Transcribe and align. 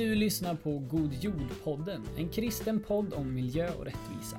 Du 0.00 0.14
lyssnar 0.14 0.54
på 0.54 0.78
God 0.78 1.12
Jord-podden, 1.12 2.02
en 2.16 2.28
kristen 2.28 2.80
podd 2.80 3.12
om 3.12 3.34
miljö 3.34 3.70
och 3.78 3.84
rättvisa. 3.84 4.38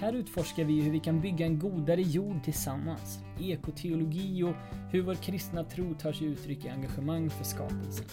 Här 0.00 0.12
utforskar 0.12 0.64
vi 0.64 0.82
hur 0.82 0.90
vi 0.90 1.00
kan 1.00 1.20
bygga 1.20 1.46
en 1.46 1.58
godare 1.58 2.02
jord 2.02 2.44
tillsammans, 2.44 3.18
ekoteologi 3.40 4.42
och 4.42 4.54
hur 4.90 5.02
vår 5.02 5.14
kristna 5.14 5.64
tro 5.64 5.94
tar 5.94 6.12
sig 6.12 6.26
uttryck 6.26 6.64
i 6.64 6.68
engagemang 6.68 7.30
för 7.30 7.44
skapelsen. 7.44 8.04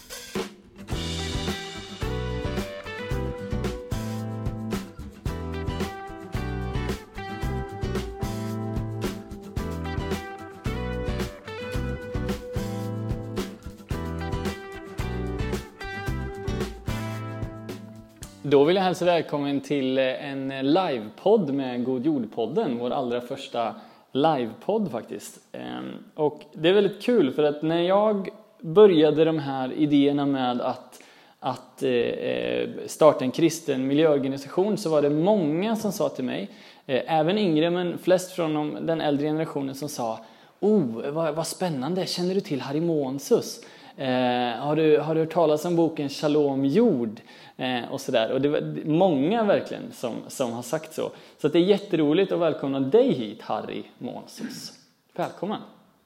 Då 18.50 18.64
vill 18.64 18.76
jag 18.76 18.82
hälsa 18.82 19.04
välkommen 19.04 19.60
till 19.60 19.98
eh, 19.98 20.30
en 20.30 20.48
livepodd 20.48 21.54
med 21.54 21.84
God 21.84 22.06
Jord-podden, 22.06 22.78
vår 22.78 22.90
allra 22.90 23.20
första 23.20 23.74
livepodd 24.12 24.90
faktiskt. 24.90 25.38
Ehm, 25.52 25.84
och 26.14 26.40
det 26.52 26.68
är 26.68 26.72
väldigt 26.72 27.02
kul 27.02 27.32
för 27.32 27.42
att 27.42 27.62
när 27.62 27.82
jag 27.82 28.28
började 28.60 29.24
de 29.24 29.38
här 29.38 29.72
idéerna 29.72 30.26
med 30.26 30.60
att, 30.60 31.02
att 31.40 31.82
eh, 31.82 31.90
eh, 31.90 32.68
starta 32.86 33.24
en 33.24 33.30
kristen 33.30 33.86
miljöorganisation 33.86 34.76
så 34.76 34.90
var 34.90 35.02
det 35.02 35.10
många 35.10 35.76
som 35.76 35.92
sa 35.92 36.08
till 36.08 36.24
mig, 36.24 36.48
även 36.86 37.38
yngre 37.38 37.70
men 37.70 37.98
flest 37.98 38.32
från 38.32 38.86
den 38.86 39.00
äldre 39.00 39.26
generationen 39.26 39.74
som 39.74 39.88
sa 39.88 40.18
Oh, 40.60 41.10
vad, 41.10 41.34
vad 41.34 41.46
spännande, 41.46 42.06
känner 42.06 42.34
du 42.34 42.40
till 42.40 42.60
Harry 42.60 42.80
Monsus? 42.80 43.60
Eh, 43.98 44.58
har, 44.58 44.76
du, 44.76 44.98
har 44.98 45.14
du 45.14 45.20
hört 45.20 45.32
talas 45.32 45.64
om 45.64 45.76
boken 45.76 46.08
Shalom 46.08 46.64
jord? 46.64 47.20
Eh, 47.60 47.92
och 47.92 48.00
sådär. 48.00 48.32
Och 48.32 48.40
det 48.40 48.48
var 48.48 48.84
många 48.84 49.44
verkligen 49.44 49.92
som, 49.92 50.14
som 50.28 50.52
har 50.52 50.62
sagt 50.62 50.94
så. 50.94 51.10
Så 51.38 51.48
det 51.48 51.58
är 51.58 51.62
jätteroligt 51.62 52.32
att 52.32 52.40
välkomna 52.40 52.80
dig 52.80 53.12
hit, 53.12 53.42
Harry 53.42 53.82
Månsus. 53.98 54.72
Välkommen! 55.14 55.60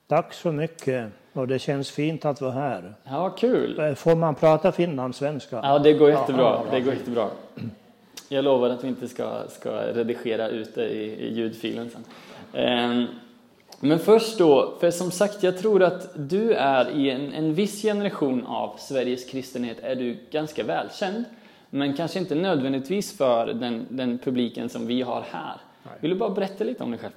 Tack 0.07 0.33
så 0.33 0.51
mycket. 0.51 1.11
Och 1.33 1.47
det 1.47 1.59
känns 1.59 1.91
fint 1.91 2.25
att 2.25 2.41
vara 2.41 2.51
här. 2.51 2.93
Ja, 3.03 3.29
kul! 3.29 3.79
Eh, 3.79 3.93
får 3.93 4.15
man 4.15 4.35
prata 4.35 4.71
finlandssvenska? 4.71 5.59
Ja, 5.63 5.79
det 5.79 5.93
går 5.93 6.09
jättebra. 6.09 6.43
Ja, 6.43 6.65
det 6.71 6.81
går 6.81 6.93
jättebra. 6.93 7.27
Jag 8.29 8.43
lovar 8.43 8.69
att 8.69 8.83
vi 8.83 8.87
inte 8.87 9.07
ska, 9.07 9.43
ska 9.49 9.71
redigera 9.71 10.47
ut 10.47 10.75
det 10.75 10.89
i, 10.89 11.03
i 11.03 11.33
ljudfilen 11.33 11.89
sen. 11.89 12.03
Eh, 12.63 13.09
men 13.79 13.99
först 13.99 14.37
då, 14.37 14.73
för 14.79 14.91
som 14.91 15.11
sagt, 15.11 15.43
jag 15.43 15.57
tror 15.57 15.83
att 15.83 16.09
du 16.15 16.53
är 16.53 16.89
i 16.91 17.09
en, 17.09 17.33
en 17.33 17.53
viss 17.53 17.81
generation 17.81 18.45
av 18.45 18.75
Sveriges 18.77 19.25
kristenhet 19.25 19.77
är 19.81 19.95
du 19.95 20.17
ganska 20.31 20.63
välkänd. 20.63 21.25
Men 21.75 21.93
kanske 21.93 22.19
inte 22.19 22.35
nödvändigtvis 22.35 23.17
för 23.17 23.47
den, 23.47 23.87
den 23.89 24.17
publiken 24.17 24.69
som 24.69 24.87
vi 24.87 25.01
har 25.01 25.23
här. 25.31 25.57
Nej. 25.83 25.93
Vill 25.99 26.09
du 26.09 26.17
bara 26.17 26.29
berätta 26.29 26.63
lite 26.63 26.83
om 26.83 26.91
dig 26.91 26.99
själv? 26.99 27.13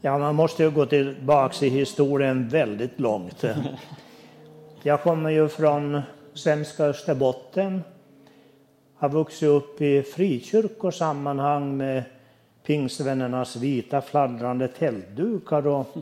Ja, 0.00 0.18
man 0.18 0.34
måste 0.34 0.62
ju 0.62 0.70
gå 0.70 0.86
tillbaka 0.86 1.66
i 1.66 1.68
historien 1.68 2.48
väldigt 2.48 3.00
långt. 3.00 3.44
Jag 4.82 5.02
kommer 5.02 5.30
ju 5.30 5.48
från 5.48 6.02
svenska 6.34 6.84
Österbotten. 6.84 7.82
Har 8.96 9.08
vuxit 9.08 9.48
upp 9.48 9.80
i 9.80 10.02
frikyrkosammanhang 10.02 11.76
med 11.76 12.02
pingstvännernas 12.66 13.56
vita 13.56 14.00
fladdrande 14.00 14.68
tältdukar 14.68 15.66
och 15.66 15.86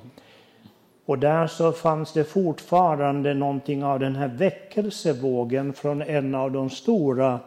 och 1.10 1.18
där 1.18 1.46
så 1.46 1.72
fanns 1.72 2.12
det 2.12 2.24
fortfarande 2.24 3.34
någonting 3.34 3.84
av 3.84 4.00
den 4.00 4.16
här 4.16 4.28
väckelsevågen 4.28 5.72
från 5.72 6.02
en 6.02 6.34
av 6.34 6.52
de 6.52 6.70
stora 6.70 7.40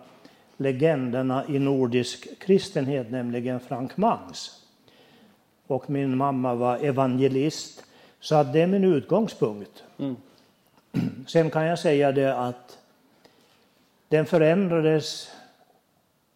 legenderna 0.57 1.44
i 1.47 1.59
nordisk 1.59 2.40
kristenhet, 2.40 3.12
nämligen 3.12 3.59
Frank 3.59 3.97
Mangs. 3.97 4.62
Och 5.68 5.90
min 5.90 6.18
mamma 6.18 6.56
var 6.56 6.78
evangelist, 6.78 7.84
så 8.19 8.35
att 8.35 8.53
det 8.53 8.62
är 8.62 8.68
min 8.68 8.84
utgångspunkt. 8.84 9.84
Mm. 10.00 10.16
Sen 11.28 11.50
kan 11.50 11.66
jag 11.66 11.80
säga 11.80 12.12
det 12.12 12.38
att 12.38 12.78
den 14.07 14.25
förändrades 14.25 15.31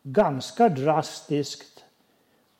ganska 0.04 0.70
drastiskt 0.70 1.84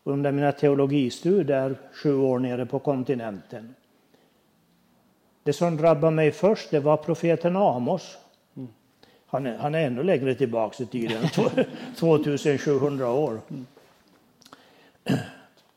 under 0.04 0.32
mina 0.32 0.52
teologistudier 0.52 1.76
sju 1.94 2.16
år 2.16 2.40
nere 2.40 2.66
på 2.66 2.80
kontinenten. 2.80 3.74
Det 5.47 5.53
som 5.53 5.78
drabbade 5.78 6.16
mig 6.16 6.31
först 6.31 6.72
det 6.72 6.80
var 6.80 6.97
profeten 6.97 7.56
Amos. 7.56 8.18
Han 9.28 9.46
är, 9.46 9.58
han 9.58 9.75
är 9.75 9.88
ännu 9.88 10.03
längre 10.03 10.35
tillbaka 10.35 10.84
i 10.84 10.85
tiden, 10.85 11.30
2700 11.96 13.09
år. 13.12 13.40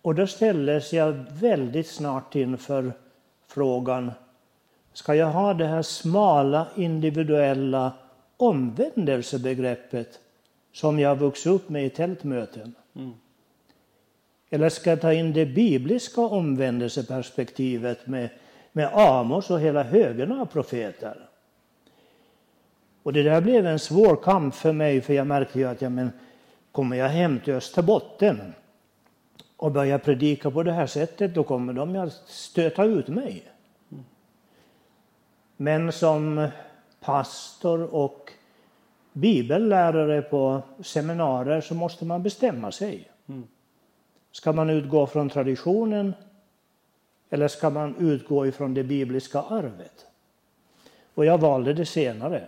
Och 0.03 0.15
då 0.15 0.27
ställdes 0.27 0.93
jag 0.93 1.25
väldigt 1.33 1.87
snart 1.87 2.35
inför 2.35 2.93
frågan, 3.47 4.13
ska 4.93 5.15
jag 5.15 5.31
ha 5.31 5.55
det 5.55 5.67
här 5.67 5.83
smala 5.83 6.67
individuella 6.77 7.93
omvändelsebegreppet 8.37 10.19
som 10.73 10.99
jag 10.99 11.17
vuxit 11.17 11.53
upp 11.53 11.69
med 11.69 11.87
i 11.87 11.91
tältmöten? 11.91 12.75
Mm. 12.97 13.13
Eller 14.51 14.69
ska 14.69 14.91
jag 14.91 15.01
ta 15.01 15.13
in 15.13 15.33
det 15.33 15.47
bibliska 15.47 16.21
omvändelseperspektivet 16.21 18.07
med 18.07 18.29
med 18.73 18.91
Amos 18.95 19.51
och 19.51 19.61
hela 19.61 19.83
högen 19.83 20.33
av 20.33 20.47
profeter. 20.47 21.29
Och 23.03 23.13
det 23.13 23.23
där 23.23 23.41
blev 23.41 23.67
en 23.67 23.79
svår 23.79 24.17
kamp 24.17 24.55
för 24.55 24.73
mig, 24.73 25.01
för 25.01 25.15
jag 25.15 25.27
märkte 25.27 25.59
ju 25.59 25.69
att 25.69 25.83
ja, 25.83 25.89
men, 25.89 26.11
kommer 26.73 26.97
jag 26.97 27.09
hem 27.09 27.41
till 27.41 27.55
Österbotten 27.55 28.55
och 29.57 29.73
börjar 29.73 29.99
predika 29.99 30.51
på 30.51 30.63
det 30.63 30.73
här 30.73 30.87
sättet, 30.87 31.35
då 31.35 31.45
kommer 31.45 31.73
de 31.73 31.97
att 31.97 32.13
stöta 32.27 32.85
ut 32.85 33.09
mig. 33.09 33.43
Men 35.57 35.93
som 35.93 36.49
pastor 37.01 37.95
och 37.95 38.33
bibellärare 39.13 40.23
på 40.23 40.63
seminarier 40.83 41.61
så 41.61 41.75
måste 41.75 42.05
man 42.05 42.23
bestämma 42.23 42.73
sig. 42.73 43.11
Mm. 43.29 43.47
Ska 44.33 44.53
man 44.53 44.71
utgå 44.71 45.07
från 45.07 45.29
traditionen 45.29 46.15
eller 47.31 47.49
ska 47.49 47.71
man 47.71 47.97
utgå 47.99 48.47
ifrån 48.47 48.75
det 48.75 48.85
bibliska 48.85 49.41
arvet? 49.41 50.07
Och 51.15 51.25
jag 51.25 51.39
valde 51.39 51.73
det 51.73 51.87
senare. 51.87 52.47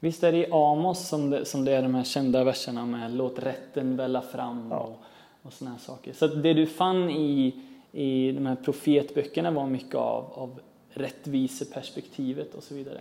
Visst 0.00 0.24
är 0.24 0.32
det 0.32 0.38
i 0.38 0.52
Amos 0.52 1.08
som 1.08 1.30
det, 1.30 1.44
som 1.44 1.64
det 1.64 1.72
är 1.72 1.82
de 1.82 1.94
här 1.94 2.04
kända 2.04 2.44
verserna 2.44 2.86
med 2.86 3.12
låt 3.12 3.38
rätten 3.38 3.96
välla 3.96 4.22
fram 4.22 4.72
och, 4.72 5.02
och 5.42 5.52
såna 5.52 5.70
här 5.70 5.78
saker. 5.78 6.12
Så 6.12 6.26
det 6.26 6.54
du 6.54 6.66
fann 6.66 7.10
i, 7.10 7.62
i 7.92 8.32
de 8.32 8.46
här 8.46 8.56
profetböckerna 8.56 9.50
var 9.50 9.66
mycket 9.66 9.94
av, 9.94 10.32
av 10.34 10.60
rättviseperspektivet 10.90 12.54
och 12.54 12.62
så 12.62 12.74
vidare. 12.74 13.00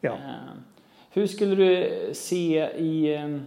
Ja. 0.00 0.12
Eh, 0.12 0.58
hur 1.10 1.26
skulle 1.26 1.54
du 1.54 2.10
se 2.14 2.68
i 2.76 3.14
eh, 3.14 3.28
Eh, 3.28 3.40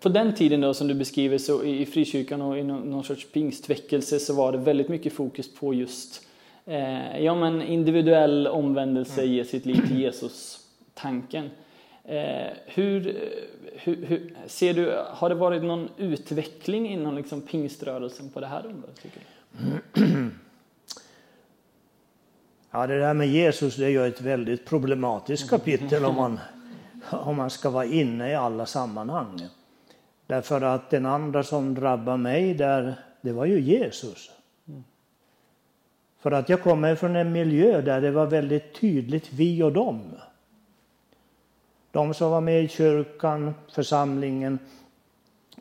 på 0.00 0.08
den 0.08 0.34
tiden 0.34 0.60
då 0.60 0.74
som 0.74 0.88
du 0.88 0.94
beskriver 0.94 1.38
så 1.38 1.64
i 1.64 1.86
frikyrkan 1.86 2.42
och 2.42 2.58
i 2.58 2.62
någon 2.62 3.04
sorts 3.04 3.26
pingstväckelse 3.32 4.18
så 4.18 4.34
var 4.34 4.52
det 4.52 4.58
väldigt 4.58 4.88
mycket 4.88 5.12
fokus 5.12 5.54
på 5.54 5.74
just 5.74 6.26
eh, 6.66 7.20
ja, 7.20 7.34
men 7.34 7.62
individuell 7.62 8.46
omvändelse, 8.46 9.20
mm. 9.20 9.34
ge 9.34 9.44
sitt 9.44 9.66
liv 9.66 9.86
till 9.88 10.00
Jesus-tanken. 10.00 11.50
Eh, 12.04 12.46
hur, 12.66 13.16
hur, 13.72 14.06
hur, 14.06 14.36
ser 14.46 14.74
du, 14.74 15.02
har 15.06 15.28
det 15.28 15.34
varit 15.34 15.62
någon 15.62 15.88
utveckling 15.96 16.90
inom 16.90 17.16
liksom 17.16 17.40
pingströrelsen 17.40 18.30
på 18.30 18.40
det 18.40 18.46
här 18.46 18.66
området? 18.66 19.02
Tycker 19.02 19.20
du? 19.92 20.30
Ja, 22.76 22.86
det 22.86 22.98
där 22.98 23.14
med 23.14 23.28
Jesus 23.28 23.76
det 23.76 23.84
är 23.84 23.88
ju 23.88 24.06
ett 24.06 24.20
väldigt 24.20 24.64
problematiskt 24.64 25.50
kapitel 25.50 26.04
om 26.04 26.14
man 26.14 26.40
om 27.10 27.36
man 27.36 27.50
ska 27.50 27.70
vara 27.70 27.84
inne 27.84 28.30
i 28.30 28.34
alla 28.34 28.66
sammanhang. 28.66 29.48
Därför 30.26 30.60
att 30.60 30.90
den 30.90 31.06
andra 31.06 31.42
som 31.42 31.74
drabbade 31.74 32.18
mig 32.18 32.54
där, 32.54 32.94
det 33.20 33.32
var 33.32 33.44
ju 33.44 33.60
Jesus. 33.60 34.30
För 36.18 36.32
att 36.32 36.48
jag 36.48 36.62
kommer 36.62 36.94
från 36.94 37.16
en 37.16 37.32
miljö 37.32 37.80
där 37.80 38.00
det 38.00 38.10
var 38.10 38.26
väldigt 38.26 38.74
tydligt 38.74 39.32
vi 39.32 39.62
och 39.62 39.72
dem. 39.72 40.02
De 41.90 42.14
som 42.14 42.30
var 42.30 42.40
med 42.40 42.64
i 42.64 42.68
kyrkan, 42.68 43.54
församlingen, 43.72 44.58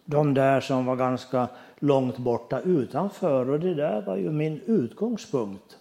de 0.05 0.33
där 0.33 0.61
som 0.61 0.85
var 0.85 0.95
ganska 0.95 1.47
långt 1.79 2.17
borta 2.17 2.59
utanför. 2.59 3.49
Och 3.49 3.59
det 3.59 3.73
där 3.73 4.01
var 4.01 4.15
ju 4.15 4.31
min 4.31 4.61
utgångspunkt. 4.65 5.77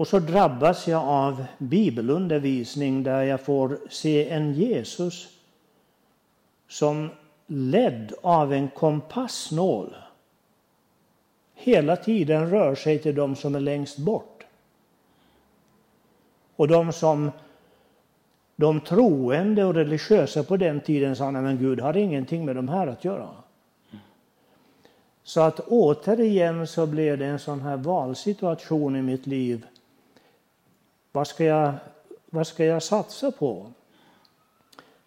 Och 0.00 0.08
så 0.08 0.18
drabbas 0.18 0.88
jag 0.88 1.02
av 1.02 1.44
bibelundervisning 1.58 3.02
där 3.02 3.22
jag 3.22 3.40
får 3.40 3.78
se 3.90 4.30
en 4.30 4.52
Jesus 4.52 5.28
som 6.68 7.10
ledd 7.46 8.12
av 8.22 8.52
en 8.52 8.68
kompassnål 8.68 9.96
hela 11.54 11.96
tiden 11.96 12.50
rör 12.50 12.74
sig 12.74 12.98
till 12.98 13.14
de 13.14 13.36
som 13.36 13.54
är 13.54 13.60
längst 13.60 13.98
bort. 13.98 14.46
Och 16.56 16.68
de 16.68 16.92
som 16.92 17.30
de 18.56 18.80
troende 18.80 19.64
och 19.64 19.74
religiösa 19.74 20.42
på 20.42 20.56
den 20.56 20.80
tiden 20.80 21.16
sa 21.16 21.30
nej 21.30 21.42
men 21.42 21.58
Gud 21.58 21.80
har 21.80 21.96
ingenting 21.96 22.44
med 22.44 22.56
de 22.56 22.68
här 22.68 22.86
att 22.86 23.04
göra. 23.04 23.28
Så 25.22 25.40
att 25.40 25.60
återigen 25.60 26.66
så 26.66 26.86
blev 26.86 27.18
det 27.18 27.26
en 27.26 27.38
sån 27.38 27.60
här 27.60 27.76
valsituation 27.76 28.96
i 28.96 29.02
mitt 29.02 29.26
liv. 29.26 29.66
Vad 31.12 31.26
ska 31.26 31.44
jag, 31.44 31.72
vad 32.30 32.46
ska 32.46 32.64
jag 32.64 32.82
satsa 32.82 33.30
på? 33.30 33.72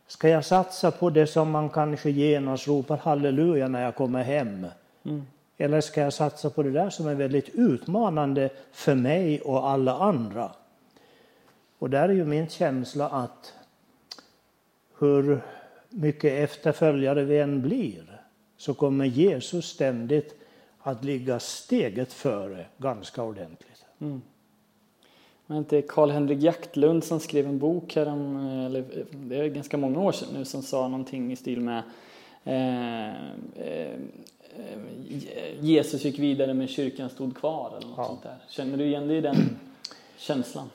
Ska 0.07 0.29
jag 0.29 0.45
satsa 0.45 0.91
på 0.91 1.09
det 1.09 1.27
som 1.27 1.51
man 1.51 1.69
kanske 1.69 2.09
genast 2.09 2.67
ropar 2.67 2.97
halleluja 2.97 3.67
när 3.67 3.83
jag 3.83 3.95
kommer 3.95 4.23
hem? 4.23 4.67
Mm. 5.05 5.25
Eller 5.57 5.81
ska 5.81 6.01
jag 6.01 6.13
satsa 6.13 6.49
på 6.49 6.63
det 6.63 6.71
där 6.71 6.89
som 6.89 7.07
är 7.07 7.15
väldigt 7.15 7.49
utmanande 7.49 8.49
för 8.71 8.95
mig 8.95 9.41
och 9.41 9.69
alla 9.69 9.97
andra? 9.97 10.51
Och 11.79 11.89
där 11.89 12.09
är 12.09 12.13
ju 12.13 12.25
min 12.25 12.49
känsla 12.49 13.09
att 13.09 13.53
hur 14.99 15.41
mycket 15.89 16.33
efterföljare 16.49 17.23
vi 17.23 17.39
än 17.39 17.61
blir 17.61 18.21
så 18.57 18.73
kommer 18.73 19.05
Jesus 19.05 19.65
ständigt 19.65 20.35
att 20.79 21.03
ligga 21.03 21.39
steget 21.39 22.13
före 22.13 22.65
ganska 22.77 23.23
ordentligt. 23.23 23.85
Mm. 23.99 24.21
Men 25.47 25.57
inte 25.57 25.81
Karl-Henrik 25.81 26.41
Jaktlund 26.41 27.03
som 27.03 27.19
skrev 27.19 27.47
en 27.47 27.59
bok 27.59 27.95
här 27.95 28.07
om, 28.07 28.37
eller 28.65 28.83
det 29.11 29.35
är 29.35 29.47
ganska 29.47 29.77
många 29.77 29.99
år 29.99 30.11
sedan 30.11 30.29
nu, 30.33 30.45
som 30.45 30.61
sa 30.61 30.87
någonting 30.87 31.31
i 31.31 31.35
stil 31.35 31.61
med 31.61 31.83
eh, 32.43 33.07
eh, 33.67 33.99
Jesus 35.59 36.05
gick 36.05 36.19
vidare 36.19 36.53
men 36.53 36.67
kyrkan 36.67 37.09
stod 37.09 37.37
kvar 37.37 37.73
eller 37.77 37.87
något 37.87 37.97
ja. 37.97 38.05
sånt 38.05 38.23
där. 38.23 38.37
Känner 38.49 38.77
du 38.77 38.85
igen 38.85 39.07
dig 39.07 39.17
i 39.17 39.21
den 39.21 39.35
känslan? 40.17 40.69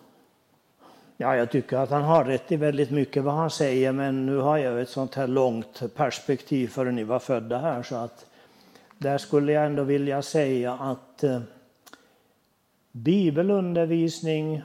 Ja, 1.17 1.37
jag 1.37 1.51
tycker 1.51 1.77
att 1.77 1.91
han 1.91 2.03
har 2.03 2.25
rätt 2.25 2.53
i 2.53 2.57
väldigt 2.57 2.91
mycket 2.91 3.25
vad 3.25 3.35
han 3.35 3.51
säger, 3.51 3.93
men 3.93 4.27
nu 4.27 4.37
har 4.37 4.59
jag 4.59 4.81
ett 4.81 4.89
sånt 4.89 5.15
här 5.15 5.27
långt 5.27 5.83
perspektiv 5.95 6.69
förrän 6.69 6.97
ni 6.97 7.05
var 7.05 7.19
födda 7.19 7.59
här, 7.59 7.83
så 7.83 7.97
att 7.97 8.27
där 8.99 9.19
skulle 9.19 9.53
jag 9.53 9.67
ändå 9.67 9.83
vilja 9.83 10.23
säga 10.23 10.73
att 10.73 11.25
eh, 11.25 11.41
bibelundervisning, 13.05 14.63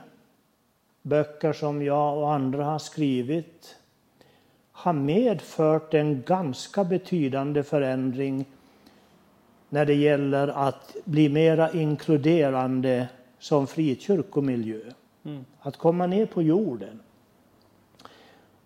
böcker 1.02 1.54
som 1.54 1.84
jag 1.84 2.18
och 2.18 2.34
andra 2.34 2.64
har 2.64 2.80
skrivit, 2.80 3.76
har 4.72 4.94
medfört 4.94 5.94
en 5.94 6.22
ganska 6.22 6.84
betydande 6.84 7.64
förändring 7.64 8.46
när 9.70 9.86
det 9.86 9.94
gäller 9.94 10.48
att 10.48 10.96
bli 11.06 11.30
mera 11.30 11.72
inkluderande 11.72 13.08
som 13.40 13.68
frikyrkomiljö. 13.68 14.82
Mm. 15.26 15.46
Att 15.60 15.78
komma 15.78 16.08
ner 16.08 16.26
på 16.26 16.42
jorden. 16.42 17.00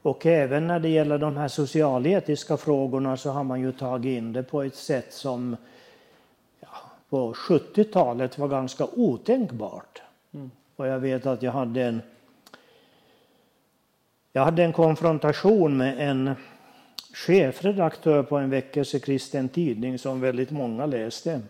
Och 0.02 0.26
även 0.26 0.68
när 0.68 0.80
det 0.80 0.90
gäller 0.90 1.18
de 1.18 1.38
här 1.38 1.48
socialetiska 1.48 2.58
frågorna 2.58 3.18
så 3.18 3.30
har 3.30 3.44
man 3.44 3.62
ju 3.62 3.72
tagit 3.72 4.18
in 4.18 4.34
det 4.34 4.44
på 4.44 4.64
ett 4.64 4.76
sätt 4.76 5.14
som 5.14 5.56
på 7.10 7.34
70-talet 7.34 8.38
var 8.38 8.48
ganska 8.48 8.86
otänkbart. 8.86 10.02
Mm. 10.34 10.52
Och 10.76 10.88
jag 10.88 11.00
vet 11.00 11.26
att 11.26 11.42
jag 11.42 11.52
hade 11.52 11.84
en 11.84 12.02
jag 14.34 14.44
hade 14.46 14.64
en 14.64 14.74
konfrontation 14.74 15.78
med 15.78 16.10
en 16.10 16.36
chefredaktör 17.14 18.24
på 18.24 18.38
en 18.38 18.50
väckelsekristen 18.50 19.50
tidning 19.50 20.00
som 20.00 20.22
väldigt 20.22 20.52
många 20.52 20.86
läste. 20.86 21.42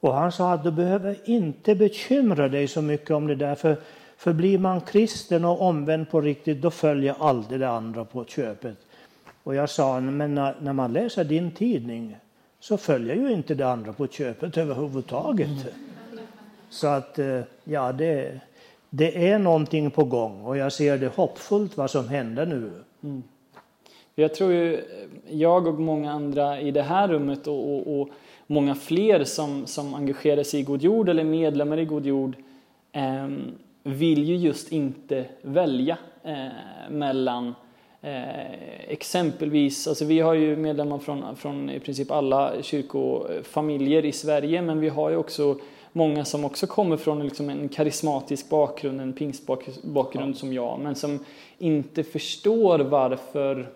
Och 0.00 0.14
han 0.14 0.32
sa 0.32 0.52
att 0.52 0.64
du 0.64 0.70
behöver 0.70 1.16
inte 1.24 1.74
bekymra 1.74 2.48
dig 2.48 2.68
så 2.68 2.82
mycket 2.82 3.10
om 3.10 3.26
det 3.26 3.34
där. 3.34 3.54
För, 3.54 3.76
för 4.16 4.32
blir 4.32 4.58
man 4.58 4.80
kristen 4.80 5.44
och 5.44 5.60
omvänd 5.60 6.10
på 6.10 6.20
riktigt 6.20 6.62
då 6.62 6.70
följer 6.70 7.14
aldrig 7.18 7.60
det 7.60 7.68
andra 7.68 8.04
på 8.04 8.24
köpet. 8.24 8.76
Och 9.42 9.54
jag 9.54 9.70
sa, 9.70 10.00
men 10.00 10.34
när, 10.34 10.56
när 10.60 10.72
man 10.72 10.92
läser 10.92 11.24
din 11.24 11.50
tidning 11.50 12.16
så 12.60 12.76
följer 12.76 13.14
ju 13.14 13.32
inte 13.32 13.54
det 13.54 13.68
andra 13.68 13.92
på 13.92 14.06
köpet 14.06 14.56
överhuvudtaget. 14.56 15.48
Mm. 15.48 16.24
Så 16.68 16.86
att 16.86 17.18
eh, 17.18 17.40
ja, 17.64 17.92
det, 17.92 18.40
det 18.90 19.28
är 19.28 19.38
någonting 19.38 19.90
på 19.90 20.04
gång 20.04 20.44
och 20.44 20.56
jag 20.56 20.72
ser 20.72 20.98
det 20.98 21.16
hoppfullt 21.16 21.76
vad 21.76 21.90
som 21.90 22.08
händer 22.08 22.46
nu. 22.46 22.70
Mm. 23.02 23.22
Jag 24.14 24.34
tror 24.34 24.52
ju, 24.52 24.80
jag 25.28 25.66
och 25.66 25.80
många 25.80 26.12
andra 26.12 26.60
i 26.60 26.70
det 26.70 26.82
här 26.82 27.08
rummet 27.08 27.46
och, 27.46 27.74
och, 27.74 28.00
och 28.00 28.08
många 28.46 28.74
fler 28.74 29.24
som, 29.24 29.66
som 29.66 29.94
engagerar 29.94 30.42
sig 30.42 30.60
i 30.60 30.62
God 30.62 30.82
Jord 30.82 31.08
eller 31.08 31.24
medlemmar 31.24 31.78
i 31.78 31.84
God 31.84 32.06
Jord 32.06 32.36
eh, 32.92 33.28
vill 33.82 34.24
ju 34.24 34.36
just 34.36 34.72
inte 34.72 35.24
välja 35.42 35.98
eh, 36.22 36.46
mellan 36.90 37.54
eh, 38.02 38.90
exempelvis, 38.90 39.88
alltså 39.88 40.04
vi 40.04 40.20
har 40.20 40.34
ju 40.34 40.56
medlemmar 40.56 40.98
från, 40.98 41.36
från 41.36 41.70
i 41.70 41.80
princip 41.80 42.10
alla 42.10 42.62
kyrkofamiljer 42.62 44.04
i 44.04 44.12
Sverige 44.12 44.62
men 44.62 44.80
vi 44.80 44.88
har 44.88 45.10
ju 45.10 45.16
också 45.16 45.58
många 45.92 46.24
som 46.24 46.44
också 46.44 46.66
kommer 46.66 46.96
från 46.96 47.24
liksom 47.24 47.50
en 47.50 47.68
karismatisk 47.68 48.48
bakgrund, 48.48 49.00
en 49.00 49.12
pingstbakgrund 49.12 50.34
ja. 50.34 50.38
som 50.38 50.52
jag 50.52 50.80
men 50.80 50.94
som 50.94 51.24
inte 51.58 52.04
förstår 52.04 52.78
varför 52.78 53.68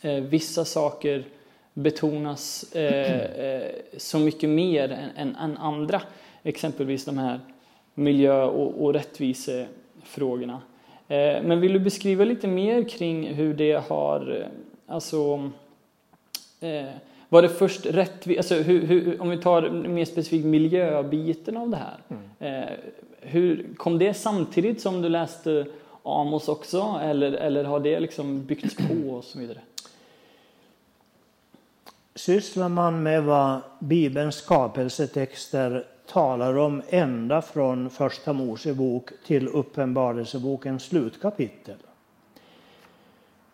eh, 0.00 0.14
vissa 0.14 0.64
saker 0.64 1.24
betonas 1.74 2.72
eh, 2.74 3.20
eh, 3.20 3.72
så 3.96 4.18
mycket 4.18 4.50
mer 4.50 4.92
än, 4.92 5.10
än, 5.16 5.36
än, 5.36 5.56
andra. 5.56 6.02
Exempelvis 6.42 7.04
de 7.04 7.18
här 7.18 7.40
miljö 7.94 8.44
och, 8.44 8.84
och 8.84 8.94
rättvisefrågorna. 8.94 10.60
Eh, 11.10 11.42
men 11.42 11.60
vill 11.60 11.72
du 11.72 11.78
beskriva 11.78 12.24
lite 12.24 12.48
mer 12.48 12.88
kring 12.88 13.34
hur 13.34 13.54
det 13.54 13.84
har, 13.88 14.40
eh, 14.40 14.46
alltså 14.94 15.50
eh, 16.60 16.88
var 17.28 17.42
det 17.42 17.48
först 17.48 17.86
rättvist, 17.86 18.38
alltså 18.38 18.54
hur, 18.54 18.86
hur, 18.86 19.22
om 19.22 19.30
vi 19.30 19.38
tar 19.38 19.70
mer 19.70 20.04
specifikt 20.04 20.44
miljöbiten 20.44 21.56
av 21.56 21.70
det 21.70 21.76
här. 21.76 21.98
Mm. 22.38 22.78
Hur, 23.20 23.66
kom 23.76 23.98
det 23.98 24.14
samtidigt 24.14 24.80
som 24.80 25.02
du 25.02 25.08
läste 25.08 25.66
Amos 26.02 26.48
också 26.48 27.00
eller, 27.02 27.32
eller 27.32 27.64
har 27.64 27.80
det 27.80 28.00
liksom 28.00 28.44
byggts 28.44 28.76
på 28.76 29.10
och 29.10 29.24
så 29.24 29.38
vidare? 29.38 29.58
sysslar 32.14 32.68
man 32.68 33.02
med 33.02 33.24
vad 33.24 33.60
Bibelns 33.78 34.36
skapelsetexter 34.36 35.86
talar 36.10 36.58
om 36.58 36.82
ända 36.88 37.42
från 37.42 37.90
Första 37.90 38.32
Mosebok 38.32 39.10
till 39.26 39.48
Uppenbarelsebokens 39.48 40.82
slutkapitel 40.82 41.76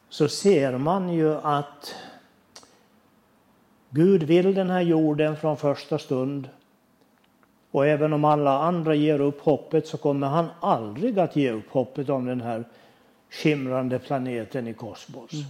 så 0.08 0.28
ser 0.28 0.78
man 0.78 1.12
ju 1.12 1.34
att 1.34 1.94
Gud 3.90 4.22
vill 4.22 4.54
den 4.54 4.70
här 4.70 4.80
jorden 4.80 5.36
från 5.36 5.56
första 5.56 5.98
stund. 5.98 6.48
Och 7.70 7.86
även 7.86 8.12
om 8.12 8.24
alla 8.24 8.58
andra 8.58 8.94
ger 8.94 9.20
upp 9.20 9.40
hoppet 9.40 9.86
så 9.86 9.96
kommer 9.96 10.26
han 10.26 10.46
aldrig 10.60 11.18
att 11.18 11.36
ge 11.36 11.50
upp 11.50 11.70
hoppet 11.70 12.08
om 12.08 12.26
den 12.26 12.40
här 12.40 12.64
skimrande 13.30 13.98
planeten 13.98 14.66
i 14.66 14.74
kosmos. 14.74 15.32
Mm. 15.32 15.46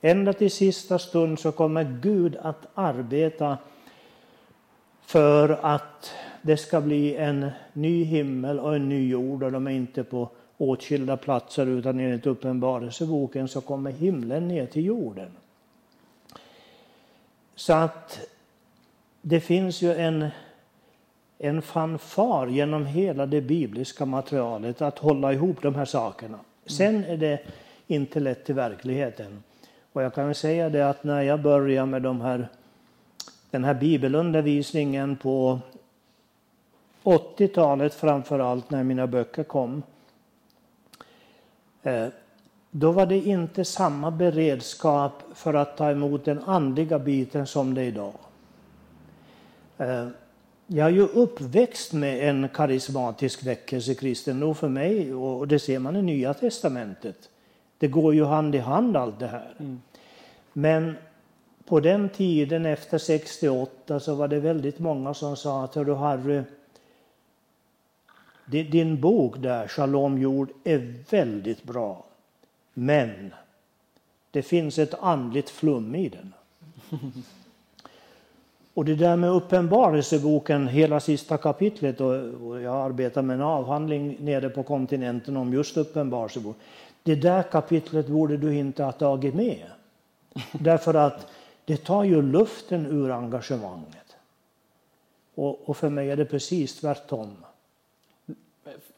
Ända 0.00 0.32
till 0.32 0.50
sista 0.50 0.98
stund 0.98 1.38
så 1.38 1.52
kommer 1.52 1.98
Gud 2.02 2.36
att 2.36 2.66
arbeta 2.74 3.58
för 5.06 5.48
att 5.62 6.14
det 6.42 6.56
ska 6.56 6.80
bli 6.80 7.16
en 7.16 7.50
ny 7.72 8.04
himmel 8.04 8.60
och 8.60 8.76
en 8.76 8.88
ny 8.88 9.08
jord 9.08 9.42
och 9.42 9.52
de 9.52 9.66
är 9.66 9.70
inte 9.70 10.04
på 10.04 10.28
åtskilda 10.58 11.16
platser 11.16 11.66
utan 11.66 12.00
enligt 12.00 12.26
Uppenbarelseboken 12.26 13.48
så 13.48 13.60
kommer 13.60 13.90
himlen 13.90 14.48
ner 14.48 14.66
till 14.66 14.84
jorden. 14.84 15.28
Så 17.54 17.72
att 17.72 18.20
det 19.22 19.40
finns 19.40 19.82
ju 19.82 19.94
en, 19.94 20.28
en 21.38 21.62
fanfar 21.62 22.46
genom 22.46 22.86
hela 22.86 23.26
det 23.26 23.40
bibliska 23.40 24.06
materialet 24.06 24.82
att 24.82 24.98
hålla 24.98 25.32
ihop 25.32 25.62
de 25.62 25.74
här 25.74 25.84
sakerna. 25.84 26.38
Sen 26.66 27.04
är 27.04 27.16
det 27.16 27.40
inte 27.86 28.20
lätt 28.20 28.44
till 28.44 28.54
verkligheten. 28.54 29.42
Och 29.92 30.02
jag 30.02 30.14
kan 30.14 30.34
säga 30.34 30.68
det 30.68 30.88
att 30.88 31.04
när 31.04 31.22
jag 31.22 31.42
började 31.42 31.86
med 31.86 32.02
de 32.02 32.20
här, 32.20 32.48
den 33.56 33.64
här 33.64 33.74
bibelundervisningen 33.74 35.16
på 35.16 35.60
80-talet 37.04 37.94
framför 37.94 38.38
allt 38.38 38.70
när 38.70 38.84
mina 38.84 39.06
böcker 39.06 39.44
kom. 39.44 39.82
Eh, 41.82 42.06
då 42.70 42.92
var 42.92 43.06
det 43.06 43.16
inte 43.16 43.64
samma 43.64 44.10
beredskap 44.10 45.22
för 45.34 45.54
att 45.54 45.76
ta 45.76 45.90
emot 45.90 46.24
den 46.24 46.38
andliga 46.38 46.98
biten 46.98 47.46
som 47.46 47.74
det 47.74 47.82
är 47.82 47.86
idag. 47.86 48.14
Eh, 49.78 50.08
jag 50.66 50.86
är 50.86 50.92
ju 50.92 51.06
uppväxt 51.06 51.92
med 51.92 52.28
en 52.28 52.48
karismatisk 52.48 53.46
väckelsekristen, 53.46 54.40
nog 54.40 54.56
för 54.56 54.68
mig, 54.68 55.14
och 55.14 55.48
det 55.48 55.58
ser 55.58 55.78
man 55.78 55.96
i 55.96 56.02
Nya 56.02 56.34
Testamentet. 56.34 57.28
Det 57.78 57.88
går 57.88 58.14
ju 58.14 58.24
hand 58.24 58.54
i 58.54 58.58
hand 58.58 58.96
allt 58.96 59.18
det 59.18 59.26
här. 59.26 59.54
Mm. 59.58 59.80
Men 60.52 60.96
på 61.66 61.80
den 61.80 62.08
tiden 62.08 62.66
efter 62.66 62.98
68 62.98 64.00
så 64.00 64.14
var 64.14 64.28
det 64.28 64.40
väldigt 64.40 64.78
många 64.78 65.14
som 65.14 65.36
sa 65.36 65.64
att 65.64 65.72
du 65.72 65.94
Harry, 65.94 66.42
din 68.46 69.00
bok 69.00 69.38
där, 69.38 69.68
Shalom 69.68 70.18
jord, 70.18 70.50
är 70.64 70.94
väldigt 71.10 71.62
bra. 71.62 72.04
Men 72.74 73.34
det 74.30 74.42
finns 74.42 74.78
ett 74.78 74.94
andligt 75.00 75.50
flum 75.50 75.94
i 75.94 76.08
den. 76.08 76.32
Och 78.74 78.84
det 78.84 78.94
där 78.94 79.16
med 79.16 79.30
Uppenbarelseboken, 79.30 80.68
hela 80.68 81.00
sista 81.00 81.36
kapitlet, 81.36 82.00
och 82.00 82.60
jag 82.60 82.76
arbetar 82.76 83.22
med 83.22 83.34
en 83.34 83.42
avhandling 83.42 84.16
nere 84.20 84.48
på 84.48 84.62
kontinenten 84.62 85.36
om 85.36 85.52
just 85.52 85.76
Uppenbarelseboken. 85.76 86.60
Det 87.02 87.14
där 87.14 87.42
kapitlet 87.42 88.08
borde 88.08 88.36
du 88.36 88.54
inte 88.54 88.84
ha 88.84 88.92
tagit 88.92 89.34
med. 89.34 89.66
Därför 90.52 90.94
att 90.94 91.26
det 91.66 91.76
tar 91.76 92.04
ju 92.04 92.22
luften 92.22 92.86
ur 92.86 93.10
engagemanget. 93.10 94.16
Och, 95.34 95.68
och 95.68 95.76
för 95.76 95.88
mig 95.88 96.10
är 96.10 96.16
det 96.16 96.24
precis 96.24 96.80
tvärtom. 96.80 97.36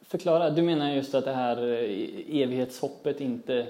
Förklara, 0.01 0.49
du 0.49 0.61
menar 0.61 0.91
just 0.91 1.15
att 1.15 1.25
det 1.25 1.33
här 1.33 1.57
eh, 1.57 2.41
evighetshoppet 2.41 3.21
inte, 3.21 3.67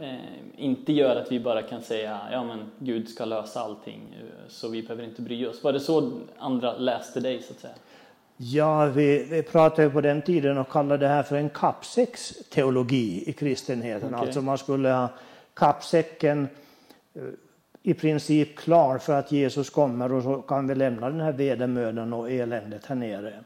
eh, 0.00 0.14
inte 0.56 0.92
gör 0.92 1.16
att 1.16 1.32
vi 1.32 1.40
bara 1.40 1.62
kan 1.62 1.82
säga 1.82 2.20
ja 2.32 2.44
men 2.44 2.70
Gud 2.78 3.08
ska 3.08 3.24
lösa 3.24 3.60
allting 3.60 4.00
eh, 4.20 4.48
så 4.48 4.68
vi 4.68 4.82
behöver 4.82 5.04
inte 5.04 5.22
bry 5.22 5.46
oss. 5.46 5.62
Var 5.62 5.72
det 5.72 5.80
så 5.80 6.20
andra 6.38 6.76
läste 6.76 7.20
dig 7.20 7.42
så 7.42 7.52
att 7.52 7.60
säga? 7.60 7.74
Ja, 8.36 8.86
vi, 8.86 9.26
vi 9.30 9.42
pratade 9.42 9.90
på 9.90 10.00
den 10.00 10.22
tiden 10.22 10.58
och 10.58 10.68
kallade 10.68 11.06
det 11.06 11.12
här 11.12 11.22
för 11.22 11.36
en 11.36 11.50
kappsäcksteologi 11.50 13.24
i 13.26 13.32
kristenheten. 13.32 14.14
Okay. 14.14 14.26
Alltså 14.26 14.40
man 14.42 14.58
skulle 14.58 14.88
ha 14.88 15.08
kappsäcken 15.54 16.48
eh, 17.14 17.22
i 17.86 17.94
princip 17.94 18.58
klar 18.58 18.98
för 18.98 19.12
att 19.12 19.32
Jesus 19.32 19.70
kommer 19.70 20.12
och 20.12 20.22
så 20.22 20.42
kan 20.42 20.66
vi 20.66 20.74
lämna 20.74 21.10
den 21.10 21.20
här 21.20 21.32
vedermödan 21.32 22.12
och 22.12 22.30
eländet 22.30 22.86
här 22.86 22.94
nere. 22.94 23.44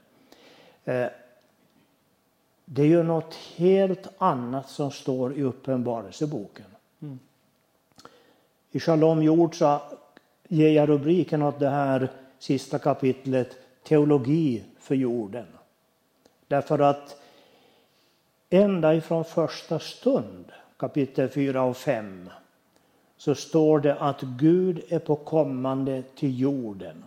Eh, 0.84 1.06
det 2.64 2.82
är 2.82 2.86
ju 2.86 3.02
något 3.02 3.34
helt 3.34 4.08
annat 4.18 4.68
som 4.68 4.90
står 4.90 5.38
i 5.38 5.42
Uppenbarelseboken. 5.42 6.64
Mm. 7.02 7.18
I 8.70 8.80
Shalom 8.80 9.22
jord 9.22 9.58
så 9.58 9.80
ger 10.48 10.70
jag 10.70 10.88
rubriken 10.88 11.42
åt 11.42 11.58
det 11.58 11.70
här 11.70 12.08
sista 12.38 12.78
kapitlet 12.78 13.56
Teologi 13.82 14.64
för 14.78 14.94
jorden. 14.94 15.46
Därför 16.48 16.78
att 16.78 17.22
ända 18.50 18.94
ifrån 18.94 19.24
första 19.24 19.78
stund, 19.78 20.52
kapitel 20.76 21.28
4 21.28 21.62
och 21.62 21.76
5, 21.76 22.30
så 23.18 23.34
står 23.34 23.80
det 23.80 23.94
att 23.94 24.20
Gud 24.20 24.82
är 24.88 24.98
på 24.98 25.16
kommande 25.16 26.02
till 26.02 26.40
jorden 26.40 27.04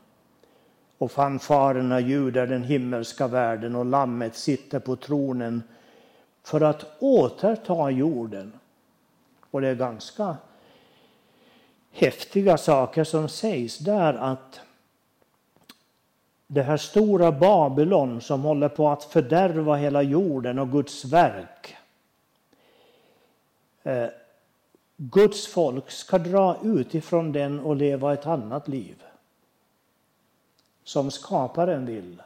och 0.97 1.11
fanfarerna 1.11 1.99
ljudar 1.99 2.47
den 2.47 2.63
himmelska 2.63 3.27
världen 3.27 3.75
och 3.75 3.85
lammet 3.85 4.35
sitter 4.35 4.79
på 4.79 4.95
tronen 4.95 5.63
för 6.43 6.61
att 6.61 6.85
återta 6.99 7.89
jorden. 7.89 8.53
Och 9.51 9.61
det 9.61 9.67
är 9.67 9.75
ganska 9.75 10.37
häftiga 11.91 12.57
saker 12.57 13.03
som 13.03 13.29
sägs 13.29 13.77
där 13.77 14.13
att 14.13 14.59
det 16.47 16.63
här 16.63 16.77
stora 16.77 17.31
Babylon 17.31 18.21
som 18.21 18.41
håller 18.41 18.69
på 18.69 18.89
att 18.89 19.03
fördärva 19.03 19.75
hela 19.75 20.01
jorden 20.01 20.59
och 20.59 20.71
Guds 20.71 21.05
verk. 21.05 21.75
Eh, 23.83 24.07
Guds 25.03 25.47
folk 25.47 25.91
ska 25.91 26.17
dra 26.17 26.57
utifrån 26.63 27.31
den 27.31 27.59
och 27.59 27.75
leva 27.75 28.13
ett 28.13 28.25
annat 28.25 28.67
liv 28.67 29.03
som 30.83 31.11
skaparen 31.11 31.85
vill. 31.85 32.21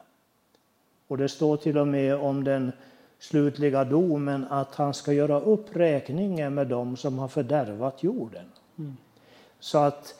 Och 1.07 1.17
det 1.17 1.29
står 1.29 1.57
till 1.57 1.77
och 1.77 1.87
med 1.87 2.15
om 2.15 2.43
den 2.43 2.71
slutliga 3.19 3.83
domen 3.83 4.45
att 4.49 4.75
han 4.75 4.93
ska 4.93 5.13
göra 5.13 5.39
upp 5.39 5.75
räkningen 5.75 6.53
med 6.53 6.67
dem 6.67 6.97
som 6.97 7.19
har 7.19 7.27
fördärvat 7.27 8.03
jorden. 8.03 8.45
Mm. 8.77 8.97
Så 9.59 9.77
att 9.77 10.15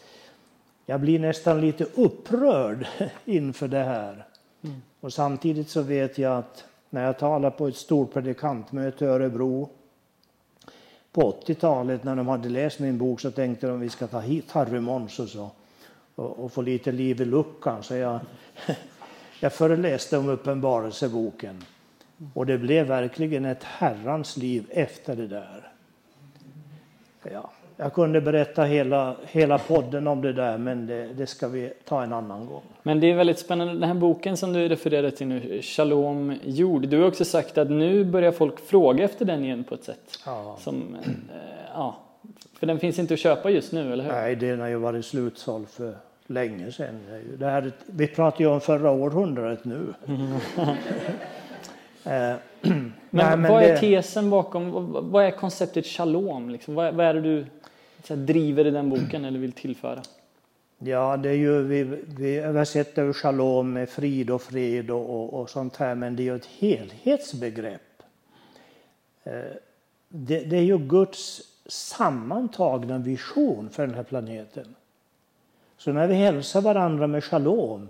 jag 0.85 1.01
blir 1.01 1.19
nästan 1.19 1.61
lite 1.61 1.83
upprörd 1.83 2.87
inför 3.25 3.67
det 3.67 3.83
här. 3.83 4.25
Mm. 4.61 4.81
Och 4.99 5.13
samtidigt 5.13 5.69
så 5.69 5.81
vet 5.81 6.17
jag 6.17 6.37
att 6.37 6.65
när 6.89 7.05
jag 7.05 7.19
talar 7.19 7.49
på 7.49 7.67
ett 7.67 7.75
stort 7.75 8.13
predikantmöte 8.13 9.05
i 9.05 9.07
Örebro 9.07 9.69
på 11.15 11.31
80-talet 11.31 12.03
när 12.03 12.15
de 12.15 12.27
hade 12.27 12.49
läst 12.49 12.79
min 12.79 12.97
bok 12.97 13.21
så 13.21 13.31
tänkte 13.31 13.67
de 13.67 13.75
att 13.75 13.81
vi 13.81 13.89
ska 13.89 14.07
ta 14.07 14.19
hit 14.19 14.51
Harry 14.51 14.79
Måns 14.79 15.19
och 15.19 15.29
så 15.29 15.51
och, 16.15 16.39
och 16.39 16.51
få 16.51 16.61
lite 16.61 16.91
liv 16.91 17.21
i 17.21 17.25
luckan. 17.25 17.83
Så 17.83 17.95
jag, 17.95 18.19
jag 19.39 19.53
föreläste 19.53 20.17
om 20.17 20.29
Uppenbarelseboken. 20.29 21.63
Och 22.33 22.45
det 22.45 22.57
blev 22.57 22.87
verkligen 22.87 23.45
ett 23.45 23.63
herrans 23.63 24.37
liv 24.37 24.65
efter 24.69 25.15
det 25.15 25.27
där. 25.27 25.71
Ja, 27.23 27.51
jag 27.77 27.93
kunde 27.93 28.21
berätta 28.21 28.63
hela, 28.63 29.15
hela 29.31 29.57
podden 29.57 30.07
om 30.07 30.21
det 30.21 30.33
där, 30.33 30.57
men 30.57 30.87
det, 30.87 31.13
det, 31.13 31.27
ska 31.27 31.47
vi 31.47 31.73
ta 31.83 32.03
en 32.03 32.13
annan 32.13 32.45
gång. 32.45 32.61
Men 32.83 32.99
det 32.99 33.11
är 33.11 33.15
väldigt 33.15 33.39
spännande, 33.39 33.73
den 33.73 33.83
här 33.83 33.93
boken 33.93 34.37
som 34.37 34.53
du 34.53 34.67
refererar 34.67 35.09
till 35.09 35.27
nu, 35.27 35.61
Shalom 35.61 36.35
jord. 36.43 36.87
Du 36.87 36.99
har 36.99 37.07
också 37.07 37.25
sagt 37.25 37.57
att 37.57 37.69
nu 37.69 38.05
börjar 38.05 38.31
folk 38.31 38.59
fråga 38.59 39.03
efter 39.03 39.25
den 39.25 39.45
igen 39.45 39.63
på 39.63 39.75
ett 39.75 39.83
sätt. 39.83 40.19
Ja. 40.25 40.57
Som, 40.59 40.97
eh, 41.05 41.11
ja, 41.73 41.97
för 42.59 42.67
den 42.67 42.79
finns 42.79 42.99
inte 42.99 43.13
att 43.13 43.19
köpa 43.19 43.49
just 43.49 43.71
nu, 43.71 43.93
eller 43.93 44.03
hur? 44.03 44.11
Nej, 44.11 44.35
den 44.35 44.59
har 44.59 44.67
ju 44.67 44.75
varit 44.75 45.05
slutsåld 45.05 45.69
för 45.69 45.95
länge 46.27 46.71
sedan. 46.71 46.99
Det 47.37 47.45
här, 47.45 47.71
vi 47.85 48.07
pratar 48.07 48.39
ju 48.39 48.47
om 48.47 48.61
förra 48.61 48.91
århundradet 48.91 49.65
nu. 49.65 49.93
Eh, 52.05 52.35
men, 52.61 52.93
Nej, 53.09 53.37
men 53.37 53.51
vad 53.51 53.63
är 53.63 53.77
tesen 53.77 54.29
bakom, 54.29 54.91
vad 55.11 55.25
är 55.25 55.31
konceptet 55.31 55.85
shalom? 55.85 56.49
Liksom? 56.49 56.75
Vad, 56.75 56.93
vad 56.93 57.05
är 57.05 57.13
det 57.13 57.21
du 57.21 57.45
här, 58.09 58.15
driver 58.15 58.67
i 58.67 58.71
den 58.71 58.89
boken 58.89 59.25
eller 59.25 59.39
vill 59.39 59.51
tillföra? 59.51 60.01
Ja, 60.79 61.17
det 61.17 61.29
är 61.29 61.33
ju, 61.33 61.63
vi, 61.63 61.83
vi 62.17 62.37
översätter 62.37 63.13
shalom 63.13 63.73
med 63.73 63.89
frid 63.89 64.29
och 64.29 64.41
fred 64.41 64.91
och, 64.91 65.09
och, 65.09 65.41
och 65.41 65.49
sånt 65.49 65.75
här, 65.75 65.95
men 65.95 66.15
det 66.15 66.23
är 66.23 66.25
ju 66.25 66.35
ett 66.35 66.45
helhetsbegrepp. 66.45 68.03
Eh, 69.23 69.33
det, 70.07 70.39
det 70.39 70.57
är 70.57 70.61
ju 70.61 70.77
Guds 70.77 71.41
sammantagna 71.65 72.97
vision 72.97 73.69
för 73.69 73.87
den 73.87 73.95
här 73.95 74.03
planeten. 74.03 74.75
Så 75.77 75.91
när 75.91 76.07
vi 76.07 76.15
hälsar 76.15 76.61
varandra 76.61 77.07
med 77.07 77.23
shalom 77.23 77.89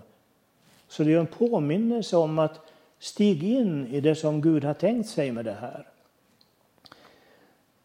så 0.88 1.04
det 1.04 1.12
är 1.12 1.18
en 1.18 1.26
påminnelse 1.26 2.16
om 2.16 2.38
att 2.38 2.60
stig 2.98 3.42
in 3.42 3.86
i 3.86 4.00
det 4.00 4.14
som 4.14 4.40
Gud 4.40 4.64
har 4.64 4.74
tänkt 4.74 5.08
sig 5.08 5.32
med 5.32 5.44
det 5.44 5.56
här. 5.60 5.88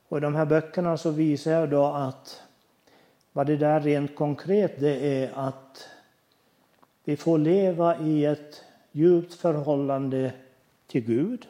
Och 0.07 0.17
I 0.17 0.21
de 0.21 0.35
här 0.35 0.45
böckerna 0.45 0.97
så 0.97 1.11
visar 1.11 1.51
jag 1.51 1.69
då 1.69 1.85
att 1.85 2.41
vad 3.31 3.47
det 3.47 3.57
där 3.57 3.79
rent 3.79 4.15
konkret 4.15 4.79
det 4.79 5.23
är 5.23 5.31
att 5.35 5.89
vi 7.03 7.17
får 7.17 7.37
leva 7.37 7.99
i 7.99 8.25
ett 8.25 8.63
djupt 8.91 9.33
förhållande 9.33 10.33
till 10.87 11.01
Gud, 11.01 11.47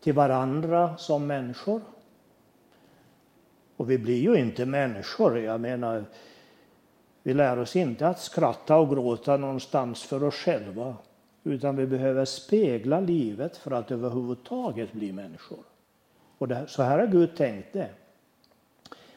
till 0.00 0.14
varandra 0.14 0.96
som 0.96 1.26
människor. 1.26 1.80
Och 3.76 3.90
vi 3.90 3.98
blir 3.98 4.20
ju 4.20 4.34
inte 4.34 4.66
människor. 4.66 5.38
Jag 5.38 5.60
menar, 5.60 6.04
vi 7.22 7.34
lär 7.34 7.58
oss 7.58 7.76
inte 7.76 8.08
att 8.08 8.20
skratta 8.20 8.76
och 8.76 8.90
gråta 8.90 9.36
någonstans 9.36 10.02
för 10.02 10.24
oss 10.24 10.34
själva 10.34 10.96
utan 11.44 11.76
vi 11.76 11.86
behöver 11.86 12.24
spegla 12.24 13.00
livet 13.00 13.56
för 13.56 13.70
att 13.70 13.90
överhuvudtaget 13.90 14.92
bli 14.92 15.12
människor. 15.12 15.64
Och 16.38 16.48
det, 16.48 16.64
så 16.68 16.82
här 16.82 16.98
har 16.98 17.06
Gud 17.06 17.36
tänkt 17.36 17.72
det. 17.72 17.90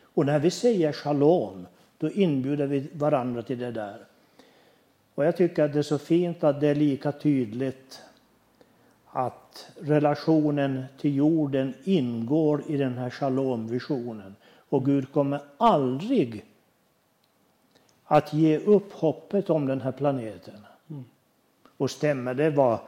Och 0.01 0.25
när 0.25 0.39
vi 0.39 0.51
säger 0.51 0.91
shalom, 0.91 1.67
då 1.97 2.11
inbjuder 2.11 2.67
vi 2.67 2.89
varandra 2.93 3.41
till 3.41 3.59
det 3.59 3.71
där. 3.71 4.05
Och 5.15 5.25
jag 5.25 5.37
tycker 5.37 5.63
att 5.63 5.73
det 5.73 5.79
är 5.79 5.83
så 5.83 5.97
fint 5.97 6.43
att 6.43 6.59
det 6.59 6.67
är 6.67 6.75
lika 6.75 7.11
tydligt 7.11 8.01
att 9.05 9.71
relationen 9.81 10.85
till 10.97 11.15
jorden 11.15 11.73
ingår 11.83 12.63
i 12.67 12.77
den 12.77 12.97
här 12.97 13.09
shalom-visionen. 13.09 14.35
Och 14.69 14.85
Gud 14.85 15.11
kommer 15.11 15.39
aldrig 15.57 16.45
att 18.03 18.33
ge 18.33 18.57
upp 18.57 18.93
hoppet 18.93 19.49
om 19.49 19.67
den 19.67 19.81
här 19.81 19.91
planeten. 19.91 20.66
Och 21.77 21.91
stämmer 21.91 22.33
det 22.33 22.49
vad 22.49 22.79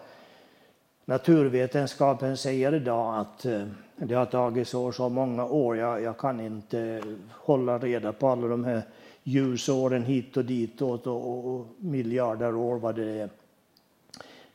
naturvetenskapen 1.05 2.37
säger 2.37 2.73
idag 2.73 3.19
att 3.19 3.45
eh, 3.45 3.67
det 3.95 4.15
har 4.15 4.25
tagit 4.25 4.67
så, 4.67 4.91
så 4.91 5.09
många 5.09 5.45
år. 5.45 5.77
Jag, 5.77 6.01
jag 6.01 6.17
kan 6.17 6.39
inte 6.39 7.03
hålla 7.31 7.77
reda 7.77 8.13
på 8.13 8.27
alla 8.27 8.47
de 8.47 8.63
här 8.63 8.81
ljusåren 9.23 10.03
hit 10.03 10.37
och 10.37 10.45
ditåt 10.45 11.07
och, 11.07 11.29
och, 11.29 11.55
och 11.55 11.67
miljarder 11.77 12.55
år 12.55 12.79
vad 12.79 12.95
det 12.95 13.19
är. 13.19 13.29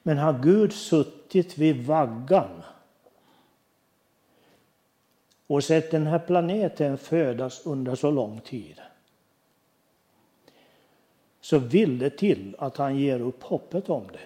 Men 0.02 0.18
har 0.18 0.38
Gud 0.42 0.72
suttit 0.72 1.58
vid 1.58 1.86
vaggan 1.86 2.62
och 5.46 5.64
sett 5.64 5.90
den 5.90 6.06
här 6.06 6.18
planeten 6.18 6.98
födas 6.98 7.66
under 7.66 7.94
så 7.94 8.10
lång 8.10 8.40
tid 8.40 8.80
så 11.44 11.58
vill 11.58 11.98
det 11.98 12.10
till 12.10 12.56
att 12.58 12.76
han 12.76 12.98
ger 12.98 13.20
upp 13.20 13.42
hoppet 13.42 13.88
om 13.88 14.04
det. 14.12 14.18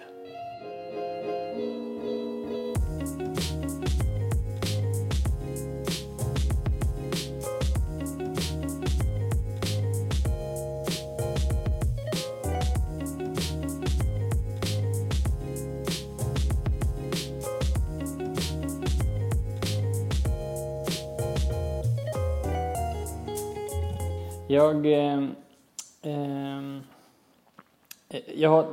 Jag 24.48 24.86
eh, 24.86 25.22
eh 26.02 26.78
jag 28.34 28.50
har 28.50 28.66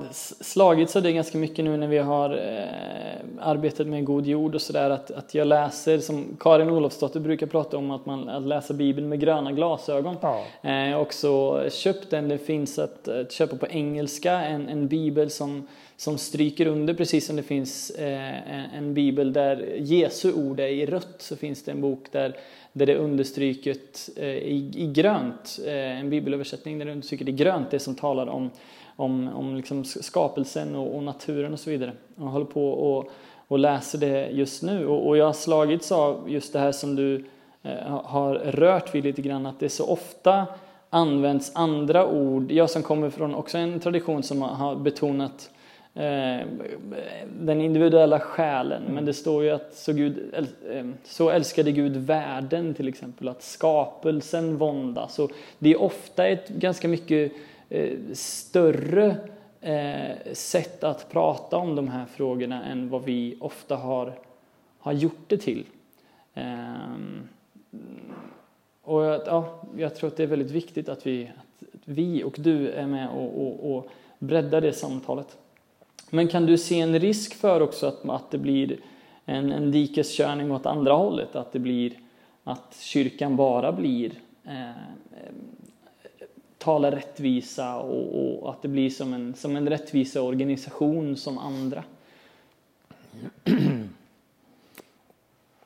slagits 0.43 0.95
av 0.95 1.03
det 1.03 1.11
ganska 1.11 1.37
mycket 1.37 1.65
nu 1.65 1.77
när 1.77 1.87
vi 1.87 1.97
har 1.97 2.29
eh, 2.29 3.47
arbetat 3.47 3.87
med 3.87 4.05
God 4.05 4.25
jord 4.25 4.55
och 4.55 4.61
sådär 4.61 4.89
att, 4.89 5.11
att 5.11 5.35
jag 5.35 5.47
läser, 5.47 5.99
som 5.99 6.37
Karin 6.39 6.69
Olofsdotter 6.69 7.19
brukar 7.19 7.47
prata 7.47 7.77
om, 7.77 7.91
att 7.91 8.05
man 8.05 8.29
att 8.29 8.47
läsa 8.47 8.73
Bibeln 8.73 9.09
med 9.09 9.19
gröna 9.19 9.51
glasögon. 9.51 10.17
Ja. 10.21 10.43
Eh, 10.61 10.99
också 10.99 11.63
köpt 11.69 12.09
den, 12.09 12.29
det 12.29 12.37
finns 12.37 12.79
att, 12.79 13.07
att 13.07 13.31
köpa 13.31 13.57
på 13.57 13.67
engelska, 13.67 14.33
en, 14.33 14.69
en 14.69 14.87
bibel 14.87 15.29
som 15.29 15.67
som 15.97 16.17
stryker 16.17 16.65
under, 16.65 16.93
precis 16.93 17.25
som 17.25 17.35
det 17.35 17.43
finns 17.43 17.89
eh, 17.89 18.75
en 18.77 18.93
bibel 18.93 19.33
där 19.33 19.75
Jesu 19.77 20.33
ord 20.33 20.59
är 20.59 20.67
i 20.67 20.85
rött, 20.85 21.15
så 21.17 21.35
finns 21.35 21.63
det 21.63 21.71
en 21.71 21.81
bok 21.81 22.05
där, 22.11 22.35
där 22.73 22.85
det 22.85 22.91
är 22.91 22.97
understryket 22.97 24.09
eh, 24.15 24.25
i, 24.25 24.71
i 24.75 24.87
grönt, 24.87 25.59
eh, 25.65 25.99
en 25.99 26.09
bibelöversättning 26.09 26.77
där 26.79 26.85
det 26.85 26.91
är 26.91 26.93
understryket 26.93 27.27
i 27.27 27.31
grönt, 27.31 27.71
det 27.71 27.79
som 27.79 27.95
talar 27.95 28.27
om, 28.27 28.49
om, 28.95 29.29
om 29.35 29.55
liksom 29.55 29.83
skapelsen 29.83 30.75
och, 30.75 30.95
och 30.95 31.03
naturen 31.03 31.53
och 31.53 31.59
så 31.59 31.69
vidare. 31.69 31.93
Jag 32.15 32.25
håller 32.25 32.45
på 32.45 32.69
och, 32.69 33.11
och 33.47 33.59
läser 33.59 33.97
det 33.97 34.29
just 34.29 34.63
nu 34.63 34.87
och, 34.87 35.07
och 35.07 35.17
jag 35.17 35.25
har 35.25 35.33
slagits 35.33 35.91
av 35.91 36.25
just 36.27 36.53
det 36.53 36.59
här 36.59 36.71
som 36.71 36.95
du 36.95 37.25
har 38.03 38.35
rört 38.35 38.95
vid 38.95 39.03
lite 39.03 39.21
grann, 39.21 39.45
att 39.45 39.59
det 39.59 39.69
så 39.69 39.87
ofta 39.87 40.45
används 40.89 41.51
andra 41.55 42.07
ord. 42.07 42.51
Jag 42.51 42.69
som 42.69 42.83
kommer 42.83 43.09
från 43.09 43.35
också 43.35 43.57
en 43.57 43.79
tradition 43.79 44.23
som 44.23 44.41
har 44.41 44.75
betonat 44.75 45.49
Eh, 45.97 46.47
den 47.39 47.61
individuella 47.61 48.19
själen. 48.19 48.83
Men 48.89 49.05
det 49.05 49.13
står 49.13 49.43
ju 49.43 49.49
att 49.49 49.73
så, 49.75 49.93
Gud, 49.93 50.33
eh, 50.69 50.85
så 51.03 51.29
älskade 51.29 51.71
Gud 51.71 51.97
världen 51.97 52.73
till 52.73 52.87
exempel, 52.87 53.27
att 53.27 53.43
skapelsen 53.43 54.57
våndas. 54.57 55.15
Så 55.15 55.29
det 55.59 55.71
är 55.71 55.81
ofta 55.81 56.27
ett 56.27 56.49
ganska 56.49 56.87
mycket 56.87 57.31
eh, 57.31 57.37
Eh, 57.69 57.97
större 58.13 59.17
eh, 59.61 60.33
sätt 60.33 60.83
att 60.83 61.09
prata 61.09 61.57
om 61.57 61.75
de 61.75 61.87
här 61.87 62.05
frågorna 62.05 62.63
än 62.65 62.89
vad 62.89 63.03
vi 63.03 63.37
ofta 63.39 63.75
har, 63.75 64.13
har 64.79 64.93
gjort 64.93 65.23
det 65.27 65.37
till. 65.37 65.65
Ehm, 66.33 67.27
och 68.81 69.03
ja, 69.03 69.61
jag 69.77 69.95
tror 69.95 70.07
att 70.07 70.17
det 70.17 70.23
är 70.23 70.27
väldigt 70.27 70.51
viktigt 70.51 70.89
att 70.89 71.07
vi, 71.07 71.31
att 71.37 71.63
vi 71.85 72.23
och 72.23 72.35
du 72.39 72.69
är 72.69 72.87
med 72.87 73.09
och, 73.09 73.41
och, 73.41 73.75
och 73.75 73.87
breddar 74.19 74.61
det 74.61 74.73
samtalet. 74.73 75.37
Men 76.09 76.27
kan 76.27 76.45
du 76.45 76.57
se 76.57 76.79
en 76.79 76.99
risk 76.99 77.33
för 77.33 77.61
också 77.61 77.87
att, 77.87 78.09
att 78.09 78.31
det 78.31 78.37
blir 78.37 78.77
en, 79.25 79.51
en 79.51 79.71
dikeskörning 79.71 80.51
åt 80.51 80.65
andra 80.65 80.93
hållet? 80.93 81.35
Att 81.35 81.51
det 81.51 81.59
blir 81.59 81.93
att 82.43 82.77
kyrkan 82.79 83.35
bara 83.35 83.71
blir 83.71 84.11
eh, 84.43 84.69
talar 86.65 86.91
rättvisa 86.91 87.75
och, 87.75 88.43
och, 88.43 88.49
att 88.49 88.61
det 88.61 88.67
blir 88.67 88.89
som 88.89 89.13
en, 89.13 89.33
som 89.33 89.55
en 89.55 89.69
rättvisa 89.69 90.21
organisation 90.21 91.17
som 91.17 91.37
andra? 91.37 91.83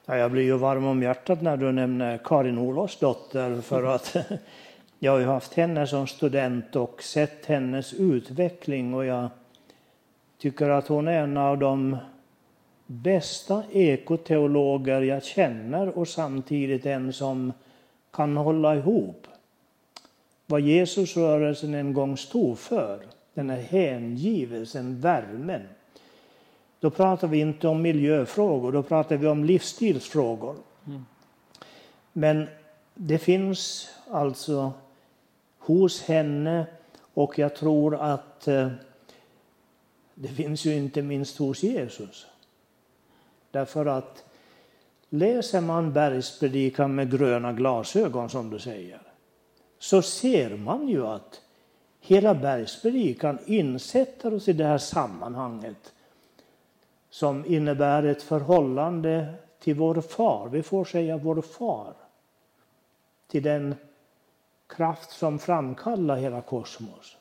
Ja, 0.05 0.17
jag 0.17 0.31
blir 0.31 0.43
ju 0.43 0.57
varm 0.57 0.85
om 0.85 1.03
hjärtat 1.03 1.41
när 1.41 1.57
du 1.57 1.71
nämner 1.71 2.19
Karin 2.23 2.57
Olofsdotter 2.57 3.62
för 3.62 3.83
att 3.83 4.15
jag 4.99 5.12
har 5.12 5.19
ju 5.19 5.25
haft 5.25 5.53
henne 5.53 5.88
som 5.88 6.07
student 6.07 6.75
och 6.75 7.03
sett 7.03 7.45
hennes 7.45 7.93
utveckling 7.93 8.93
och 8.93 9.05
jag 9.05 9.29
tycker 10.38 10.69
att 10.69 10.88
hon 10.88 11.07
är 11.07 11.23
en 11.23 11.38
av 11.38 11.57
de 11.57 11.97
bästa 12.85 13.63
ekoteologer 13.71 15.01
jag 15.01 15.23
känner 15.23 15.97
och 15.97 16.07
samtidigt 16.07 16.85
en 16.85 17.13
som 17.13 17.53
kan 18.12 18.38
hålla 18.38 18.75
ihop 18.75 19.27
vad 20.49 20.62
Jesusrörelsen 20.62 21.73
en 21.73 21.93
gång 21.93 22.17
stod 22.17 22.59
för, 22.59 22.99
den 23.33 23.49
här 23.49 23.62
hängivelsen, 23.62 24.99
värmen. 24.99 25.62
Då 26.79 26.89
pratar 26.89 27.27
vi 27.27 27.39
inte 27.39 27.67
om 27.67 27.81
miljöfrågor, 27.81 28.71
då 28.71 28.83
pratar 28.83 29.17
vi 29.17 29.27
om 29.27 29.45
livsstilsfrågor. 29.45 30.55
Mm. 30.88 31.05
Men 32.13 32.47
det 32.93 33.17
finns 33.17 33.89
alltså 34.12 34.73
hos 35.57 36.01
henne 36.01 36.65
och 37.13 37.39
jag 37.39 37.55
tror 37.55 37.95
att 37.95 38.47
eh, 38.47 38.69
det 40.15 40.27
finns 40.27 40.65
ju 40.65 40.75
inte 40.75 41.01
minst 41.01 41.38
hos 41.38 41.63
Jesus. 41.63 42.27
Därför 43.51 43.85
att 43.85 44.23
läser 45.09 45.62
man 45.62 45.93
bergspredikan 45.93 46.95
med 46.95 47.12
gröna 47.12 47.53
glasögon 47.53 48.29
som 48.29 48.49
du 48.49 48.59
säger 48.59 49.08
så 49.79 50.01
ser 50.01 50.57
man 50.57 50.87
ju 50.87 51.07
att 51.07 51.41
hela 51.99 52.35
bergspredikan 52.35 53.39
insätter 53.45 54.33
oss 54.33 54.47
i 54.47 54.53
det 54.53 54.65
här 54.65 54.77
sammanhanget 54.77 55.93
som 57.09 57.45
innebär 57.45 58.03
ett 58.03 58.23
förhållande 58.23 59.33
till 59.59 59.75
vår 59.75 60.01
far. 60.01 60.49
Vi 60.49 60.63
får 60.63 60.85
säga 60.85 61.17
vår 61.17 61.41
far. 61.41 61.93
Till 63.27 63.43
den 63.43 63.75
kraft 64.67 65.11
som 65.11 65.39
framkallar 65.39 66.17
hela 66.17 66.41
kosmos. 66.41 67.17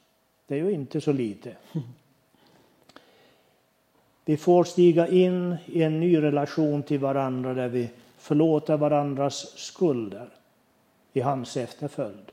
Det 0.46 0.54
är 0.54 0.64
ju 0.64 0.70
inte 0.70 1.00
så 1.00 1.12
lite. 1.12 1.56
Vi 4.24 4.36
får 4.36 4.64
stiga 4.64 5.08
in 5.08 5.56
i 5.66 5.82
en 5.82 6.00
ny 6.00 6.22
relation 6.22 6.82
till 6.82 6.98
varandra 6.98 7.54
där 7.54 7.68
vi 7.68 7.90
förlåter 8.16 8.76
varandras 8.76 9.58
skulder 9.58 10.28
i 11.12 11.20
hans 11.20 11.56
efterföljd. 11.56 12.32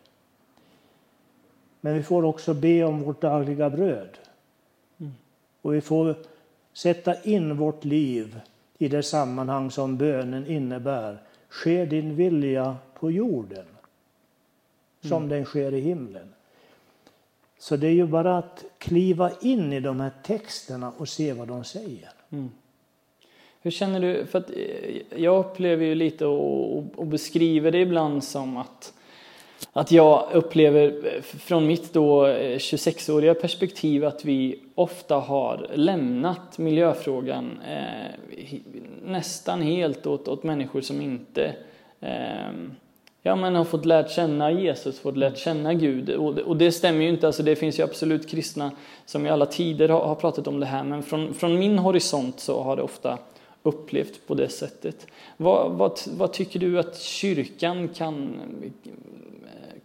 Men 1.86 1.94
vi 1.94 2.04
får 2.04 2.26
också 2.26 2.54
be 2.54 2.84
om 2.84 3.04
vårt 3.04 3.22
dagliga 3.22 3.70
bröd. 3.70 4.10
Och 5.62 5.74
vi 5.74 5.82
får 5.82 6.16
sätta 6.74 7.22
in 7.24 7.58
vårt 7.58 7.86
liv 7.86 8.40
i 8.78 8.88
det 8.88 9.04
sammanhang 9.04 9.72
som 9.72 9.98
bönen 9.98 10.48
innebär. 10.48 11.22
Sker 11.50 11.86
din 11.86 12.16
vilja 12.16 12.78
på 13.00 13.12
jorden 13.12 13.66
som 15.02 15.18
mm. 15.18 15.30
den 15.30 15.46
sker 15.46 15.74
i 15.74 15.80
himlen. 15.80 16.34
Så 17.60 17.76
det 17.76 17.88
är 17.88 17.92
ju 17.92 18.06
bara 18.06 18.38
att 18.38 18.64
kliva 18.78 19.32
in 19.42 19.74
i 19.74 19.80
de 19.80 20.00
här 20.00 20.12
texterna 20.24 20.94
och 20.98 21.10
se 21.10 21.34
vad 21.34 21.48
de 21.48 21.64
säger. 21.64 22.10
Mm. 22.30 22.52
Hur 23.62 23.72
känner 23.72 24.00
du? 24.00 24.26
För 24.26 24.40
att 24.40 24.50
eh, 24.50 25.22
jag 25.22 25.46
upplever 25.46 25.86
ju 25.86 25.96
lite 25.96 26.26
och, 26.26 26.78
och 26.96 27.08
beskriver 27.08 27.72
det 27.72 27.80
ibland 27.80 28.24
som 28.24 28.58
att 28.58 28.94
att 29.74 29.92
jag 29.92 30.28
upplever 30.34 30.88
eh, 30.88 31.22
från 31.22 31.68
mitt 31.68 31.94
då 31.94 32.28
eh, 32.28 32.58
26-åriga 32.58 33.34
perspektiv 33.34 34.06
att 34.06 34.26
vi 34.26 34.60
ofta 34.76 35.16
har 35.16 35.68
lämnat 35.74 36.58
miljöfrågan 36.58 37.60
eh, 37.68 38.60
nästan 39.06 39.62
helt 39.62 40.08
åt, 40.08 40.28
åt 40.28 40.44
människor 40.44 40.82
som 40.82 41.02
inte 41.02 41.56
eh, 42.02 42.52
ja, 43.26 43.36
men 43.36 43.56
har 43.56 43.64
fått 43.64 43.86
lärt 43.86 44.12
känna 44.12 44.52
Jesus, 44.52 45.00
fått 45.00 45.18
lärt 45.18 45.38
känna 45.38 45.74
Gud. 45.74 46.10
Och 46.10 46.36
det, 46.36 46.44
och 46.44 46.58
det 46.58 46.72
stämmer 46.72 47.02
ju 47.02 47.10
inte, 47.10 47.28
alltså 47.28 47.44
det 47.44 47.56
finns 47.56 47.80
ju 47.80 47.84
absolut 47.84 48.30
kristna 48.30 48.72
som 49.06 49.26
i 49.26 49.30
alla 49.30 49.46
tider 49.46 49.90
har, 49.90 50.00
har 50.00 50.16
pratat 50.16 50.48
om 50.48 50.60
det 50.60 50.66
här, 50.66 50.84
men 50.84 51.04
från, 51.04 51.34
från, 51.34 51.60
min 51.60 51.80
horisont 51.80 52.40
så 52.40 52.64
har 52.64 52.76
det 52.76 52.82
ofta 52.82 53.18
upplevt 53.64 54.28
på 54.28 54.34
det 54.34 54.50
sättet. 54.50 55.08
Vad, 55.38 55.72
vad, 55.72 56.00
vad 56.18 56.34
tycker 56.34 56.60
du 56.60 56.80
att 56.80 57.00
kyrkan 57.00 57.88
kan, 57.88 58.40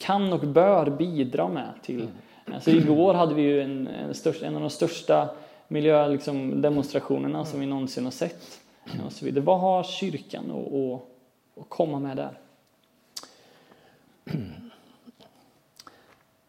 kan 0.00 0.32
och 0.32 0.40
bör 0.40 0.90
bidra 0.90 1.48
med 1.48 1.72
till? 1.82 2.08
Alltså 2.54 2.70
igår 2.70 3.14
hade 3.14 3.34
vi 3.34 3.42
ju 3.42 3.62
en, 3.62 3.86
en, 3.86 4.14
största, 4.14 4.46
en 4.46 4.54
av 4.54 4.60
de 4.60 4.70
största 4.70 5.28
miljödemonstrationerna 5.68 7.38
liksom, 7.38 7.50
som 7.50 7.60
vi 7.60 7.66
någonsin 7.66 8.04
har 8.04 8.10
sett. 8.10 8.60
Och 9.06 9.12
så 9.12 9.24
vidare. 9.24 9.44
Vad 9.44 9.60
har 9.60 9.82
kyrkan 9.82 10.50
att 11.60 11.68
komma 11.68 11.98
med 11.98 12.16
där? 12.16 12.38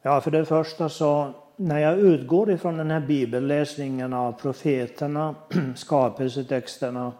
Ja, 0.04 0.22
för 0.22 0.32
det 0.32 0.46
första 0.46 0.90
så 0.90 1.34
när 1.56 1.80
jag 1.80 2.00
utgår 2.00 2.52
ifrån 2.52 2.78
den 2.78 2.92
här 2.92 3.00
bibelläsningen 3.00 4.14
av 4.14 4.32
profeterna, 4.32 5.36
skapelsetexterna, 5.76 7.12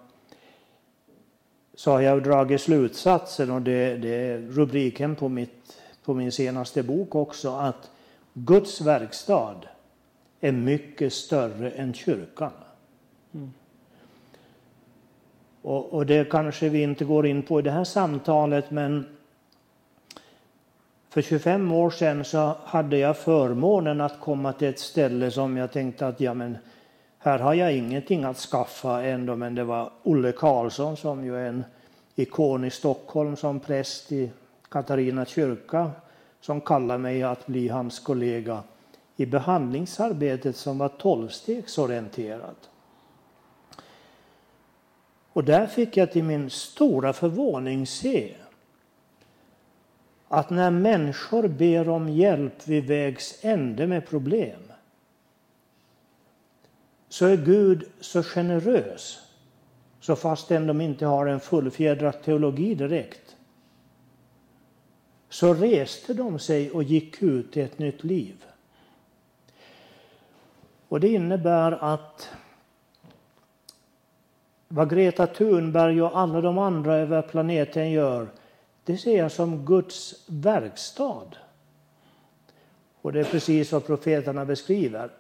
så 1.74 1.92
har 1.92 2.02
jag 2.02 2.24
dragit 2.24 2.62
slutsatsen, 2.62 3.52
och 3.52 3.62
det, 3.62 3.98
det 3.98 4.10
är 4.10 4.38
rubriken 4.38 5.16
på, 5.16 5.30
mitt, 5.30 5.81
på 6.12 6.16
min 6.16 6.32
senaste 6.32 6.84
bok 6.84 7.16
också, 7.16 7.50
att 7.50 7.90
Guds 8.34 8.82
verkstad 8.82 9.56
är 10.42 10.52
mycket 10.52 11.14
större 11.14 11.72
än 11.72 11.94
kyrkan. 11.94 12.52
Mm. 13.34 13.54
Och, 15.62 15.94
och 15.94 16.06
det 16.06 16.30
kanske 16.30 16.70
vi 16.70 16.84
inte 16.84 17.06
går 17.06 17.28
in 17.28 17.44
på 17.44 17.60
i 17.60 17.62
det 17.62 17.72
här 17.72 17.84
samtalet, 17.84 18.72
men 18.72 19.06
för 21.10 21.22
25 21.22 21.72
år 21.72 21.90
sedan 21.90 22.26
så 22.26 22.56
hade 22.64 22.98
jag 22.98 23.18
förmånen 23.18 24.02
att 24.02 24.20
komma 24.20 24.54
till 24.54 24.68
ett 24.68 24.80
ställe 24.80 25.32
som 25.32 25.58
jag 25.58 25.72
tänkte 25.72 26.08
att 26.08 26.20
ja, 26.20 26.34
men 26.34 26.58
här 27.18 27.40
har 27.40 27.54
jag 27.54 27.74
ingenting 27.74 28.24
att 28.24 28.38
skaffa 28.38 29.04
ändå, 29.04 29.36
men 29.36 29.56
det 29.56 29.64
var 29.64 29.92
Olle 30.04 30.32
Karlsson 30.32 30.98
som 30.98 31.26
ju 31.26 31.36
är 31.36 31.46
en 31.46 31.64
ikon 32.16 32.66
i 32.66 32.70
Stockholm 32.70 33.36
som 33.36 33.60
präst 33.60 34.12
i 34.12 34.32
Katarina 34.72 35.26
kyrka 35.26 35.92
som 36.42 36.62
kallade 36.62 37.00
mig 37.00 37.24
att 37.24 37.48
bli 37.48 37.68
hans 37.68 38.00
kollega 38.00 38.64
i 39.16 39.26
behandlingsarbetet 39.26 40.56
som 40.56 40.78
var 40.78 40.90
tolvstegsorienterat. 40.90 42.70
Och 45.34 45.44
där 45.44 45.68
fick 45.68 45.98
jag 45.98 46.12
till 46.12 46.24
min 46.24 46.50
stora 46.50 47.14
förvåning 47.14 47.88
se 47.88 48.36
att 50.28 50.50
när 50.50 50.72
människor 50.72 51.48
ber 51.48 51.90
om 51.90 52.10
hjälp 52.10 52.68
vid 52.68 52.88
vägs 52.88 53.40
ände 53.42 53.88
med 53.88 54.08
problem 54.08 54.62
så 57.10 57.26
är 57.26 57.38
Gud 57.38 57.84
så 58.00 58.24
generös 58.24 59.20
så 60.00 60.16
fastän 60.16 60.68
de 60.68 60.82
inte 60.82 61.06
har 61.06 61.26
en 61.26 61.40
fullfjädrad 61.40 62.24
teologi 62.24 62.76
direkt 62.76 63.31
så 65.32 65.54
reste 65.54 66.14
de 66.14 66.40
sig 66.40 66.72
och 66.72 66.84
gick 66.84 67.22
ut 67.22 67.58
i 67.58 67.62
ett 67.62 67.80
nytt 67.80 68.04
liv. 68.04 68.46
Och 70.88 71.00
det 71.00 71.08
innebär 71.08 71.72
att 71.72 72.30
vad 74.68 74.90
Greta 74.90 75.28
Thunberg 75.28 76.02
och 76.02 76.18
alla 76.18 76.42
de 76.42 76.58
andra 76.58 76.96
över 76.96 77.22
planeten 77.22 77.92
gör, 77.92 78.28
det 78.84 78.98
ser 78.98 79.18
jag 79.18 79.32
som 79.32 79.66
Guds 79.66 80.16
verkstad. 80.28 81.28
Och 83.02 83.14
det 83.14 83.20
är 83.20 83.24
precis 83.24 83.72
vad 83.72 83.86
profeterna 83.86 84.46
beskriver. 84.46 85.12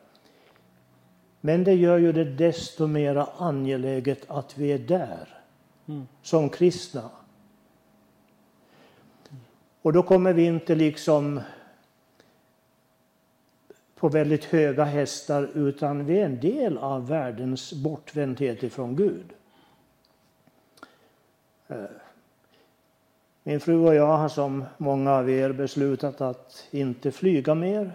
Men 1.41 1.63
det 1.63 1.73
gör 1.73 1.97
ju 1.97 2.11
det 2.11 2.25
desto 2.25 2.87
mer 2.87 3.25
angeläget 3.37 4.23
att 4.27 4.57
vi 4.57 4.71
är 4.71 4.79
där 4.79 5.27
mm. 5.87 6.07
som 6.21 6.49
kristna. 6.49 7.09
Och 9.81 9.93
då 9.93 10.03
kommer 10.03 10.33
vi 10.33 10.45
inte 10.45 10.75
liksom 10.75 11.41
på 13.95 14.09
väldigt 14.09 14.45
höga 14.45 14.83
hästar 14.83 15.49
utan 15.53 16.05
vi 16.05 16.19
är 16.19 16.25
en 16.25 16.39
del 16.39 16.77
av 16.77 17.07
världens 17.07 17.73
bortvändhet 17.73 18.63
ifrån 18.63 18.95
Gud. 18.95 19.33
Eh, 21.67 21.83
min 23.43 23.59
fru 23.59 23.77
och 23.77 23.95
jag 23.95 24.17
har 24.17 24.29
som 24.29 24.65
många 24.77 25.11
av 25.11 25.29
er 25.29 25.51
beslutat 25.51 26.21
att 26.21 26.67
inte 26.71 27.11
flyga 27.11 27.55
mer. 27.55 27.93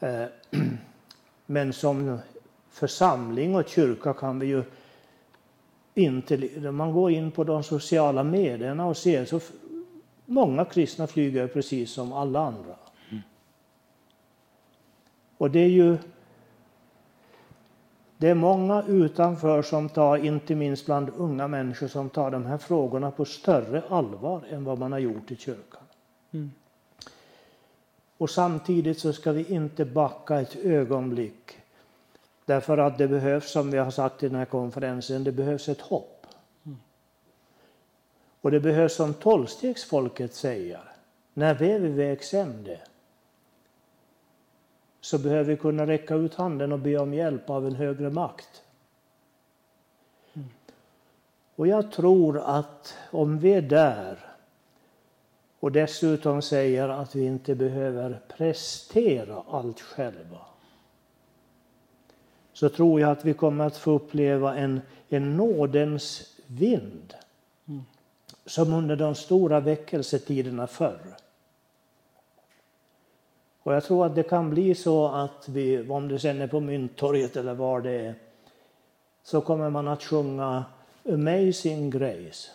Eh, 0.00 0.24
men 1.46 1.72
som 1.72 2.18
församling 2.70 3.56
och 3.56 3.68
kyrka 3.68 4.12
kan 4.12 4.38
vi 4.38 4.46
ju 4.46 4.62
när 5.98 6.70
man 6.70 6.92
går 6.92 7.10
in 7.10 7.30
på 7.30 7.44
de 7.44 7.62
sociala 7.62 8.24
medierna 8.24 8.86
och 8.86 8.96
ser 8.96 9.24
så 9.24 9.40
många 10.26 10.64
kristna 10.64 11.06
flyger 11.06 11.46
precis 11.46 11.90
som 11.90 12.12
alla 12.12 12.40
andra. 12.40 12.76
Mm. 13.10 13.22
Och 15.38 15.50
det 15.50 15.60
är 15.60 15.68
ju 15.68 15.96
det 18.18 18.28
är 18.28 18.34
många 18.34 18.84
utanför 18.88 19.62
som 19.62 19.88
tar, 19.88 20.16
inte 20.16 20.54
minst 20.54 20.86
bland 20.86 21.10
unga 21.16 21.48
människor, 21.48 21.88
som 21.88 22.10
tar 22.10 22.30
de 22.30 22.46
här 22.46 22.58
frågorna 22.58 23.10
på 23.10 23.24
större 23.24 23.82
allvar 23.88 24.42
än 24.50 24.64
vad 24.64 24.78
man 24.78 24.92
har 24.92 24.98
gjort 24.98 25.30
i 25.30 25.36
kyrkan. 25.36 25.82
Mm. 26.30 26.50
Och 28.18 28.30
samtidigt 28.30 28.98
så 28.98 29.12
ska 29.12 29.32
vi 29.32 29.54
inte 29.54 29.84
backa 29.84 30.40
ett 30.40 30.56
ögonblick. 30.56 31.57
Därför 32.48 32.78
att 32.78 32.98
det 32.98 33.08
behövs, 33.08 33.50
som 33.50 33.70
vi 33.70 33.78
har 33.78 33.90
sagt 33.90 34.22
i 34.22 34.28
den 34.28 34.38
här 34.38 34.44
konferensen, 34.44 35.24
det 35.24 35.32
behövs 35.32 35.68
ett 35.68 35.80
hopp. 35.80 36.26
Mm. 36.66 36.78
Och 38.40 38.50
det 38.50 38.60
behövs 38.60 38.94
som 38.94 39.14
tolvstegsfolket 39.14 40.34
säger, 40.34 40.80
när 41.34 41.54
vi 41.54 41.70
är 41.70 41.78
vid 41.78 41.94
vägs 41.94 42.34
ände 42.34 42.80
så 45.00 45.18
behöver 45.18 45.44
vi 45.44 45.56
kunna 45.56 45.86
räcka 45.86 46.14
ut 46.14 46.34
handen 46.34 46.72
och 46.72 46.78
be 46.78 46.98
om 46.98 47.14
hjälp 47.14 47.50
av 47.50 47.66
en 47.66 47.74
högre 47.74 48.10
makt. 48.10 48.62
Mm. 50.34 50.48
Och 51.56 51.66
jag 51.66 51.92
tror 51.92 52.38
att 52.38 52.94
om 53.10 53.38
vi 53.38 53.52
är 53.52 53.62
där 53.62 54.18
och 55.60 55.72
dessutom 55.72 56.42
säger 56.42 56.88
att 56.88 57.14
vi 57.14 57.24
inte 57.24 57.54
behöver 57.54 58.20
prestera 58.28 59.42
allt 59.50 59.80
själva 59.80 60.38
så 62.58 62.68
tror 62.68 63.00
jag 63.00 63.10
att 63.10 63.24
vi 63.24 63.34
kommer 63.34 63.66
att 63.66 63.76
få 63.76 63.90
uppleva 63.90 64.56
en, 64.56 64.80
en 65.08 65.36
nådens 65.36 66.36
vind 66.46 67.14
mm. 67.68 67.84
som 68.46 68.72
under 68.72 68.96
de 68.96 69.14
stora 69.14 69.60
väckelsetiderna 69.60 70.66
förr. 70.66 71.16
Och 73.62 73.74
jag 73.74 73.84
tror 73.84 74.06
att 74.06 74.14
det 74.14 74.22
kan 74.22 74.50
bli 74.50 74.74
så 74.74 75.08
att 75.08 75.48
vi, 75.48 75.88
om 75.88 76.08
det 76.08 76.18
sen 76.18 76.40
är 76.40 76.46
på 76.46 76.60
Mynttorget 76.60 77.36
eller 77.36 77.54
var 77.54 77.80
det 77.80 77.90
är, 77.90 78.14
så 79.22 79.40
kommer 79.40 79.70
man 79.70 79.88
att 79.88 80.02
sjunga 80.02 80.64
Amazing 81.08 81.90
Grace. 81.90 82.50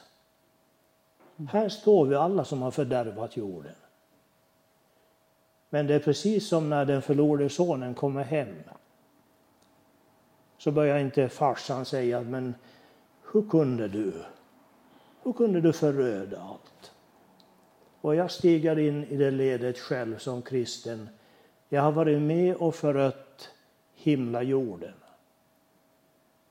Här 1.50 1.70
står 1.70 2.06
vi 2.06 2.16
alla 2.16 2.46
som 2.46 2.62
har 2.62 2.72
fördärvat 2.72 3.38
jorden. 3.38 3.76
Men 5.70 5.88
det 5.88 5.96
är 5.96 6.00
precis 6.00 6.48
som 6.48 6.70
när 6.70 6.86
den 6.86 7.02
förlorade 7.02 7.50
sonen 7.50 7.94
kommer 7.94 8.24
hem. 8.24 8.56
Så 10.64 10.72
börjar 10.72 11.00
inte 11.00 11.30
farsan 11.30 11.86
säga, 11.86 12.22
men 12.22 12.56
hur 13.32 13.50
kunde 13.50 13.88
du? 13.88 14.14
Hur 15.24 15.34
kunde 15.34 15.62
du 15.62 15.74
föröda 15.74 16.42
allt? 16.42 16.92
Och 18.02 18.16
jag 18.16 18.32
stiger 18.32 18.80
in 18.80 19.04
i 19.04 19.16
det 19.16 19.32
ledet 19.32 19.80
själv 19.80 20.18
som 20.18 20.42
kristen. 20.42 21.10
Jag 21.70 21.82
har 21.82 21.92
varit 21.92 22.22
med 22.22 22.56
och 22.56 22.76
förött 22.76 23.50
himla-jorden. 23.96 24.94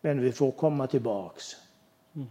Men 0.00 0.20
vi 0.20 0.32
får 0.32 0.50
komma 0.50 0.86
tillbaks. 0.86 1.44
Mm. 2.14 2.28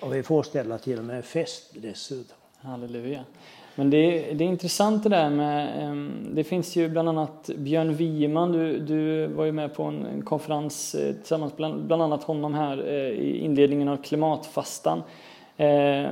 Och 0.00 0.14
vi 0.14 0.22
får 0.22 0.42
ställa 0.42 0.78
till 0.78 1.02
med 1.02 1.24
fest 1.24 1.70
dessutom. 1.74 2.36
Halleluja. 2.56 3.24
Men 3.74 3.90
det 3.90 3.96
är, 3.96 4.34
det 4.34 4.44
är 4.44 4.48
intressant 4.48 5.02
det 5.02 5.08
där 5.08 5.30
med, 5.30 5.96
det 6.34 6.44
finns 6.44 6.76
ju 6.76 6.88
bland 6.88 7.08
annat 7.08 7.50
Björn 7.56 7.94
Wieman, 7.94 8.52
du, 8.52 8.78
du 8.78 9.26
var 9.26 9.44
ju 9.44 9.52
med 9.52 9.74
på 9.74 9.82
en 9.82 10.22
konferens 10.24 10.94
eh, 10.94 11.14
tillsammans 11.14 11.56
bland, 11.56 11.86
bland 11.86 12.02
annat 12.02 12.24
honom 12.24 12.54
här 12.54 12.88
eh, 12.88 12.94
i 12.94 13.38
inledningen 13.38 13.88
av 13.88 13.96
klimatfastan. 13.96 15.02
Eh, 15.56 16.06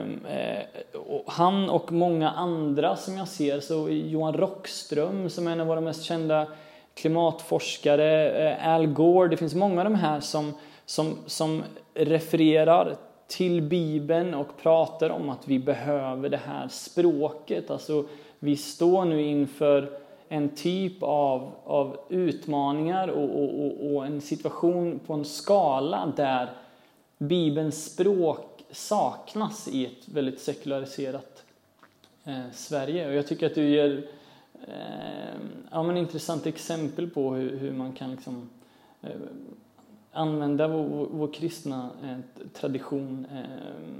han 1.27 1.70
och 1.70 1.92
många 1.92 2.31
andra 2.31 2.96
som 2.96 3.16
jag 3.16 3.29
ser, 3.29 3.61
så 3.61 3.88
Johan 3.88 4.35
Rockström 4.35 5.31
som 5.31 5.46
är 5.46 5.53
en 5.53 5.61
av 5.61 5.66
våra 5.66 5.81
mest 5.81 6.05
kända 6.05 6.46
klimatforskare, 6.94 8.31
eh, 8.51 8.75
Al 8.75 8.87
Gore, 8.87 9.29
det 9.29 9.37
finns 9.37 9.55
många 9.55 9.81
av 9.81 9.85
de 9.85 9.94
här 9.94 10.20
som, 10.20 10.55
som, 10.87 11.18
som 11.27 11.62
refererar 11.94 12.96
till 13.31 13.62
Bibeln 13.62 14.35
och 14.35 14.57
pratar 14.57 15.11
om 15.11 15.29
att 15.29 15.49
vi 15.49 15.59
behöver 15.59 16.29
det 16.29 16.40
här 16.47 16.69
språket. 16.69 17.71
Alltså, 17.71 18.05
vi 18.38 18.57
står 18.57 19.05
nu 19.05 19.23
inför 19.23 19.90
en 20.29 20.49
typ 20.49 21.03
av, 21.03 21.53
av 21.64 21.97
utmaningar 22.09 23.09
och, 23.09 23.43
och, 23.43 23.95
och, 23.95 24.07
en 24.07 24.21
situation 24.21 25.01
på 25.07 25.14
en 25.14 25.25
skala 25.25 26.12
där 26.16 26.51
Bibelns 27.19 27.85
språk 27.85 28.64
saknas 28.71 29.69
i 29.69 29.87
ett 29.87 30.09
väldigt 30.09 30.40
sekulariserat 30.40 31.45
eh, 32.25 32.51
Sverige. 32.53 33.09
Och 33.09 33.14
jag 33.14 33.27
tycker 33.27 33.47
att 33.47 33.55
du 33.55 33.69
ger 33.69 34.09
eh, 34.66 35.40
ja, 35.71 35.83
men 35.83 35.97
intressant 35.97 36.47
exempel 36.47 37.11
på 37.11 37.35
hur, 37.35 37.59
hur 37.59 37.73
man 37.73 37.93
kan 37.93 38.11
liksom, 38.11 38.51
eh, 39.03 39.11
använda 40.12 40.68
vår, 40.68 41.09
vår 41.11 41.33
kristna 41.33 41.90
eh, 42.03 42.44
tradition 42.53 43.27
eh, 43.33 43.90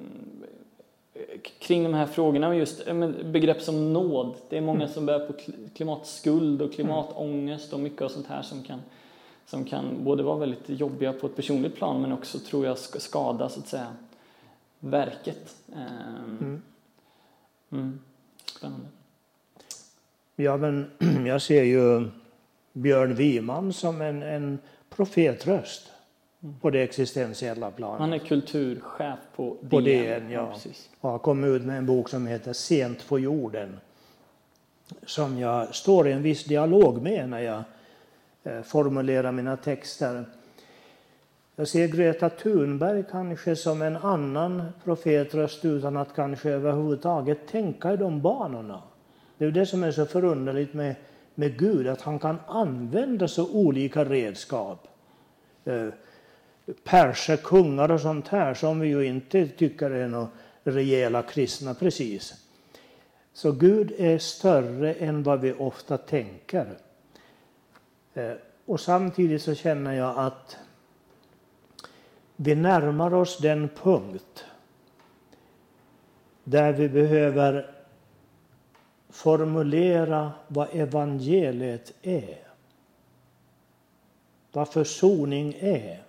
kring 1.59 1.85
de 1.85 1.95
här 1.95 2.07
frågorna. 2.07 2.57
Just 2.57 2.87
begrepp 3.25 3.63
som 3.63 3.93
nåd. 3.93 4.35
Det 4.49 4.57
är 4.57 4.61
många 4.61 4.83
mm. 4.83 4.95
som 4.95 5.07
bär 5.07 5.27
på 5.27 5.33
klimatskuld 5.75 6.63
och 6.63 6.73
klimatångest 6.73 7.73
och 7.73 7.81
mycket 7.81 8.03
av 8.03 8.09
sånt 8.09 8.27
här 8.27 8.43
som 8.43 8.63
kan, 8.63 8.81
som 9.47 9.65
kan 9.65 10.05
både 10.05 10.23
vara 10.23 10.39
väldigt 10.39 10.69
jobbiga 10.69 11.13
på 11.13 11.27
ett 11.27 11.37
personligt 11.37 11.77
plan 11.77 12.03
men 12.03 12.13
också 12.13 12.39
tror 12.39 12.67
jag 12.67 12.79
skada 12.79 13.49
så 13.49 13.61
att 13.61 13.69
säga 13.69 13.97
verket. 14.81 15.57
Ehm, 15.73 16.39
mm. 16.41 16.63
Mm. 17.73 18.01
Spännande. 18.45 18.87
Ja, 20.37 20.57
men 20.57 20.91
jag 21.27 21.43
ser 21.43 21.63
ju 21.63 22.09
Björn 22.73 23.15
Wiman 23.15 23.73
som 23.73 24.01
en, 24.01 24.23
en 24.23 24.59
profetröst 24.91 25.83
mm. 25.87 26.00
På 26.61 26.71
det 26.71 26.83
existentiella 26.83 27.71
planet. 27.71 28.01
Han 28.01 28.13
är 28.13 28.19
kulturchef 28.19 29.19
på 29.37 29.57
DN. 29.61 29.71
På 29.71 29.81
DN, 29.81 30.31
ja. 30.31 30.53
ja 30.65 30.71
och 31.01 31.11
har 31.11 31.19
kommit 31.19 31.49
ut 31.49 31.63
med 31.63 31.79
en 31.79 31.87
bok 31.87 32.09
som 32.09 32.27
heter 32.27 32.53
Sent 32.53 33.09
på 33.09 33.19
jorden. 33.19 33.81
Som 35.07 35.39
jag 35.39 35.75
står 35.75 36.09
i 36.09 36.13
en 36.13 36.23
viss 36.23 36.45
dialog 36.45 37.03
med 37.03 37.29
när 37.29 37.41
jag 37.41 37.63
eh, 38.45 38.63
formulerar 38.63 39.33
mina 39.33 39.57
texter. 39.57 40.25
Jag 41.57 41.69
ser 41.69 41.89
Greta 41.89 42.31
Thunberg 42.31 43.05
kanske 43.11 43.57
som 43.57 43.83
en 43.83 43.97
annan 43.97 44.63
profetröst 44.85 45.65
utan 45.65 45.97
att 45.97 46.15
kanske 46.15 46.51
överhuvudtaget 46.51 47.49
tänka 47.49 47.93
i 47.93 47.97
de 47.97 48.21
banorna. 48.21 48.83
Det 49.39 49.45
är 49.45 49.51
det 49.51 49.67
som 49.67 49.83
är 49.83 49.93
så 49.93 50.07
förunderligt 50.07 50.75
med, 50.75 50.95
med 51.35 51.59
Gud, 51.59 51.89
att 51.89 52.01
han 52.01 52.19
kan 52.19 52.37
använda 52.47 53.29
så 53.29 53.51
olika 53.53 54.05
redskap. 54.05 54.89
Eh, 55.65 55.89
perser, 56.85 57.37
kungar 57.37 57.91
och 57.91 58.01
sånt 58.01 58.29
här 58.29 58.55
som 58.55 58.81
vi 58.81 58.89
ju 58.89 59.07
inte 59.07 59.49
tycker 59.49 59.91
är 59.91 60.09
några 60.09 60.29
rejäla 60.65 61.23
kristna 61.23 61.75
precis. 61.75 62.35
Så 63.33 63.53
Gud 63.53 63.93
är 63.99 64.19
större 64.19 64.95
än 64.95 65.23
vad 65.23 65.41
vi 65.41 65.53
ofta 65.53 65.99
tänker. 65.99 66.67
Eh, 68.15 68.33
och 68.67 68.81
samtidigt 68.81 69.43
så 69.43 69.55
känner 69.55 69.93
jag 69.93 70.19
att 70.19 70.57
vi 72.37 72.55
närmar 72.55 73.15
oss 73.15 73.39
den 73.39 73.69
punkt 73.69 74.45
där 76.45 76.73
vi 76.73 76.89
behöver 76.89 77.75
formulera 79.09 80.33
vad 80.49 80.69
evangeliet 80.73 81.93
är. 82.03 82.39
Vad 84.53 84.69
försoning 84.69 85.57
är. 85.61 86.03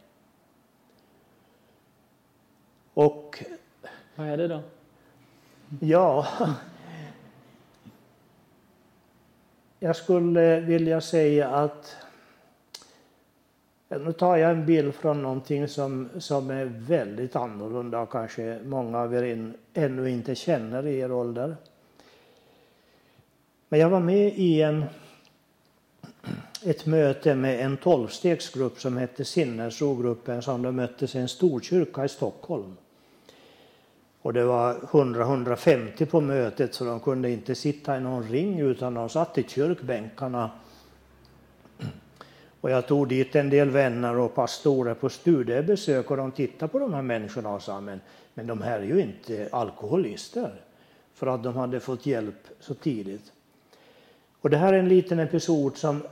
Och... 3.05 3.43
Vad 4.15 4.27
är 4.27 4.37
det 4.37 4.47
då? 4.47 4.61
Ja... 5.79 6.27
Jag 9.83 9.95
skulle 9.95 10.59
vilja 10.59 11.01
säga 11.01 11.49
att 11.49 11.95
nu 13.89 14.13
tar 14.13 14.37
jag 14.37 14.51
en 14.51 14.65
bild 14.65 14.95
från 14.95 15.21
någonting 15.21 15.67
som, 15.67 16.09
som 16.19 16.49
är 16.49 16.65
väldigt 16.65 17.35
annorlunda 17.35 17.99
och 17.99 18.11
kanske 18.11 18.59
många 18.65 18.99
av 18.99 19.15
er 19.15 19.23
in, 19.23 19.53
ännu 19.73 20.09
inte 20.09 20.35
känner 20.35 20.87
i 20.87 20.99
er 20.99 21.11
ålder. 21.11 21.55
Men 23.69 23.79
jag 23.79 23.89
var 23.89 23.99
med 23.99 24.33
i 24.35 24.61
en, 24.61 24.85
ett 26.65 26.85
möte 26.85 27.35
med 27.35 27.65
en 27.65 27.77
tolvstegsgrupp 27.77 28.79
som 28.79 28.97
hette 28.97 29.25
Sinnesrogruppen 29.25 30.41
som 30.41 30.61
de 30.61 30.75
möttes 30.75 31.15
i 31.15 31.19
en 31.19 31.27
storkyrka 31.27 32.05
i 32.05 32.09
Stockholm. 32.09 32.75
Och 34.21 34.33
det 34.33 34.43
var 34.43 34.73
100-150 34.73 36.05
på 36.05 36.21
mötet 36.21 36.73
så 36.73 36.85
de 36.85 36.99
kunde 36.99 37.29
inte 37.29 37.55
sitta 37.55 37.97
i 37.97 37.99
någon 37.99 38.23
ring 38.23 38.59
utan 38.59 38.93
de 38.93 39.09
satt 39.09 39.37
i 39.37 39.43
kyrkbänkarna 39.43 40.49
och 42.61 42.71
jag 42.71 42.87
tog 42.87 43.07
dit 43.07 43.35
en 43.35 43.49
del 43.49 43.69
vänner 43.69 44.17
och 44.17 44.35
pastorer 44.35 44.93
på 44.93 45.09
studiebesök 45.09 46.11
och 46.11 46.17
de 46.17 46.31
tittade 46.31 46.71
på 46.71 46.79
de 46.79 46.93
här 46.93 47.01
människorna 47.01 47.53
och 47.53 47.61
sa 47.61 47.81
men, 47.81 48.01
men 48.33 48.47
de 48.47 48.61
här 48.61 48.79
är 48.79 48.83
ju 48.83 49.01
inte 49.01 49.49
alkoholister 49.51 50.61
för 51.13 51.27
att 51.27 51.43
de 51.43 51.55
hade 51.55 51.79
fått 51.79 52.05
hjälp 52.05 52.47
så 52.59 52.73
tidigt. 52.73 53.31
Och 54.41 54.49
det 54.49 54.57
här 54.57 54.73
är 54.73 54.79
en 54.79 54.89
liten 54.89 55.19
episod 55.19 55.77
som 55.77 56.03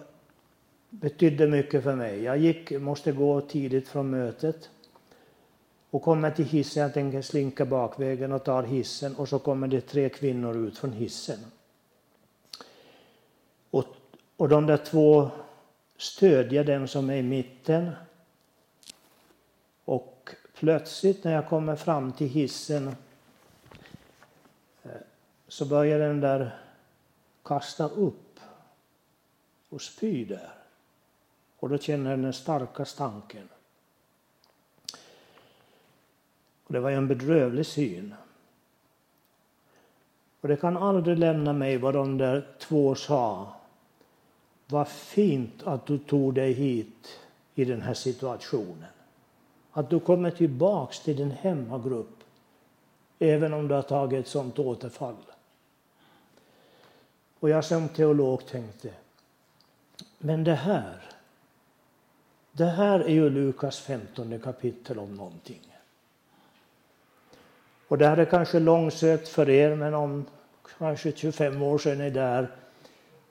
betydde 0.89 1.47
mycket 1.47 1.83
för 1.83 1.95
mig. 1.95 2.23
Jag 2.23 2.37
gick, 2.37 2.71
måste 2.71 3.11
gå 3.11 3.41
tidigt 3.41 3.87
från 3.87 4.09
mötet 4.09 4.69
och 5.89 6.01
kommer 6.01 6.31
till 6.31 6.45
hissen. 6.45 6.83
Jag 6.83 6.93
tänker 6.93 7.21
slinka 7.21 7.65
bakvägen 7.65 8.31
och 8.31 8.43
tar 8.43 8.63
hissen 8.63 9.15
och 9.15 9.29
så 9.29 9.39
kommer 9.39 9.67
det 9.67 9.81
tre 9.81 10.09
kvinnor 10.09 10.57
ut 10.57 10.77
från 10.77 10.93
hissen. 10.93 11.39
Och, 13.71 13.85
och 14.37 14.49
de 14.49 14.65
där 14.65 14.77
två 14.77 15.29
stödjer 15.97 16.63
den 16.63 16.87
som 16.87 17.09
är 17.09 17.15
i 17.15 17.23
mitten. 17.23 17.91
Och 19.85 20.29
plötsligt 20.53 21.23
när 21.23 21.33
jag 21.33 21.49
kommer 21.49 21.75
fram 21.75 22.11
till 22.11 22.27
hissen 22.27 22.87
eh, 24.83 24.91
så 25.47 25.65
börjar 25.65 25.99
den 25.99 26.21
där 26.21 26.59
kasta 27.43 27.89
upp 27.89 28.39
och 29.69 29.81
spy 29.81 30.25
där. 30.25 30.53
Och 31.59 31.69
då 31.69 31.77
känner 31.77 32.09
jag 32.09 32.19
den 32.19 32.33
starka 32.33 32.85
stanken. 32.85 33.49
Och 36.69 36.73
det 36.73 36.79
var 36.79 36.91
en 36.91 37.07
bedrövlig 37.07 37.65
syn. 37.65 38.13
Och 40.41 40.47
det 40.47 40.55
kan 40.55 40.77
aldrig 40.77 41.17
lämna 41.17 41.53
mig 41.53 41.77
vad 41.77 41.93
de 41.93 42.17
där 42.17 42.47
två 42.59 42.95
sa 42.95 43.53
vad 44.67 44.87
fint 44.87 45.63
att 45.63 45.85
du 45.85 45.97
tog 45.97 46.33
dig 46.33 46.53
hit 46.53 47.19
i 47.55 47.65
den 47.65 47.81
här 47.81 47.93
situationen. 47.93 48.89
Att 49.71 49.89
du 49.89 49.99
kommer 49.99 50.31
tillbaks 50.31 50.99
till 50.99 51.17
din 51.17 51.31
hemmagrupp 51.31 52.23
även 53.19 53.53
om 53.53 53.67
du 53.67 53.75
har 53.75 53.81
tagit 53.81 54.19
ett 54.19 54.27
sånt 54.27 54.59
återfall. 54.59 55.15
Och 57.39 57.49
jag 57.49 57.65
som 57.65 57.89
teolog 57.89 58.45
tänkte, 58.45 58.93
men 60.17 60.43
det 60.43 60.55
här, 60.55 61.01
det 62.51 62.65
här 62.65 62.99
är 62.99 63.09
ju 63.09 63.29
Lukas 63.29 63.79
15 63.79 64.39
kapitel 64.39 64.99
om 64.99 65.15
någonting. 65.15 65.68
Och 67.89 67.97
det 67.97 68.07
här 68.07 68.17
är 68.17 68.25
kanske 68.25 68.59
långsökt 68.59 69.27
för 69.27 69.49
er, 69.49 69.75
men 69.75 69.93
om 69.93 70.25
kanske 70.77 71.11
25 71.11 71.61
år 71.61 71.77
sedan 71.77 72.01
är 72.01 72.11
där 72.11 72.47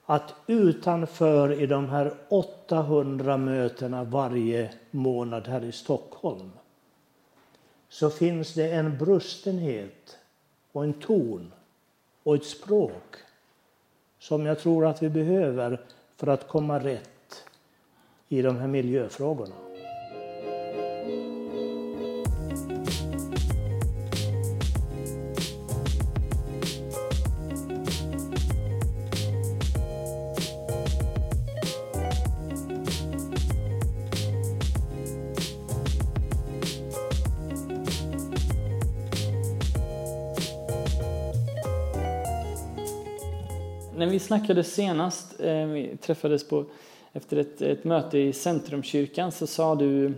att 0.05 0.33
utanför 0.47 1.61
i 1.61 1.65
de 1.65 1.89
här 1.89 2.13
800 2.29 3.37
mötena 3.37 4.03
varje 4.03 4.73
månad 4.91 5.47
här 5.47 5.63
i 5.63 5.71
Stockholm 5.71 6.51
så 7.89 8.09
finns 8.09 8.53
det 8.53 8.71
en 8.71 8.97
brustenhet 8.97 10.17
och 10.71 10.83
en 10.83 10.93
ton 10.93 11.51
och 12.23 12.35
ett 12.35 12.45
språk 12.45 13.15
som 14.19 14.45
jag 14.45 14.59
tror 14.59 14.85
att 14.85 15.03
vi 15.03 15.09
behöver 15.09 15.81
för 16.17 16.27
att 16.27 16.47
komma 16.47 16.79
rätt 16.79 17.43
i 18.29 18.41
de 18.41 18.57
här 18.57 18.67
miljöfrågorna. 18.67 19.68
Snackade 44.29 44.63
senast, 44.63 45.39
eh, 45.39 45.65
vi 45.65 45.97
träffades 46.01 46.49
på, 46.49 46.65
efter 47.13 47.37
ett, 47.37 47.61
ett 47.61 47.83
möte 47.83 48.17
i 48.17 48.33
Centrumkyrkan, 48.33 49.31
så 49.31 49.47
sa 49.47 49.75
du 49.75 50.13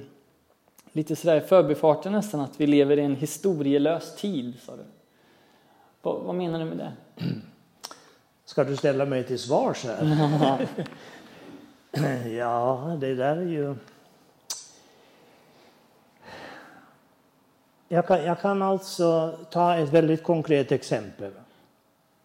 lite 0.92 1.16
sådär 1.16 1.38
i 1.38 1.42
förbifarten 1.42 2.12
nästan 2.12 2.40
att 2.40 2.62
vi 2.62 2.68
lever 2.68 3.00
i 3.00 3.02
en 3.02 3.16
historielös 3.16 4.16
tid. 4.16 4.54
Sa 4.66 4.76
du. 4.76 4.84
Vad, 6.02 6.22
vad 6.22 6.36
menar 6.36 6.60
du 6.60 6.66
med 6.66 6.78
det? 6.78 6.94
Ska 8.46 8.64
du 8.64 8.78
ställa 8.78 9.06
mig 9.06 9.24
till 9.24 9.40
svars 9.40 9.86
här? 9.86 10.68
ja, 12.38 12.98
det 13.00 13.16
där 13.16 13.38
är 13.38 13.42
ju... 13.42 13.76
Jag 17.88 18.08
kan, 18.08 18.24
jag 18.24 18.42
kan 18.42 18.62
alltså 18.62 19.38
ta 19.52 19.76
ett 19.76 19.90
väldigt 19.90 20.24
konkret 20.24 20.72
exempel. 20.72 21.32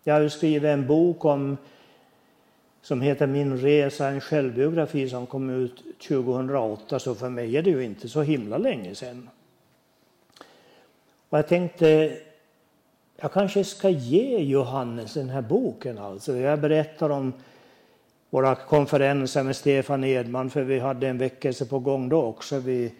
Jag 0.04 0.14
har 0.14 0.28
skrivit 0.28 0.68
en 0.68 0.86
bok 0.86 1.24
om, 1.24 1.56
som 2.86 3.00
heter 3.00 3.26
Min 3.26 3.58
resa, 3.58 4.08
en 4.08 4.20
självbiografi 4.20 5.08
som 5.08 5.26
kom 5.26 5.50
ut 5.50 5.84
2008, 6.08 6.98
så 6.98 7.14
för 7.14 7.28
mig 7.28 7.56
är 7.56 7.62
det 7.62 7.70
ju 7.70 7.84
inte 7.84 8.08
så 8.08 8.22
himla 8.22 8.58
länge 8.58 8.94
sedan. 8.94 9.28
Och 11.28 11.38
jag 11.38 11.48
tänkte, 11.48 12.18
jag 13.16 13.32
kanske 13.32 13.64
ska 13.64 13.88
ge 13.88 14.38
Johannes 14.38 15.14
den 15.14 15.28
här 15.28 15.42
boken. 15.42 15.98
Alltså. 15.98 16.36
Jag 16.36 16.60
berättar 16.60 17.10
om 17.10 17.32
våra 18.30 18.54
konferenser 18.54 19.42
med 19.42 19.56
Stefan 19.56 20.04
Edman, 20.04 20.50
för 20.50 20.62
vi 20.62 20.78
hade 20.78 21.08
en 21.08 21.18
väckelse 21.18 21.66
på 21.66 21.78
gång 21.78 22.08
då 22.08 22.22
också. 22.22 22.58
Vi, 22.58 22.92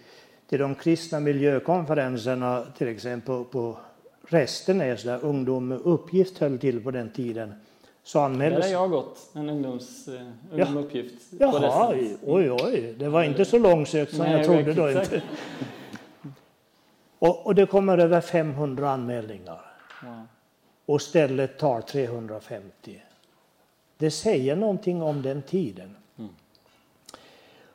till 0.49 0.59
de 0.59 0.75
kristna 0.75 1.21
miljökonferenserna, 1.21 2.65
till 2.79 2.89
exempel 2.89 3.45
på 3.45 3.77
Restenäs 4.29 5.03
där 5.03 5.25
ungdom 5.25 5.69
med 5.69 5.81
uppgift 5.85 6.39
höll 6.39 6.59
till 6.59 6.85
på 6.85 6.91
den 6.91 7.11
tiden. 7.11 7.55
Så 8.07 8.21
anmäldes... 8.21 8.67
Där 8.67 8.75
har 8.75 8.83
jag 8.83 8.91
gått, 8.91 9.31
en 9.33 9.51
ungdoms, 9.51 10.09
uh, 10.09 10.21
ungdomsuppgift. 10.51 11.15
Ja. 11.39 11.59
Jaha, 11.63 11.95
oj, 12.23 12.51
oj, 12.51 12.95
det 12.99 13.09
var 13.09 13.23
inte 13.23 13.45
så 13.45 13.59
långsökt 13.59 14.15
som 14.15 14.25
Nej, 14.25 14.33
jag 14.33 14.45
trodde 14.45 14.75
då. 14.75 14.91
Inte. 14.91 15.23
Och, 17.19 17.47
och, 17.47 17.55
det 17.55 17.67
kommer 17.67 17.99
över 17.99 18.21
500 18.21 18.91
anmälningar. 18.91 19.61
Wow. 20.03 20.27
Och 20.87 21.03
stället 21.03 21.59
tar 21.59 21.81
350. 21.81 23.03
Det 23.97 24.11
säger 24.11 24.57
någonting 24.57 25.03
om 25.03 25.23
den 25.23 25.43
tiden. 25.43 25.97
Mm. 26.19 26.31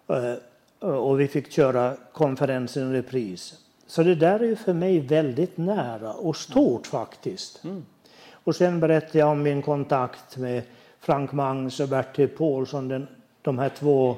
Uh, 0.09 0.89
och 0.89 1.19
vi 1.19 1.27
fick 1.27 1.51
köra 1.51 1.95
konferensen 2.11 2.91
i 2.91 2.97
repris. 2.97 3.59
Så 3.87 4.03
det 4.03 4.15
där 4.15 4.39
är 4.39 4.45
ju 4.45 4.55
för 4.55 4.73
mig 4.73 4.99
väldigt 4.99 5.57
nära 5.57 6.13
och 6.13 6.35
stort 6.35 6.87
faktiskt. 6.87 7.63
Mm. 7.63 7.85
Och 8.43 8.55
sen 8.55 8.79
berättade 8.79 9.19
jag 9.19 9.29
om 9.29 9.43
min 9.43 9.61
kontakt 9.61 10.37
med 10.37 10.63
Frank 10.99 11.31
Mangs 11.31 11.79
och 11.79 11.89
Bertil 11.89 12.27
Paulsson, 12.27 12.87
den, 12.87 13.07
de 13.41 13.59
här 13.59 13.69
två 13.69 14.17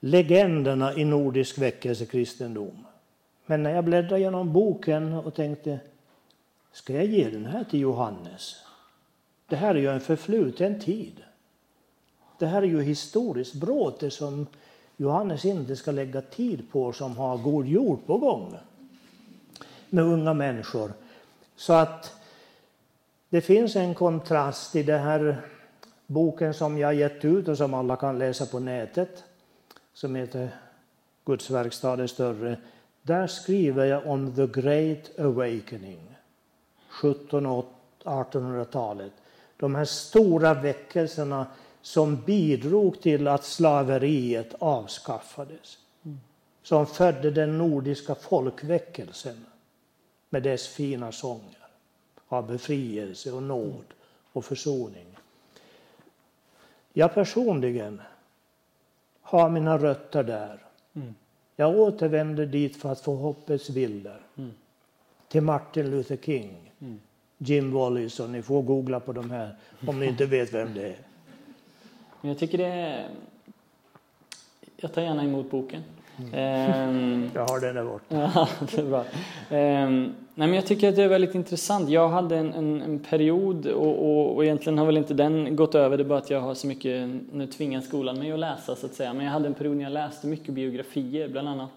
legenderna 0.00 0.94
i 0.94 1.04
nordisk 1.04 1.58
väckelsekristendom. 1.58 2.86
Men 3.46 3.62
när 3.62 3.74
jag 3.74 3.84
bläddrade 3.84 4.20
genom 4.20 4.52
boken 4.52 5.12
och 5.12 5.34
tänkte, 5.34 5.80
ska 6.72 6.92
jag 6.92 7.04
ge 7.04 7.30
den 7.30 7.46
här 7.46 7.64
till 7.64 7.80
Johannes? 7.80 8.56
Det 9.46 9.56
här 9.56 9.74
är 9.74 9.78
ju 9.78 9.88
en 9.88 10.00
förfluten 10.00 10.80
tid. 10.80 11.22
Det 12.38 12.46
här 12.46 12.62
är 12.62 12.66
ju 12.66 12.82
historiskt 12.82 13.54
bråte 13.54 14.10
som 14.10 14.46
Johannes 14.96 15.44
inte 15.44 15.76
ska 15.76 15.90
lägga 15.90 16.20
tid 16.20 16.70
på 16.72 16.92
som 16.92 17.16
har 17.16 17.38
god 17.38 17.66
jord 17.66 18.06
på 18.06 18.18
gång 18.18 18.56
med 19.90 20.04
unga 20.04 20.34
människor. 20.34 20.92
Så 21.56 21.72
att 21.72 22.21
det 23.32 23.40
finns 23.40 23.76
en 23.76 23.94
kontrast 23.94 24.76
i 24.76 24.82
den 24.82 25.00
här 25.00 25.42
boken 26.06 26.54
som 26.54 26.78
jag 26.78 26.94
gett 26.94 27.24
ut 27.24 27.48
och 27.48 27.56
som 27.56 27.74
alla 27.74 27.96
kan 27.96 28.18
läsa 28.18 28.46
på 28.46 28.58
nätet 28.58 29.24
som 29.92 30.14
heter 30.14 30.48
Guds 31.24 31.50
verkstad 31.50 32.02
är 32.02 32.06
större. 32.06 32.56
Där 33.02 33.26
skriver 33.26 33.84
jag 33.84 34.06
om 34.06 34.34
the 34.34 34.46
great 34.60 35.18
awakening, 35.18 36.16
1700 37.04 37.50
och 37.50 37.72
1800-talet. 38.04 39.12
De 39.56 39.74
här 39.74 39.84
stora 39.84 40.54
väckelserna 40.54 41.46
som 41.82 42.16
bidrog 42.16 43.00
till 43.00 43.28
att 43.28 43.44
slaveriet 43.44 44.54
avskaffades. 44.58 45.78
Som 46.62 46.86
födde 46.86 47.30
den 47.30 47.58
nordiska 47.58 48.14
folkväckelsen 48.14 49.44
med 50.30 50.42
dess 50.42 50.68
fina 50.68 51.12
sånger 51.12 51.61
av 52.32 52.46
befrielse 52.46 53.32
och 53.32 53.42
nåd 53.42 53.84
och 54.32 54.44
försoning. 54.44 55.06
Jag 56.92 57.14
personligen 57.14 58.02
har 59.20 59.50
mina 59.50 59.78
rötter 59.78 60.22
där. 60.22 60.58
Mm. 60.92 61.14
Jag 61.56 61.76
återvänder 61.76 62.46
dit 62.46 62.76
för 62.76 62.92
att 62.92 63.00
få 63.00 63.16
hoppets 63.16 63.70
bilder. 63.70 64.20
Mm. 64.36 64.52
Till 65.28 65.42
Martin 65.42 65.90
Luther 65.90 66.16
King, 66.16 66.72
Mm. 66.82 67.00
Jim 67.38 67.72
Wallis 67.72 68.20
och 68.20 68.30
ni 68.30 68.42
får 68.42 68.62
googla 68.62 69.00
på 69.00 69.12
de 69.12 69.30
här 69.30 69.56
om 69.86 70.00
ni 70.00 70.06
inte 70.06 70.26
vet 70.26 70.54
vem 70.54 70.74
det 70.74 70.88
är. 70.88 70.98
Men 72.20 72.28
jag 72.28 72.38
tycker 72.38 72.58
det 72.58 72.66
är... 72.66 73.08
Jag 74.76 74.92
tar 74.92 75.02
gärna 75.02 75.24
emot 75.24 75.50
boken. 75.50 75.82
Mm. 76.32 77.30
Jag 77.34 77.48
har 77.48 77.60
den 77.60 77.74
där 77.74 77.84
borta. 77.84 78.04
Ja, 78.34 78.48
det 78.60 78.78
är 78.78 78.84
bra. 78.84 79.04
Ehm, 79.50 80.14
nej, 80.34 80.48
men 80.48 80.54
jag 80.54 80.66
tycker 80.66 80.88
att 80.88 80.96
det 80.96 81.02
är 81.02 81.08
väldigt 81.08 81.34
intressant. 81.34 81.88
Jag 81.88 82.08
hade 82.08 82.36
en, 82.36 82.52
en, 82.52 82.82
en 82.82 82.98
period 82.98 83.66
och, 83.66 84.10
och, 84.10 84.36
och 84.36 84.44
egentligen 84.44 84.78
har 84.78 84.86
väl 84.86 84.96
inte 84.96 85.14
den 85.14 85.56
gått 85.56 85.74
över, 85.74 85.96
det 85.96 86.02
är 86.02 86.08
bara 86.08 86.18
att 86.18 86.30
jag 86.30 86.40
har 86.40 86.54
så 86.54 86.66
mycket, 86.66 87.08
nu 87.32 87.46
tvingar 87.46 87.80
skolan 87.80 88.18
mig 88.18 88.32
att 88.32 88.38
läsa 88.38 88.76
så 88.76 88.86
att 88.86 88.94
säga, 88.94 89.12
men 89.12 89.24
jag 89.24 89.32
hade 89.32 89.46
en 89.46 89.54
period 89.54 89.76
när 89.76 89.84
jag 89.84 89.92
läste 89.92 90.26
mycket 90.26 90.54
biografier, 90.54 91.28
bland 91.28 91.48
annat 91.48 91.70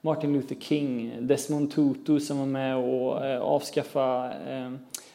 Martin 0.00 0.32
Luther 0.32 0.56
King, 0.60 1.12
Desmond 1.20 1.72
Tutu 1.72 2.20
som 2.20 2.38
var 2.38 2.46
med 2.46 2.76
och 2.76 3.26
eh, 3.26 3.40
avskaffa 3.40 4.32
eh, 4.48 4.72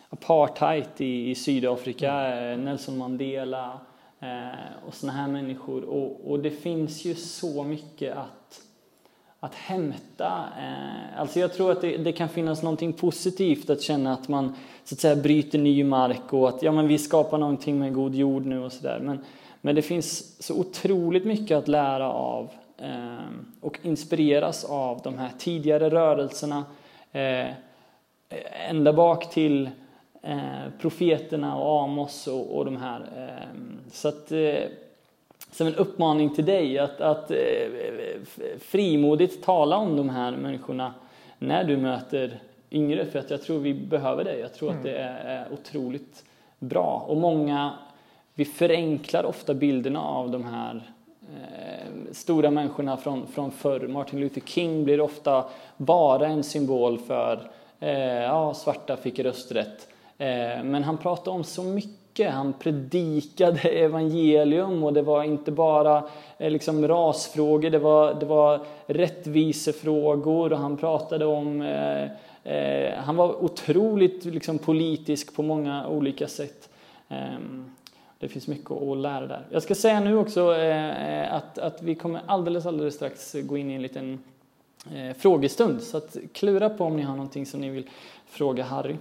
apartheid 0.09 0.85
i, 0.97 1.29
i 1.29 1.35
Sydafrika, 1.35 2.37
eh, 2.37 2.57
Nelson 2.57 2.97
Mandela 2.97 3.79
Eh, 4.25 4.87
och 4.87 4.93
såna 4.93 5.13
här 5.13 5.27
människor. 5.27 5.83
Och, 5.83 6.31
och 6.31 6.39
det 6.39 6.51
finns 6.51 7.05
ju 7.05 7.15
så 7.15 7.63
mycket 7.63 8.17
att 8.17 8.61
att 9.39 9.55
hämta. 9.55 10.43
Eh, 10.59 11.19
alltså 11.19 11.39
jag 11.39 11.53
tror 11.53 11.71
att 11.71 11.81
det, 11.81 11.97
det, 11.97 12.11
kan 12.11 12.29
finnas 12.29 12.63
någonting 12.63 12.93
positivt 12.93 13.69
att 13.69 13.81
känna 13.81 14.13
att 14.13 14.27
man 14.27 14.55
så 14.83 14.95
att 14.95 14.99
säga 14.99 15.15
bryter 15.15 15.59
ny 15.59 15.83
mark 15.83 16.33
och 16.33 16.49
att 16.49 16.63
ja, 16.63 16.71
men 16.71 16.87
vi 16.87 16.97
skapar 16.97 17.37
någonting 17.37 17.79
med 17.79 17.93
god 17.93 18.15
jord 18.15 18.45
nu 18.45 18.59
och 18.59 18.71
sådär. 18.71 18.99
Men, 18.99 19.19
men 19.61 19.75
det 19.75 19.81
finns 19.81 20.43
så 20.43 20.59
otroligt 20.59 21.25
mycket 21.25 21.57
att 21.57 21.67
lära 21.67 22.11
av 22.11 22.49
eh, 22.77 23.17
och 23.61 23.79
inspireras 23.81 24.63
av 24.63 25.01
de 25.03 25.17
här 25.17 25.31
tidigare 25.37 25.89
rörelserna. 25.89 26.63
Eh, 27.11 27.47
ända 28.69 28.93
bak 28.93 29.29
till 29.29 29.69
eh, 30.25 30.71
profeterna 30.79 31.57
och 31.57 31.81
Amos 31.81 32.27
och, 32.27 32.57
och 32.57 32.65
de 32.65 32.77
här. 32.77 32.99
Eh, 33.17 33.59
så 33.91 34.07
att 34.07 34.31
eh, 34.31 34.63
som 35.51 35.67
en 35.67 35.75
uppmaning 35.75 36.35
till 36.35 36.45
dig 36.45 36.79
att, 36.79 37.01
att 37.01 37.31
eh, 37.31 37.37
frimodigt 38.59 39.43
tala 39.43 39.77
om 39.77 39.97
de 39.97 40.09
här 40.09 40.31
människorna 40.31 40.93
när 41.39 41.63
du 41.63 41.77
möter 41.77 42.39
yngre, 42.71 43.05
för 43.05 43.19
att 43.19 43.29
jag 43.29 43.41
tror 43.41 43.59
vi 43.59 43.73
behöver 43.73 44.23
det. 44.23 44.39
Jag 44.39 44.53
tror 44.53 44.69
mm. 44.69 44.79
att 44.79 44.83
det 44.83 44.97
är 44.97 45.45
otroligt 45.53 46.23
bra. 46.59 47.05
Och 47.07 47.17
många, 47.17 47.73
vi 48.33 48.45
förenklar 48.45 49.23
ofta 49.23 49.53
bilderna 49.53 50.01
av 50.01 50.31
de 50.31 50.43
här 50.43 50.91
eh, 51.21 52.11
stora 52.11 52.51
människorna 52.51 52.97
från, 52.97 53.27
från 53.27 53.51
förr. 53.51 53.87
Martin 53.87 54.19
Luther 54.19 54.41
King 54.41 54.83
blir 54.83 55.01
ofta 55.01 55.45
bara 55.77 56.27
en 56.27 56.43
symbol 56.43 56.97
för 56.97 57.51
eh, 57.79 58.23
ja, 58.23 58.53
svarta 58.53 58.97
fick 58.97 59.19
rösträtt. 59.19 59.87
Eh, 60.17 60.63
men 60.63 60.83
han 60.83 60.97
pratade 60.97 61.37
om 61.37 61.43
så 61.43 61.63
mycket 61.63 61.95
han 62.23 62.53
predikade 62.53 63.59
evangelium 63.59 64.83
och 64.83 64.93
det 64.93 65.01
var 65.01 65.23
inte 65.23 65.51
bara 65.51 66.03
eh, 66.37 66.51
liksom 66.51 66.87
rasfrågor, 66.87 67.69
det 67.69 67.79
var, 67.79 68.13
det 68.13 68.25
var 68.25 68.65
rättvisefrågor 68.85 70.53
och 70.53 70.59
han 70.59 70.77
pratade 70.77 71.25
om 71.25 71.61
eh, 71.61 72.03
eh, 72.53 72.93
han 72.97 73.15
var 73.15 73.43
otroligt 73.43 74.25
liksom, 74.25 74.57
politisk 74.57 75.35
på 75.35 75.43
många 75.43 75.87
olika 75.87 76.27
sätt. 76.27 76.69
Eh, 77.09 77.39
det 78.19 78.27
finns 78.27 78.47
mycket 78.47 78.71
att 78.71 78.97
lära 78.97 79.27
där. 79.27 79.45
Jag 79.51 79.63
ska 79.63 79.75
säga 79.75 79.99
nu 79.99 80.17
också 80.17 80.55
eh, 80.55 81.21
eh, 81.23 81.33
att, 81.33 81.57
att 81.57 81.81
vi 81.81 81.95
kommer 81.95 82.21
alldeles, 82.25 82.65
alldeles 82.65 82.95
strax 82.95 83.35
gå 83.43 83.57
in 83.57 83.71
i 83.71 83.73
en 83.73 83.81
liten 83.81 84.19
eh, 84.95 85.17
frågestund. 85.17 85.81
Så 85.81 85.97
att 85.97 86.17
klura 86.33 86.69
på 86.69 86.83
om 86.83 86.97
ni 86.97 87.03
har 87.03 87.15
någonting 87.15 87.45
som 87.45 87.61
ni 87.61 87.69
vill 87.69 87.89
fråga 88.25 88.63
Harry. 88.63 88.95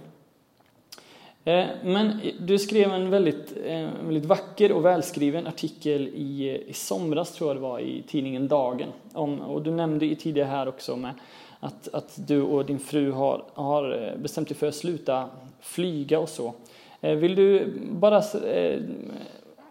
Eh, 1.47 1.65
men 1.83 2.19
du 2.39 2.59
skrev 2.59 2.91
en 2.91 3.09
väldigt, 3.09 3.53
eh, 3.65 3.89
väldigt 4.03 4.25
vacker 4.25 4.71
och 4.71 4.85
välskriven 4.85 5.47
artikel 5.47 6.07
i, 6.07 6.63
i 6.67 6.73
somras, 6.73 7.33
tror 7.33 7.49
jag 7.49 7.57
det 7.57 7.61
var, 7.61 7.79
i 7.79 8.03
tidningen 8.07 8.47
Dagen. 8.47 8.89
Om, 9.13 9.41
och 9.41 9.61
du 9.61 9.71
nämnde 9.71 10.05
ju 10.05 10.15
tidigare 10.15 10.47
här 10.47 10.67
också 10.67 10.95
med 10.95 11.13
att, 11.59 11.87
att 11.93 12.27
du 12.27 12.41
och 12.41 12.65
din 12.65 12.79
fru 12.79 13.11
har, 13.11 13.43
har 13.53 14.03
eh, 14.03 14.21
bestämt 14.21 14.47
dig 14.47 14.57
för 14.57 14.67
att 14.67 14.75
sluta 14.75 15.29
flyga 15.61 16.19
och 16.19 16.29
så. 16.29 16.53
Vill 16.99 17.35
du 17.35 17.73
bara... 17.91 18.23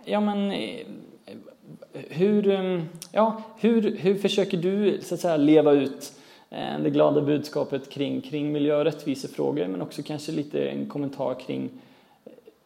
Ja, 0.05 0.21
men... 0.21 0.53
Hur, 1.93 2.83
ja, 3.13 3.43
hur, 3.61 3.97
hur 3.97 4.15
försöker 4.15 4.57
du 4.57 4.99
så 5.03 5.15
att 5.15 5.21
säga, 5.21 5.37
leva 5.37 5.73
ut 5.73 6.13
det 6.83 6.91
glada 6.91 7.21
budskapet 7.21 7.91
kring, 7.91 8.21
kring 8.21 8.53
miljö 8.53 8.77
och 8.77 8.85
rättvisefrågor 8.85 9.67
men 9.67 9.83
också 9.83 10.03
kanske 10.03 10.33
lite 10.33 10.69
en 10.69 10.89
kommentar 10.89 11.41
kring 11.41 11.71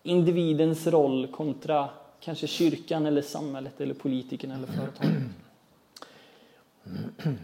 individens 0.03 0.86
roll 0.86 1.26
kontra 1.26 1.89
kanske 2.20 2.47
kyrkan 2.47 3.07
eller 3.07 3.22
samhället 3.22 3.80
eller 3.80 3.95
politikerna 3.95 4.55
eller 4.55 4.66
företaget. 4.66 5.22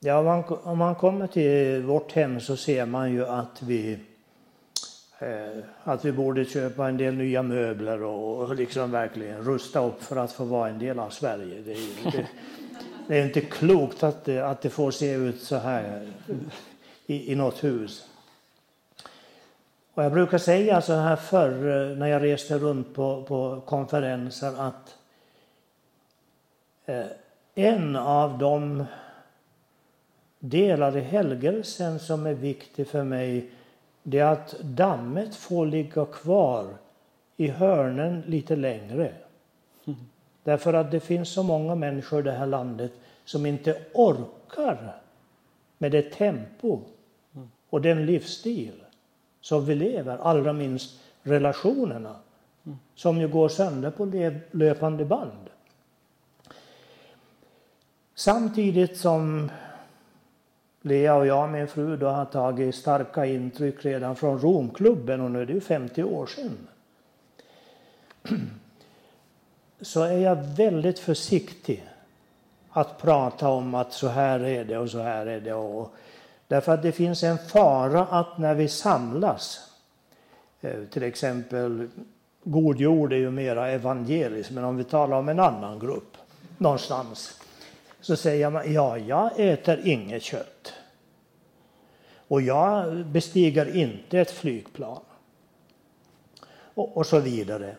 Ja, 0.00 0.18
om 0.18 0.24
man, 0.24 0.44
om 0.62 0.78
man 0.78 0.94
kommer 0.94 1.26
till 1.26 1.82
vårt 1.82 2.12
hem 2.12 2.40
så 2.40 2.56
ser 2.56 2.86
man 2.86 3.12
ju 3.12 3.26
att 3.26 3.62
vi 3.62 3.98
eh, 5.18 5.64
att 5.84 6.04
vi 6.04 6.12
borde 6.12 6.44
köpa 6.44 6.88
en 6.88 6.96
del 6.96 7.14
nya 7.14 7.42
möbler 7.42 8.02
och, 8.02 8.42
och 8.42 8.54
liksom 8.54 8.90
verkligen 8.90 9.44
rusta 9.44 9.86
upp 9.86 10.02
för 10.02 10.16
att 10.16 10.32
få 10.32 10.44
vara 10.44 10.68
en 10.68 10.78
del 10.78 10.98
av 10.98 11.10
Sverige. 11.10 11.62
Det 11.62 11.74
det, 12.12 12.26
det 13.08 13.18
är 13.18 13.24
inte 13.24 13.40
klokt 13.40 14.02
att 14.02 14.24
det, 14.24 14.40
att 14.40 14.60
det 14.60 14.70
får 14.70 14.90
se 14.90 15.12
ut 15.12 15.42
så 15.42 15.56
här 15.56 16.12
i, 17.06 17.32
i 17.32 17.34
något 17.34 17.64
hus. 17.64 18.08
Och 19.94 20.04
jag 20.04 20.12
brukar 20.12 20.38
säga 20.38 20.80
så 20.80 20.92
här 20.92 21.16
förr 21.16 21.90
eh, 21.90 21.96
när 21.96 22.06
jag 22.06 22.22
reste 22.22 22.58
runt 22.58 22.94
på, 22.94 23.22
på 23.22 23.60
konferenser 23.66 24.60
att 24.60 24.96
eh, 26.86 27.06
en 27.54 27.96
av 27.96 28.38
de 28.38 28.84
delar 30.38 30.96
i 30.96 31.00
helgelsen 31.00 31.98
som 31.98 32.26
är 32.26 32.34
viktig 32.34 32.88
för 32.88 33.04
mig 33.04 33.50
det 34.02 34.18
är 34.18 34.32
att 34.32 34.54
dammet 34.60 35.36
får 35.36 35.66
ligga 35.66 36.04
kvar 36.06 36.66
i 37.36 37.48
hörnen 37.48 38.22
lite 38.26 38.56
längre. 38.56 39.12
Därför 40.48 40.74
att 40.74 40.90
det 40.90 41.00
finns 41.00 41.28
så 41.28 41.42
många 41.42 41.74
människor 41.74 42.20
i 42.20 42.22
det 42.22 42.32
här 42.32 42.46
landet 42.46 42.92
som 43.24 43.46
inte 43.46 43.82
orkar 43.94 45.00
med 45.78 45.92
det 45.92 46.02
tempo 46.02 46.80
och 47.70 47.82
den 47.82 48.06
livsstil 48.06 48.82
som 49.40 49.66
vi 49.66 49.74
lever, 49.74 50.18
allra 50.18 50.52
minst 50.52 51.00
relationerna 51.22 52.16
som 52.94 53.20
ju 53.20 53.28
går 53.28 53.48
sönder 53.48 53.90
på 53.90 54.04
löpande 54.50 55.04
band. 55.04 55.50
Samtidigt 58.14 58.96
som 58.96 59.50
Lea 60.82 61.14
och 61.14 61.26
jag, 61.26 61.50
min 61.50 61.68
fru, 61.68 61.96
då 61.96 62.06
har 62.06 62.24
tagit 62.24 62.74
starka 62.74 63.26
intryck 63.26 63.84
redan 63.84 64.16
från 64.16 64.38
Romklubben 64.38 65.20
och 65.20 65.30
nu 65.30 65.42
är 65.42 65.46
det 65.46 65.52
ju 65.52 65.60
50 65.60 66.02
år 66.02 66.26
sedan. 66.26 66.68
Så 69.80 70.02
är 70.02 70.18
jag 70.18 70.36
väldigt 70.36 70.98
försiktig 70.98 71.88
att 72.70 72.98
prata 72.98 73.48
om 73.48 73.74
att 73.74 73.92
så 73.92 74.08
här 74.08 74.40
är 74.40 74.64
det 74.64 74.78
och 74.78 74.90
så 74.90 74.98
här 74.98 75.26
är 75.26 75.40
det. 75.40 75.54
Och, 75.54 75.94
därför 76.48 76.74
att 76.74 76.82
det 76.82 76.92
finns 76.92 77.22
en 77.22 77.38
fara 77.38 78.06
att 78.06 78.38
när 78.38 78.54
vi 78.54 78.68
samlas, 78.68 79.70
eh, 80.60 80.84
till 80.90 81.02
exempel 81.02 81.88
God 82.44 82.80
jord 82.80 83.12
är 83.12 83.16
ju 83.16 83.30
mera 83.30 83.68
evangeliskt, 83.68 84.50
men 84.50 84.64
om 84.64 84.76
vi 84.76 84.84
talar 84.84 85.16
om 85.16 85.28
en 85.28 85.40
annan 85.40 85.78
grupp 85.78 86.16
någonstans 86.58 87.40
så 88.00 88.16
säger 88.16 88.50
man 88.50 88.72
ja, 88.72 88.98
jag 88.98 89.30
äter 89.36 89.80
inget 89.84 90.22
kött. 90.22 90.72
Och 92.28 92.42
jag 92.42 93.06
bestiger 93.06 93.76
inte 93.76 94.18
ett 94.18 94.30
flygplan. 94.30 95.00
Och, 96.74 96.96
och 96.96 97.06
så 97.06 97.18
vidare. 97.18 97.76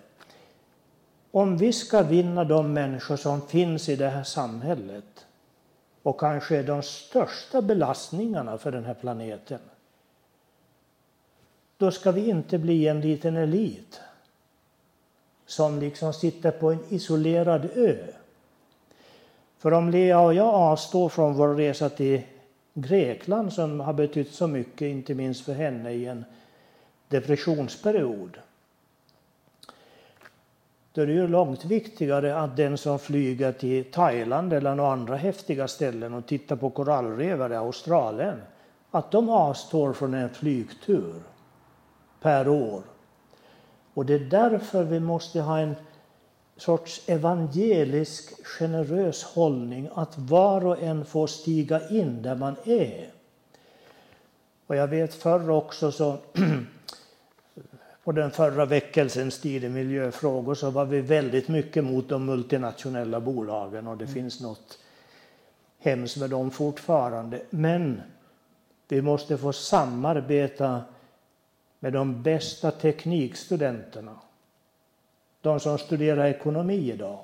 Om 1.31 1.57
vi 1.57 1.73
ska 1.73 2.01
vinna 2.01 2.43
de 2.43 2.73
människor 2.73 3.15
som 3.15 3.41
finns 3.41 3.89
i 3.89 3.95
det 3.95 4.09
här 4.09 4.23
samhället 4.23 5.25
och 6.03 6.19
kanske 6.19 6.57
är 6.57 6.63
de 6.63 6.83
största 6.83 7.61
belastningarna 7.61 8.57
för 8.57 8.71
den 8.71 8.85
här 8.85 8.93
planeten. 8.93 9.59
Då 11.77 11.91
ska 11.91 12.11
vi 12.11 12.29
inte 12.29 12.57
bli 12.57 12.87
en 12.87 13.01
liten 13.01 13.37
elit 13.37 14.01
som 15.45 15.79
liksom 15.79 16.13
sitter 16.13 16.51
på 16.51 16.71
en 16.71 16.79
isolerad 16.89 17.69
ö. 17.75 17.97
För 19.57 19.73
om 19.73 19.89
Lea 19.89 20.19
och 20.19 20.33
jag 20.33 20.47
avstår 20.47 21.09
från 21.09 21.33
vår 21.33 21.55
resa 21.55 21.89
till 21.89 22.21
Grekland 22.73 23.53
som 23.53 23.79
har 23.79 23.93
betytt 23.93 24.33
så 24.33 24.47
mycket, 24.47 24.81
inte 24.81 25.13
minst 25.13 25.45
för 25.45 25.53
henne 25.53 25.91
i 25.91 26.05
en 26.05 26.25
depressionsperiod. 27.07 28.37
Då 30.99 31.03
är 31.03 31.07
det 31.07 31.13
ju 31.13 31.27
långt 31.27 31.65
viktigare 31.65 32.35
att 32.35 32.57
den 32.57 32.77
som 32.77 32.99
flyger 32.99 33.51
till 33.51 33.91
Thailand 33.91 34.53
eller 34.53 34.75
några 34.75 34.91
andra 34.91 35.15
häftiga 35.15 35.67
ställen 35.67 36.13
och 36.13 36.25
tittar 36.25 36.55
på 36.55 36.69
korallrevar 36.69 37.53
i 37.53 37.55
Australien, 37.55 38.41
att 38.91 39.11
de 39.11 39.29
avstår 39.29 39.93
från 39.93 40.13
en 40.13 40.29
flygtur 40.29 41.13
per 42.21 42.47
år. 42.47 42.81
Och 43.93 44.05
det 44.05 44.13
är 44.13 44.19
därför 44.19 44.83
vi 44.83 44.99
måste 44.99 45.41
ha 45.41 45.59
en 45.59 45.75
sorts 46.57 47.01
evangelisk 47.09 48.45
generös 48.45 49.23
hållning 49.23 49.89
att 49.93 50.17
var 50.17 50.65
och 50.65 50.81
en 50.81 51.05
får 51.05 51.27
stiga 51.27 51.89
in 51.89 52.21
där 52.21 52.35
man 52.35 52.55
är. 52.65 53.09
Och 54.67 54.75
jag 54.75 54.87
vet 54.87 55.13
förr 55.13 55.49
också 55.49 55.91
så 55.91 56.17
på 58.09 58.13
den 58.13 58.31
förra 58.31 58.65
väckelsens 58.65 59.41
tid 59.41 59.63
i 59.63 59.69
miljöfrågor 59.69 60.55
så 60.55 60.69
var 60.69 60.85
vi 60.85 61.01
väldigt 61.01 61.47
mycket 61.47 61.83
mot 61.83 62.09
de 62.09 62.25
multinationella 62.25 63.19
bolagen 63.19 63.87
och 63.87 63.97
det 63.97 64.03
mm. 64.03 64.13
finns 64.13 64.41
något 64.41 64.79
hemskt 65.79 66.17
med 66.17 66.29
dem 66.29 66.51
fortfarande. 66.51 67.41
Men 67.49 68.01
vi 68.87 69.01
måste 69.01 69.37
få 69.37 69.53
samarbeta 69.53 70.81
med 71.79 71.93
de 71.93 72.23
bästa 72.23 72.71
teknikstudenterna 72.71 74.15
de 75.41 75.59
som 75.59 75.77
studerar 75.77 76.25
ekonomi 76.25 76.91
idag. 76.91 77.19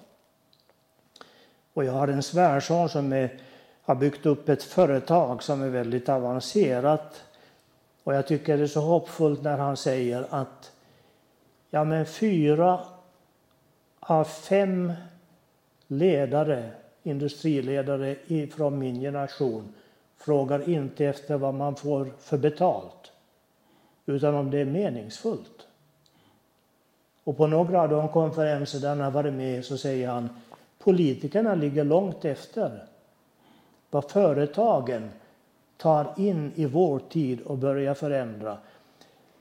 Och 1.73 1.86
jag 1.86 1.93
har 1.93 2.07
en 2.07 2.23
svärson 2.23 2.89
som 2.89 3.13
är, 3.13 3.39
har 3.81 3.95
byggt 3.95 4.25
upp 4.25 4.49
ett 4.49 4.63
företag 4.63 5.43
som 5.43 5.61
är 5.61 5.69
väldigt 5.69 6.09
avancerat. 6.09 7.23
Och 8.03 8.13
jag 8.13 8.27
tycker 8.27 8.57
det 8.57 8.63
är 8.63 8.67
så 8.67 8.81
hoppfullt 8.81 9.43
när 9.43 9.57
han 9.57 9.77
säger 9.77 10.27
att 10.29 10.71
ja, 11.76 11.84
men 11.84 12.05
fyra 12.05 12.80
av 13.99 14.23
fem 14.23 14.93
ledare, 15.88 16.69
industriledare 17.03 18.15
från 18.55 18.80
min 18.80 18.99
generation 18.99 19.73
frågar 20.17 20.69
inte 20.69 21.05
efter 21.05 21.38
vad 21.38 21.53
man 21.53 21.76
får 21.76 22.11
för 22.19 22.38
betalt, 22.38 23.11
utan 24.05 24.36
om 24.36 24.51
det 24.51 24.59
är 24.59 24.65
meningsfullt. 24.65 25.67
Och 27.23 27.38
på 27.38 27.47
några 27.47 27.82
av 27.82 27.89
de 27.89 28.09
konferenser 28.09 28.80
där 28.80 28.89
han 28.89 28.99
har 28.99 29.11
varit 29.11 29.34
med 29.34 29.65
så 29.65 29.78
säger 29.78 30.07
han 30.07 30.30
politikerna 30.80 31.55
ligger 31.55 31.84
långt 31.84 32.26
efter 32.26 32.84
vad 33.89 34.11
företagen 34.11 35.09
tar 35.78 36.13
in 36.17 36.51
i 36.55 36.65
vår 36.65 36.99
tid 36.99 37.41
och 37.41 37.57
börjar 37.57 37.93
förändra. 37.93 38.57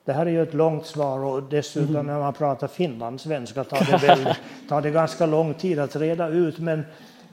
Det 0.05 0.12
här 0.12 0.26
är 0.26 0.30
ju 0.30 0.42
ett 0.42 0.55
långt 0.55 0.86
svar 0.86 1.18
och 1.24 1.42
dessutom 1.42 1.94
mm. 1.94 2.07
när 2.07 2.18
man 2.18 2.32
pratar 2.32 2.68
finlandssvenska 2.68 3.64
tar 3.64 3.90
det, 3.90 4.07
väl, 4.07 4.34
tar 4.68 4.82
det 4.82 4.90
ganska 4.90 5.26
lång 5.26 5.55
tid 5.55 5.78
att 5.78 5.96
reda 5.96 6.28
ut. 6.28 6.59
Men, 6.59 6.82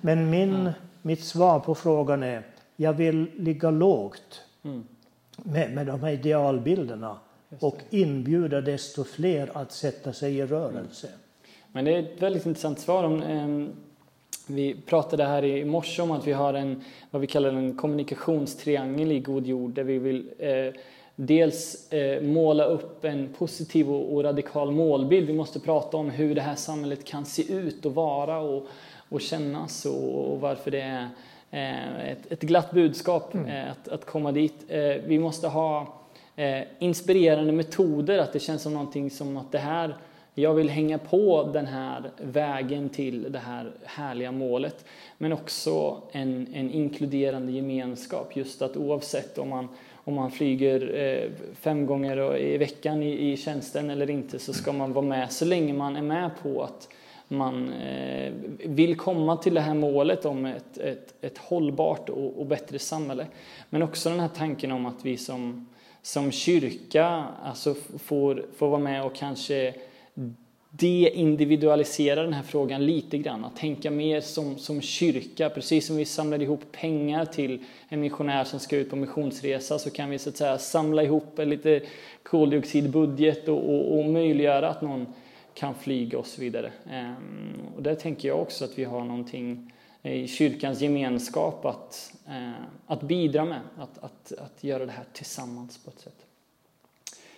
men 0.01 0.30
min, 0.30 0.55
mm. 0.55 0.72
mitt 1.01 1.24
svar 1.24 1.59
på 1.59 1.76
frågan 1.76 2.24
är 2.24 2.43
jag 2.76 2.93
vill 2.93 3.28
ligga 3.38 3.72
lågt 3.72 4.41
mm. 4.63 4.84
med, 5.36 5.72
med 5.74 5.88
de 5.88 6.03
här 6.03 6.11
idealbilderna 6.11 7.17
och 7.59 7.78
inbjuda 7.89 8.61
desto 8.61 9.03
fler 9.03 9.49
att 9.53 9.72
sätta 9.72 10.13
sig 10.13 10.38
i 10.38 10.45
rörelse. 10.45 11.07
Mm. 11.07 11.19
Men 11.72 11.86
det 11.86 11.95
är 11.95 11.99
ett 11.99 12.22
väldigt 12.22 12.45
intressant 12.45 12.80
svar. 12.80 13.03
Om, 13.03 13.22
eh, 13.24 13.74
vi 14.47 14.82
pratade 14.86 15.24
här 15.24 15.45
i 15.45 15.65
morse 15.65 16.01
om 16.01 16.11
att 16.11 16.28
vi 16.28 16.34
har 16.34 16.53
en, 16.53 16.84
vad 17.11 17.22
vi 17.22 17.28
kallar 17.28 17.49
en 17.49 17.78
kommunikationstriangel 17.78 19.11
i 19.11 19.19
God 19.19 19.47
jord 19.47 19.74
där 19.74 19.84
vi 19.84 19.99
vill 19.99 20.30
eh, 20.39 20.74
dels 21.26 21.91
eh, 21.91 22.22
måla 22.22 22.63
upp 22.63 23.05
en 23.05 23.34
positiv 23.38 23.91
och, 23.91 24.13
och, 24.13 24.24
radikal 24.24 24.72
målbild. 24.72 25.28
Vi 25.28 25.34
måste 25.34 25.59
prata 25.59 25.97
om 25.97 26.09
hur 26.09 26.36
det 26.36 26.41
här 26.41 26.55
samhället 26.55 27.05
kan 27.05 27.26
se 27.26 27.53
ut 27.53 27.86
och 27.86 27.95
vara 27.95 28.39
och, 28.39 28.67
och 29.09 29.22
kännas 29.22 29.86
och, 29.86 30.32
och 30.32 30.39
varför 30.39 30.72
det 30.72 30.82
är 30.82 31.09
eh, 31.51 32.09
ett, 32.11 32.32
ett 32.32 32.41
glatt 32.41 32.72
budskap 32.72 33.34
mm. 33.34 33.45
Eh, 33.45 33.72
att, 33.72 33.88
att 33.88 34.05
komma 34.05 34.32
dit. 34.32 34.55
Vi 35.05 35.19
måste 35.19 35.47
ha 35.47 35.97
inspirerande 36.80 37.51
metoder, 37.51 38.19
att 38.19 38.34
det 38.34 38.39
känns 38.39 38.61
som 38.61 38.74
någonting 38.74 39.09
som 39.09 39.38
att 39.38 39.51
det 39.51 39.57
här, 39.57 39.95
jag 40.34 40.53
vill 40.53 40.69
hänga 40.69 40.97
på 40.97 41.49
den 41.53 41.65
här 41.65 42.11
vägen 42.17 42.89
till 42.89 43.32
det 43.32 43.39
här 43.39 43.72
härliga 43.84 44.32
målet. 44.32 44.86
Men 45.17 45.34
också 45.34 46.01
en, 46.11 46.47
en 46.53 46.72
inkluderande 46.72 47.51
gemenskap, 47.51 48.36
just 48.36 48.61
att 48.61 48.78
oavsett 48.78 49.38
om 49.38 49.49
man 49.49 49.67
om 50.04 50.14
man 50.14 50.32
flyger 50.32 50.95
eh, 50.95 51.30
fem 51.54 51.86
gånger 51.86 52.38
i 52.38 52.58
veckan 52.58 53.04
i, 53.04 53.32
i 53.32 53.38
tjänsten 53.38 53.89
eller 53.89 54.10
inte 54.10 54.39
så 54.39 54.54
ska 54.54 54.72
man 54.72 54.93
vara 54.93 55.06
med 55.06 55.32
så 55.32 55.45
länge 55.45 55.74
man 55.74 55.95
är 55.95 56.02
med 56.02 56.32
på 56.43 56.64
att 56.64 56.89
man 57.28 57.74
eh, 57.74 58.34
vill 58.66 58.97
komma 58.97 59.38
till 59.38 59.54
det 59.54 59.62
här 59.62 59.74
målet 59.74 60.26
om 60.26 60.45
ett, 60.45 60.78
ett, 60.78 61.14
ett 61.22 61.38
hållbart 61.38 62.10
och, 62.10 62.39
och, 62.39 62.45
bättre 62.45 62.80
samhälle. 62.80 63.28
Men 63.70 63.82
också 63.82 64.10
den 64.10 64.20
här 64.20 64.28
tanken 64.28 64.72
om 64.72 64.86
att 64.86 65.06
vi 65.06 65.18
som, 65.18 65.68
som 66.02 66.32
kyrka 66.32 67.26
alltså 67.43 67.74
får, 67.99 68.45
får 68.56 68.70
vara 68.70 68.80
med 68.80 69.06
och 69.06 69.16
kanske 69.16 69.74
deindividualisera 70.72 72.24
den 72.24 72.34
här 72.34 72.43
frågan 72.43 72.86
lite 72.86 73.17
grann. 73.17 73.45
Att 73.45 73.55
tänka 73.55 73.91
mer 73.91 74.22
som, 74.22 74.57
som 74.57 74.82
kyrka. 74.82 75.49
Precis 75.49 75.88
som 75.88 75.95
vi 75.95 76.05
samlade 76.05 76.43
ihop 76.43 76.72
pengar 76.72 77.26
till 77.26 77.63
en 77.89 78.01
missionär 78.01 78.43
som 78.43 78.59
ska 78.59 78.78
ut 78.78 78.89
på 78.89 78.95
missionsresa 78.95 79.80
så 79.80 79.89
kan 79.89 80.09
vi 80.09 80.19
så 80.19 80.30
att 80.30 80.38
säga 80.38 80.57
samla 80.57 81.03
ihop 81.03 81.39
en 81.39 81.49
lite 81.49 81.82
koldioxidbudget 82.24 83.47
och, 83.47 83.69
och, 83.69 83.99
och 83.99 84.05
möjliggöra 84.05 84.69
att 84.69 84.82
någon 84.82 85.05
kan 85.53 85.76
flyga 85.76 86.17
och 86.17 86.28
så 86.28 86.41
vidare. 86.41 86.72
Ehm, 86.89 87.61
och 87.76 87.84
där 87.84 87.95
tänker 87.95 88.28
jag 88.28 88.41
också 88.41 88.65
att 88.65 88.80
vi 88.80 88.84
har 88.84 89.03
någonting 89.03 89.74
i 90.03 90.28
kyrkans 90.28 90.82
gemenskap 90.82 91.65
att, 91.65 92.13
eh, 92.28 92.51
att 92.86 93.01
bidra 93.01 93.45
med, 93.45 93.59
att, 93.78 93.97
att, 93.97 94.32
att 94.38 94.63
göra 94.63 94.86
det 94.86 94.91
här 94.91 95.05
tillsammans 95.13 95.78
på 95.78 95.91
ett 95.91 95.99
sätt. 95.99 96.26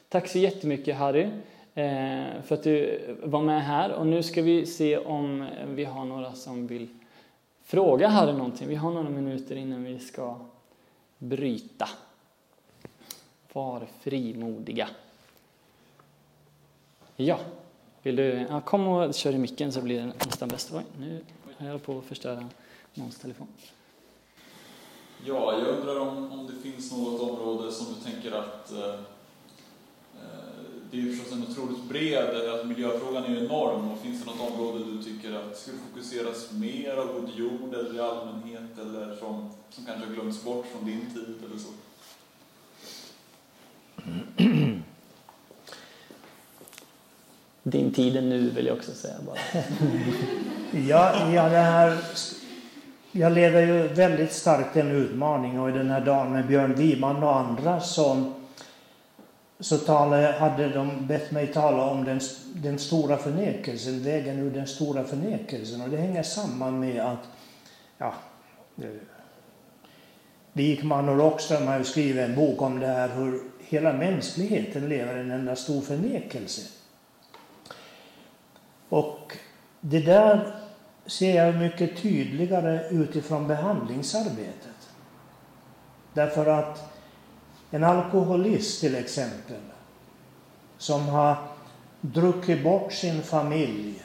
Tack 0.09 0.27
så 0.27 0.39
jättemycket 0.39 0.95
Harry 0.95 1.27
Eh, 1.75 2.41
för 2.41 2.53
att 2.55 2.63
du 2.63 2.99
var 3.23 3.41
med 3.41 3.63
här 3.63 3.91
och 3.91 4.07
nu 4.07 4.23
ska 4.23 4.41
vi 4.41 4.65
se 4.65 4.97
om 4.97 5.47
vi 5.67 5.85
har 5.85 6.05
några 6.05 6.33
som 6.33 6.67
vill 6.67 6.87
fråga 7.63 8.07
Harry 8.07 8.33
någonting. 8.33 8.67
Vi 8.67 8.75
har 8.75 8.91
några 8.91 9.09
minuter 9.09 9.55
innan 9.55 9.83
vi 9.83 9.99
ska 9.99 10.35
bryta. 11.17 11.89
Var 13.53 13.87
frimodiga. 13.99 14.89
Ja, 17.15 17.39
vill 18.01 18.15
du? 18.15 18.45
Ja, 18.49 18.61
kom 18.61 18.87
och 18.87 19.13
kör 19.13 19.33
i 19.33 19.37
micken 19.37 19.71
så 19.71 19.81
blir 19.81 20.01
det 20.01 20.05
nästan 20.05 20.49
bäst. 20.49 20.73
Oj, 20.73 20.83
nu 20.99 21.21
jag 21.57 21.83
på 21.83 21.97
att 21.97 22.05
förstöra 22.05 22.49
någons 22.93 23.19
telefon. 23.19 23.47
Ja, 25.25 25.59
jag 25.59 25.67
undrar 25.67 25.99
om, 25.99 26.31
om 26.31 26.47
det 26.47 26.69
finns 26.69 26.91
något 26.91 27.21
område 27.21 27.71
som 27.71 27.93
du 27.93 28.11
tänker 28.11 28.31
att 28.31 28.71
eh 28.71 28.99
det 30.93 30.99
är 30.99 31.01
ju 31.01 31.15
förstås 31.15 31.33
en 31.33 31.43
otroligt 31.43 31.83
bred, 31.89 32.49
alltså 32.51 32.67
miljöfrågan 32.67 33.23
är 33.23 33.29
ju 33.29 33.45
enorm 33.45 33.91
och 33.91 33.99
finns 33.99 34.23
det 34.23 34.31
något 34.31 34.51
område 34.51 34.83
du 34.85 35.03
tycker 35.03 35.33
att 35.33 35.57
ska 35.57 35.71
fokuseras 35.89 36.51
mer 36.51 36.95
av 36.95 37.07
god 37.07 37.29
jord 37.35 37.73
eller 37.73 37.95
i 37.95 37.99
allmänhet 37.99 38.79
eller 38.81 39.15
som, 39.15 39.49
som 39.69 39.85
kanske 39.85 40.05
har 40.07 40.13
glömts 40.13 40.43
bort 40.43 40.65
från 40.71 40.85
din 40.85 40.99
tid 41.13 41.35
eller 41.45 41.59
så? 41.59 41.69
Din 47.63 47.93
tid 47.93 48.17
är 48.17 48.21
nu 48.21 48.49
vill 48.49 48.65
jag 48.65 48.77
också 48.77 48.91
säga 48.91 49.15
bara. 49.25 49.37
ja, 50.87 51.31
ja, 51.33 51.49
det 51.49 51.57
här, 51.57 51.97
jag 53.11 53.31
lever 53.31 53.61
ju 53.61 53.87
väldigt 53.87 54.33
starkt 54.33 54.75
en 54.75 54.91
utmaning 54.91 55.59
och 55.59 55.69
i 55.69 55.71
den 55.71 55.89
här 55.89 56.01
dagen 56.01 56.31
med 56.31 56.47
Björn 56.47 56.75
Wiman 56.75 57.23
och 57.23 57.39
andra 57.39 57.79
så, 57.79 58.33
så 59.63 59.77
talade, 59.77 60.31
hade 60.31 60.69
de 60.69 61.07
bett 61.07 61.31
mig 61.31 61.47
tala 61.47 61.83
om 61.83 62.05
den, 62.05 62.19
den 62.53 62.79
stora 62.79 63.17
förnekelsen, 63.17 64.03
vägen 64.03 64.39
ur 64.39 64.51
den 64.51 64.67
stora 64.67 65.03
förnekelsen. 65.03 65.81
Och 65.81 65.89
det 65.89 65.97
hänger 65.97 66.23
samman 66.23 66.79
med 66.79 67.01
att 67.01 67.19
ja, 67.97 68.13
Wikman 70.53 71.09
och 71.09 71.17
Rockström 71.17 71.67
har 71.67 71.77
ju 71.77 71.83
skrivit 71.83 72.29
en 72.29 72.35
bok 72.35 72.61
om 72.61 72.79
det 72.79 72.87
här 72.87 73.09
hur 73.09 73.41
hela 73.59 73.93
mänskligheten 73.93 74.89
lever 74.89 75.17
i 75.17 75.19
en 75.19 75.31
enda 75.31 75.55
stor 75.55 75.81
förnekelse. 75.81 76.61
Och 78.89 79.37
det 79.81 79.99
där 79.99 80.55
ser 81.05 81.45
jag 81.45 81.55
mycket 81.55 82.01
tydligare 82.01 82.89
utifrån 82.89 83.47
behandlingsarbetet. 83.47 84.89
Därför 86.13 86.45
att 86.45 86.92
en 87.73 87.83
alkoholist 87.83 88.79
till 88.81 88.95
exempel, 88.95 89.61
som 90.77 91.07
har 91.07 91.35
druckit 92.01 92.63
bort 92.63 92.93
sin 92.93 93.23
familj, 93.23 94.01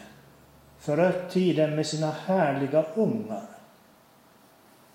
förött 0.78 1.30
tiden 1.30 1.76
med 1.76 1.86
sina 1.86 2.10
härliga 2.10 2.84
ungar. 2.94 3.42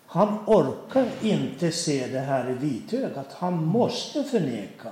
Han 0.05 0.38
orkar 0.45 1.09
inte 1.21 1.71
se 1.71 2.07
det 2.07 2.19
här 2.19 2.49
i 2.49 2.53
vitögat. 2.53 3.34
Han 3.34 3.65
måste 3.65 4.24
förneka. 4.24 4.91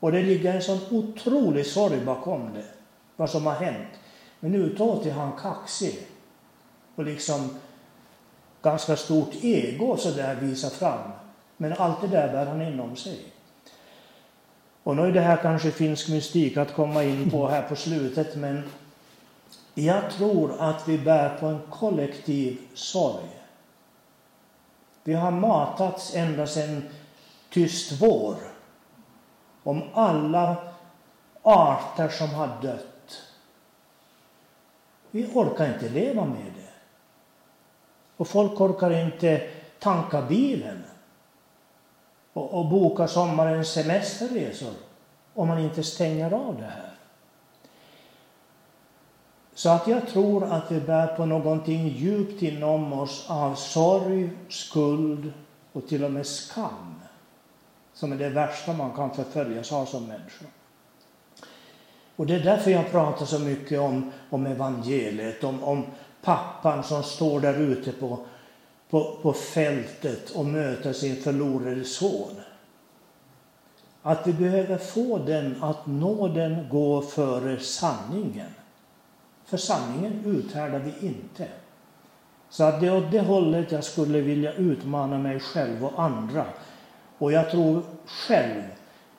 Och 0.00 0.12
det 0.12 0.22
ligger 0.22 0.54
en 0.54 0.62
sån 0.62 0.80
otrolig 0.90 1.66
sorg 1.66 2.04
bakom 2.04 2.54
det 2.54 2.64
vad 3.16 3.30
som 3.30 3.46
har 3.46 3.54
hänt. 3.54 3.88
Men 4.40 4.54
utåt 4.54 5.06
är 5.06 5.12
han 5.12 5.32
kaxig 5.32 6.06
och 6.94 7.04
liksom 7.04 7.58
ganska 8.62 8.96
stort 8.96 9.34
ego 9.40 9.96
så 9.96 10.10
där 10.10 10.34
visar 10.34 10.70
fram. 10.70 11.10
Men 11.56 11.72
allt 11.72 12.00
det 12.00 12.06
där 12.06 12.32
bär 12.32 12.46
han 12.46 12.62
inom 12.62 12.96
sig. 12.96 13.18
Och 14.82 14.96
nu 14.96 15.02
är 15.02 15.12
det 15.12 15.20
här 15.20 15.36
kanske 15.36 15.70
finsk 15.70 16.08
mystik 16.08 16.56
att 16.56 16.74
komma 16.74 17.04
in 17.04 17.30
på 17.30 17.48
här 17.48 17.62
på 17.62 17.76
slutet, 17.76 18.36
men 18.36 18.62
jag 19.74 20.10
tror 20.10 20.60
att 20.60 20.88
vi 20.88 20.98
bär 20.98 21.36
på 21.38 21.46
en 21.46 21.60
kollektiv 21.70 22.58
sorg. 22.74 23.28
Vi 25.04 25.14
har 25.14 25.30
matats 25.30 26.14
ända 26.14 26.46
sedan 26.46 26.82
tyst 27.50 28.02
vår 28.02 28.36
om 29.62 29.82
alla 29.94 30.56
arter 31.42 32.08
som 32.08 32.30
har 32.30 32.50
dött 32.62 32.94
vi 35.14 35.26
orkar 35.34 35.74
inte 35.74 35.88
leva 35.88 36.24
med 36.24 36.52
det. 36.56 36.72
Och 38.16 38.28
folk 38.28 38.60
orkar 38.60 38.90
inte 38.90 39.48
tanka 39.78 40.22
bilen 40.22 40.84
och, 42.34 42.54
och 42.54 42.68
boka 42.68 43.08
sommarens 43.08 43.72
semesterresor 43.72 44.74
om 45.34 45.48
man 45.48 45.58
inte 45.58 45.82
stänger 45.82 46.32
av 46.32 46.56
det 46.56 46.66
här. 46.66 46.90
Så 49.54 49.68
att 49.68 49.88
jag 49.88 50.08
tror 50.08 50.44
att 50.44 50.72
vi 50.72 50.80
bär 50.80 51.06
på 51.06 51.26
någonting 51.26 51.88
djupt 51.88 52.42
inom 52.42 52.92
oss 52.92 53.26
av 53.28 53.54
sorg, 53.54 54.30
skuld 54.48 55.32
och 55.72 55.88
till 55.88 56.04
och 56.04 56.10
med 56.10 56.26
skam. 56.26 56.94
Som 57.92 58.12
är 58.12 58.16
det 58.16 58.28
värsta 58.28 58.72
man 58.72 58.92
kan 58.92 59.14
förföljas 59.14 59.72
av 59.72 59.84
som 59.84 60.06
människa. 60.06 60.44
Och 62.16 62.26
det 62.26 62.34
är 62.34 62.40
därför 62.40 62.70
jag 62.70 62.90
pratar 62.90 63.26
så 63.26 63.38
mycket 63.38 63.80
om, 63.80 64.12
om 64.30 64.46
evangeliet, 64.46 65.44
om, 65.44 65.64
om 65.64 65.84
pappan 66.22 66.82
som 66.82 67.02
står 67.02 67.40
där 67.40 67.54
ute 67.54 67.92
på, 67.92 68.18
på, 68.94 69.16
på 69.22 69.32
fältet 69.32 70.30
och 70.30 70.46
möter 70.46 70.92
sin 70.92 71.16
förlorade 71.16 71.84
son. 71.84 72.40
Att 74.02 74.26
vi 74.26 74.32
behöver 74.32 74.78
få 74.78 75.18
den, 75.18 75.62
att 75.62 75.86
nåden 75.86 76.68
går 76.70 77.02
före 77.02 77.58
sanningen. 77.60 78.50
För 79.44 79.56
sanningen 79.56 80.22
uthärdar 80.24 80.78
vi 80.78 81.06
inte. 81.06 81.48
Så 82.50 82.64
att 82.64 82.80
det 82.80 82.86
är 82.86 82.96
åt 82.96 83.10
det 83.10 83.20
hållet 83.20 83.72
jag 83.72 83.84
skulle 83.84 84.20
vilja 84.20 84.52
utmana 84.52 85.18
mig 85.18 85.40
själv 85.40 85.84
och 85.84 86.02
andra. 86.02 86.44
Och 87.18 87.32
jag 87.32 87.50
tror 87.50 87.82
själv 88.06 88.62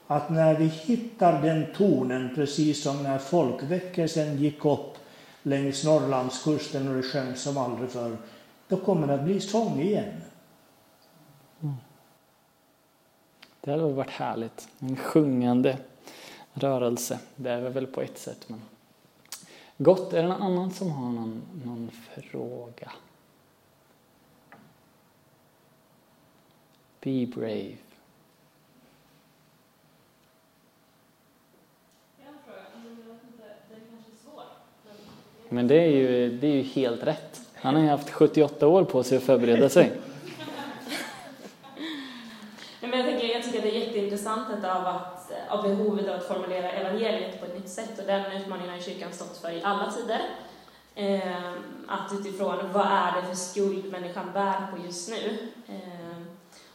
att 0.07 0.29
när 0.29 0.55
vi 0.55 0.65
hittar 0.65 1.41
den 1.41 1.65
tonen, 1.77 2.29
precis 2.35 2.83
som 2.83 3.03
när 3.03 3.17
folkväckelsen 3.17 4.37
gick 4.37 4.65
upp 4.65 4.97
längs 5.43 5.83
Norrlandskusten 5.83 6.87
och 6.87 6.95
det 6.95 7.03
sjöngs 7.03 7.41
som 7.41 7.57
aldrig 7.57 7.89
förr, 7.89 8.17
då 8.67 8.77
kommer 8.77 9.07
det 9.07 9.13
att 9.13 9.23
bli 9.23 9.39
sång 9.39 9.79
igen. 9.79 10.21
Mm. 11.61 11.75
Det 13.61 13.71
hade 13.71 13.93
varit 13.93 14.09
härligt. 14.09 14.69
En 14.79 14.95
sjungande 14.95 15.77
rörelse. 16.53 17.19
Det 17.35 17.49
är 17.49 17.69
väl 17.69 17.87
på 17.87 18.01
ett 18.01 18.17
sätt. 18.17 18.49
Men... 18.49 18.61
Gott. 19.77 20.13
Är 20.13 20.21
det 20.21 20.27
någon 20.27 20.41
annan 20.41 20.71
som 20.71 20.91
har 20.91 21.11
någon, 21.11 21.41
någon 21.65 21.91
fråga? 21.91 22.91
Be 26.99 27.25
brave. 27.25 27.77
Men 35.49 35.67
det 35.67 35.75
är 35.75 35.89
ju, 35.89 36.37
det 36.37 36.47
är 36.47 36.51
ju 36.51 36.61
helt 36.61 37.03
rätt. 37.03 37.44
Han 37.65 37.75
har 37.75 37.81
ju 37.81 37.89
haft 37.89 38.09
78 38.09 38.67
år 38.67 38.83
på 38.83 39.03
sig 39.03 39.17
att 39.17 39.23
förbereda 39.23 39.69
sig. 39.69 39.91
Men 42.81 42.99
jag, 42.99 43.05
tänker, 43.05 43.27
jag 43.27 43.43
tycker 43.43 43.57
att 43.57 43.63
det 43.63 43.75
är 43.75 43.79
jätteintressant 43.79 44.65
av, 44.65 44.87
att, 44.87 45.31
eh, 45.31 45.53
av 45.53 45.63
behovet 45.63 46.09
av 46.09 46.15
att 46.15 46.27
formulera 46.27 46.71
evangeliet 46.71 47.39
på 47.39 47.45
ett 47.45 47.55
nytt 47.55 47.69
sätt. 47.69 47.99
Och 47.99 48.05
den 48.05 48.41
utmaningen 48.41 48.73
har 48.73 48.79
kyrkan 48.79 49.13
stått 49.13 49.37
för 49.37 49.51
i 49.51 49.61
alla 49.63 49.91
tider. 49.91 50.21
Eh, 50.95 51.51
att 51.87 52.11
utifrån 52.19 52.71
vad 52.73 52.85
är 52.85 53.21
det 53.21 53.27
för 53.27 53.35
skuld 53.35 53.91
människan 53.91 54.31
bär 54.33 54.71
på 54.71 54.85
just 54.85 55.09
nu. 55.09 55.37
Eh, 55.67 56.21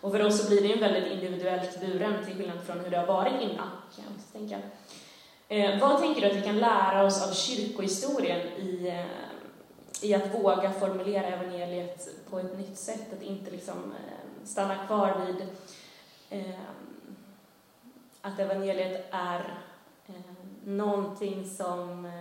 och 0.00 0.12
för 0.12 0.26
oss 0.26 0.42
så 0.42 0.48
blir 0.48 0.62
det 0.62 0.68
ju 0.68 0.80
väldigt 0.80 1.12
individuellt 1.12 1.80
buren 1.80 2.24
till 2.24 2.34
skillnad 2.34 2.58
från 2.66 2.80
hur 2.80 2.90
det 2.90 2.98
har 2.98 3.06
varit 3.06 3.42
innan. 3.42 3.70
Kan 3.96 4.04
jag 4.04 4.14
också 4.16 4.32
tänka. 4.32 4.58
Eh, 5.48 5.80
vad 5.80 6.00
tänker 6.00 6.20
du 6.20 6.26
att 6.26 6.36
vi 6.36 6.42
kan 6.42 6.58
lära 6.58 7.04
oss 7.04 7.28
av 7.28 7.34
kyrkohistorien 7.34 8.40
i, 8.40 8.88
eh, 8.88 9.29
i 10.02 10.14
att 10.14 10.34
våga 10.34 10.72
formulera 10.72 11.26
evangeliet 11.26 12.08
på 12.30 12.38
ett 12.38 12.58
nytt 12.58 12.78
sätt? 12.78 13.12
Att 13.12 13.22
inte 13.22 13.50
liksom 13.50 13.76
eh, 13.76 14.44
stanna 14.44 14.86
kvar 14.86 15.26
vid 15.26 15.46
eh, 16.30 16.60
att 18.20 18.38
evangeliet 18.38 19.08
är 19.10 19.58
eh, 20.06 20.14
någonting 20.64 21.50
som 21.50 22.04
eh, 22.04 22.12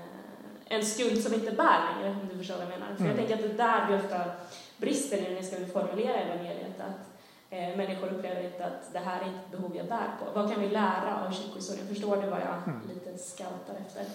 en 0.66 0.86
skuld 0.86 1.24
som 1.24 1.34
inte 1.34 1.52
bär 1.52 1.80
längre, 1.96 2.10
om 2.22 2.28
du 2.32 2.38
förstår 2.38 2.56
vad 2.56 2.64
jag 2.64 2.70
menar. 2.70 2.96
För 2.96 3.06
jag 3.06 3.14
mm. 3.14 3.18
tänker 3.18 3.36
att 3.36 3.42
det 3.42 3.64
är 3.64 3.68
där 3.68 3.88
vi 3.88 4.06
ofta 4.06 4.32
brister 4.78 5.22
när 5.22 5.36
vi 5.36 5.44
ska 5.44 5.80
formulera 5.80 6.16
evangeliet. 6.16 6.80
Att 6.80 7.20
eh, 7.50 7.78
människor 7.78 8.08
upplever 8.08 8.44
inte 8.44 8.66
att 8.66 8.94
det 8.94 9.00
här 9.00 9.22
är 9.22 9.26
inte 9.26 9.40
ett 9.40 9.52
behov 9.52 9.76
jag 9.76 9.88
bär 9.88 10.10
på. 10.20 10.40
Vad 10.40 10.54
kan 10.54 10.62
vi 10.62 10.70
lära 10.70 11.26
av 11.26 11.32
kyrkohistorien? 11.32 11.88
Förstår 11.88 12.22
du 12.22 12.28
vad 12.30 12.40
jag 12.40 12.58
mm. 12.68 12.82
lite 12.90 13.18
scoutar 13.18 13.76
efter? 13.88 14.06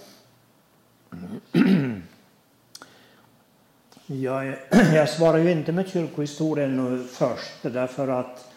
Jag, 4.07 4.57
jag 4.95 5.09
svarar 5.09 5.39
ju 5.39 5.51
inte 5.51 5.73
med 5.73 5.89
kyrkohistorien 5.89 6.77
nu 6.77 7.05
först 7.05 7.63
därför 7.63 8.09
att 8.09 8.51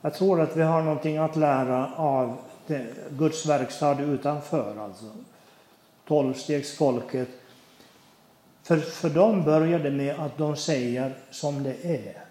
jag 0.00 0.14
tror 0.14 0.40
att 0.40 0.56
vi 0.56 0.62
har 0.62 0.82
någonting 0.82 1.16
att 1.16 1.36
lära 1.36 1.94
av 1.94 2.36
det, 2.66 2.86
Guds 3.10 3.46
verkstad 3.46 4.00
utanför, 4.00 4.76
alltså 4.84 5.04
tolvstegsfolket. 6.06 7.28
För, 8.62 8.76
för 8.76 9.10
de 9.10 9.44
började 9.44 9.90
med 9.90 10.20
att 10.20 10.38
de 10.38 10.56
säger 10.56 11.12
som 11.30 11.62
det 11.62 11.84
är. 11.84 12.24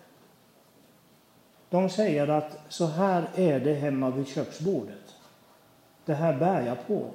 De 1.69 1.89
säger 1.89 2.27
att 2.27 2.57
så 2.69 2.85
här 2.85 3.29
är 3.35 3.59
det 3.59 3.73
hemma 3.73 4.09
vid 4.09 4.27
köksbordet. 4.27 5.15
Det 6.05 6.13
här 6.13 6.33
bär 6.33 6.65
jag 6.65 6.87
på. 6.87 7.11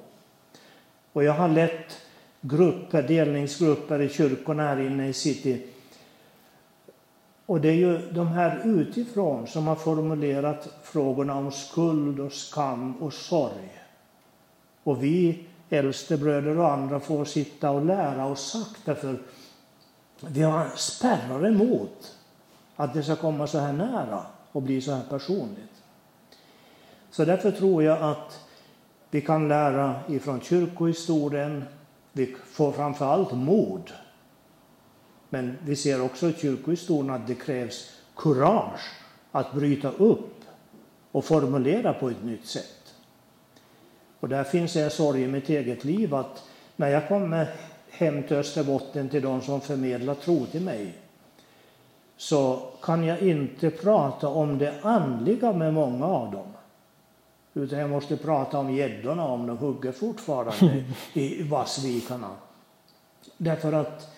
Och 1.13 1.23
jag 1.23 1.33
har 1.33 1.47
lett 1.47 2.04
grupper, 2.47 3.03
delningsgrupper 3.03 4.01
i 4.01 4.09
kyrkorna 4.09 4.63
här 4.63 4.79
inne 4.79 5.07
i 5.07 5.13
city. 5.13 5.67
Och 7.45 7.61
det 7.61 7.69
är 7.69 7.73
ju 7.73 8.11
de 8.11 8.27
här 8.27 8.61
utifrån 8.65 9.47
som 9.47 9.67
har 9.67 9.75
formulerat 9.75 10.67
frågorna 10.83 11.35
om 11.35 11.51
skuld 11.51 12.19
och 12.19 12.33
skam 12.33 12.95
och 13.01 13.13
sorg. 13.13 13.81
Och 14.83 15.03
vi 15.03 15.45
äldstebröder 15.69 16.57
och 16.57 16.71
andra 16.71 16.99
får 16.99 17.25
sitta 17.25 17.69
och 17.69 17.85
lära 17.85 18.25
oss 18.25 18.51
sakta 18.51 18.95
för 18.95 19.17
vi 20.19 20.41
har 20.41 20.69
spärrar 20.75 21.47
emot 21.47 22.15
att 22.75 22.93
det 22.93 23.03
ska 23.03 23.15
komma 23.15 23.47
så 23.47 23.59
här 23.59 23.73
nära 23.73 24.21
och 24.51 24.61
bli 24.61 24.81
så 24.81 24.91
här 24.91 25.03
personligt. 25.09 25.81
Så 27.11 27.25
därför 27.25 27.51
tror 27.51 27.83
jag 27.83 28.01
att 28.01 28.39
vi 29.09 29.21
kan 29.21 29.47
lära 29.47 29.95
ifrån 30.07 30.41
kyrkohistorien. 30.41 31.63
Vi 32.17 32.35
får 32.45 32.71
framför 32.71 33.05
allt 33.05 33.31
mod. 33.31 33.91
Men 35.29 35.57
vi 35.65 35.75
ser 35.75 36.01
också 36.01 36.29
i 36.29 36.33
kyrkohistorien 36.33 37.09
att 37.09 37.27
det 37.27 37.35
krävs 37.35 37.91
kurage 38.15 38.81
att 39.31 39.53
bryta 39.53 39.91
upp 39.91 40.43
och 41.11 41.25
formulera 41.25 41.93
på 41.93 42.09
ett 42.09 42.23
nytt 42.23 42.45
sätt. 42.45 42.95
Och 44.19 44.29
där 44.29 44.43
finns 44.43 44.75
en 44.75 44.89
sorg 44.89 45.21
i 45.21 45.27
mitt 45.27 45.49
eget 45.49 45.83
liv 45.83 46.15
att 46.15 46.43
när 46.75 46.87
jag 46.89 47.07
kommer 47.07 47.47
hem 47.89 48.23
till 48.23 48.37
Österbotten 48.37 49.09
till 49.09 49.21
de 49.21 49.41
som 49.41 49.61
förmedlar 49.61 50.15
tro 50.15 50.45
till 50.45 50.61
mig 50.61 50.93
så 52.17 52.69
kan 52.81 53.03
jag 53.03 53.19
inte 53.21 53.69
prata 53.69 54.27
om 54.27 54.57
det 54.57 54.73
andliga 54.81 55.53
med 55.53 55.73
många 55.73 56.05
av 56.05 56.31
dem. 56.31 56.54
Utan 57.57 57.79
jag 57.79 57.89
måste 57.89 58.17
prata 58.17 58.57
om 58.57 58.75
gäddorna 58.75 59.27
om 59.27 59.47
de 59.47 59.57
hugger 59.57 59.91
fortfarande 59.91 60.83
i 61.13 61.43
vassvikarna. 61.43 62.29
Därför 63.37 63.73
att 63.73 64.15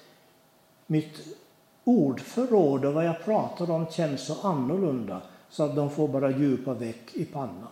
mitt 0.88 1.38
ordförråd 1.84 2.86
och 2.86 2.94
vad 2.94 3.06
jag 3.06 3.26
pratar 3.26 3.72
om 3.72 3.86
känns 3.92 4.26
så 4.26 4.48
annorlunda 4.48 5.22
så 5.50 5.64
att 5.64 5.76
de 5.76 5.90
får 5.90 6.08
bara 6.08 6.32
djupa 6.32 6.74
väck 6.74 7.14
i 7.14 7.26
pannan. 7.26 7.68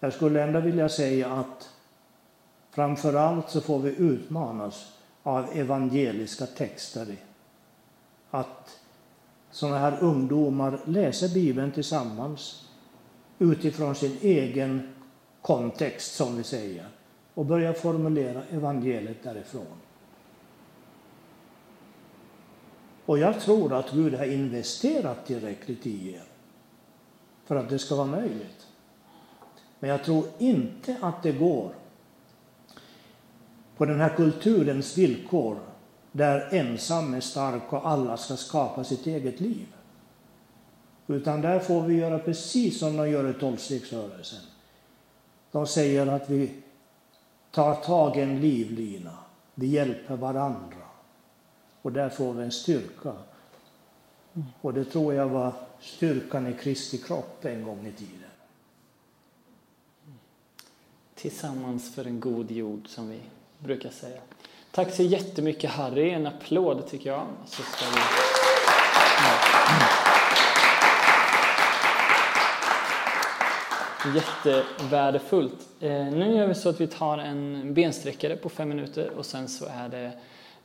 Jag 0.00 0.12
skulle 0.12 0.42
ändå 0.42 0.60
vilja 0.60 0.88
säga 0.88 1.32
att 1.32 1.70
framför 2.70 3.14
allt 3.14 3.50
så 3.50 3.60
får 3.60 3.78
vi 3.78 3.90
utmanas 3.90 4.92
av 5.22 5.48
evangeliska 5.52 6.46
texter. 6.46 7.16
Att 8.30 8.80
sådana 9.50 9.78
här 9.78 9.98
ungdomar 10.00 10.80
läser 10.84 11.28
Bibeln 11.28 11.72
tillsammans 11.72 12.65
utifrån 13.38 13.94
sin 13.94 14.16
egen 14.20 14.94
kontext, 15.42 16.14
som 16.14 16.36
vi 16.36 16.42
säger, 16.42 16.86
och 17.34 17.46
börja 17.46 17.74
formulera 17.74 18.42
evangeliet 18.50 19.22
därifrån. 19.22 19.66
Och 23.06 23.18
jag 23.18 23.40
tror 23.40 23.72
att 23.72 23.90
Gud 23.90 24.14
har 24.14 24.24
investerat 24.24 25.26
tillräckligt 25.26 25.86
i 25.86 26.14
er 26.14 26.22
för 27.44 27.56
att 27.56 27.68
det 27.68 27.78
ska 27.78 27.94
vara 27.94 28.06
möjligt. 28.06 28.66
Men 29.78 29.90
jag 29.90 30.04
tror 30.04 30.24
inte 30.38 30.96
att 31.00 31.22
det 31.22 31.32
går 31.32 31.74
på 33.76 33.84
den 33.84 34.00
här 34.00 34.16
kulturens 34.16 34.98
villkor 34.98 35.58
där 36.12 36.48
ensam 36.54 37.14
är 37.14 37.20
stark 37.20 37.72
och 37.72 37.88
alla 37.88 38.16
ska 38.16 38.36
skapa 38.36 38.84
sitt 38.84 39.06
eget 39.06 39.40
liv. 39.40 39.66
Utan 41.06 41.40
där 41.40 41.58
får 41.58 41.82
vi 41.82 41.94
göra 41.94 42.18
precis 42.18 42.78
som 42.78 42.96
de 42.96 43.10
gör 43.10 43.30
i 43.30 43.34
tolvstegsrörelsen. 43.34 44.40
De 45.52 45.66
säger 45.66 46.06
att 46.06 46.30
vi 46.30 46.50
tar 47.50 47.74
tag 47.74 48.16
i 48.16 48.20
en 48.20 48.40
livlina, 48.40 49.18
vi 49.54 49.66
hjälper 49.66 50.16
varandra. 50.16 50.86
Och 51.82 51.92
där 51.92 52.08
får 52.08 52.32
vi 52.32 52.44
en 52.44 52.52
styrka. 52.52 53.12
Och 54.60 54.74
det 54.74 54.84
tror 54.84 55.14
jag 55.14 55.28
var 55.28 55.52
styrkan 55.80 56.46
i 56.46 56.52
Kristi 56.52 56.98
kropp 56.98 57.44
en 57.44 57.64
gång 57.64 57.86
i 57.86 57.92
tiden. 57.92 58.30
Tillsammans 61.14 61.94
för 61.94 62.04
en 62.04 62.20
god 62.20 62.50
jord, 62.50 62.88
som 62.88 63.08
vi 63.08 63.20
brukar 63.58 63.90
säga. 63.90 64.20
Tack 64.70 64.94
så 64.94 65.02
jättemycket 65.02 65.70
Harry, 65.70 66.10
en 66.10 66.26
applåd 66.26 66.86
tycker 66.86 67.10
jag. 67.10 67.26
Jättevärdefullt. 74.14 75.68
Eh, 75.80 75.90
nu 75.90 76.36
gör 76.36 76.46
vi 76.46 76.54
så 76.54 76.68
att 76.68 76.80
vi 76.80 76.86
tar 76.86 77.18
en 77.18 77.74
bensträckare 77.74 78.36
på 78.36 78.48
fem 78.48 78.68
minuter 78.68 79.10
och 79.16 79.26
sen 79.26 79.48
så 79.48 79.66
är 79.66 79.88
det 79.88 80.12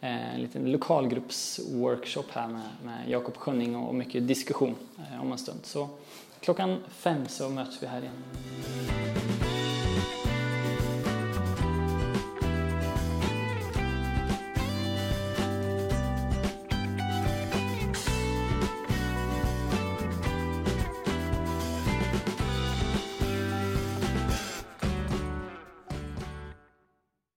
eh, 0.01 0.35
en 0.35 0.41
liten 0.41 0.71
lokalgruppsworkshop 0.71 2.25
här 2.31 2.47
med, 2.47 2.61
med 2.83 3.09
Jakob 3.09 3.37
Schönning 3.37 3.75
och 3.75 3.95
mycket 3.95 4.27
diskussion 4.27 4.75
eh, 4.97 5.21
om 5.21 5.31
en 5.31 5.37
stund. 5.37 5.59
Så 5.63 5.89
klockan 6.39 6.77
fem 6.89 7.27
så 7.27 7.49
möts 7.49 7.83
vi 7.83 7.87
här 7.87 8.01
igen. 8.01 9.40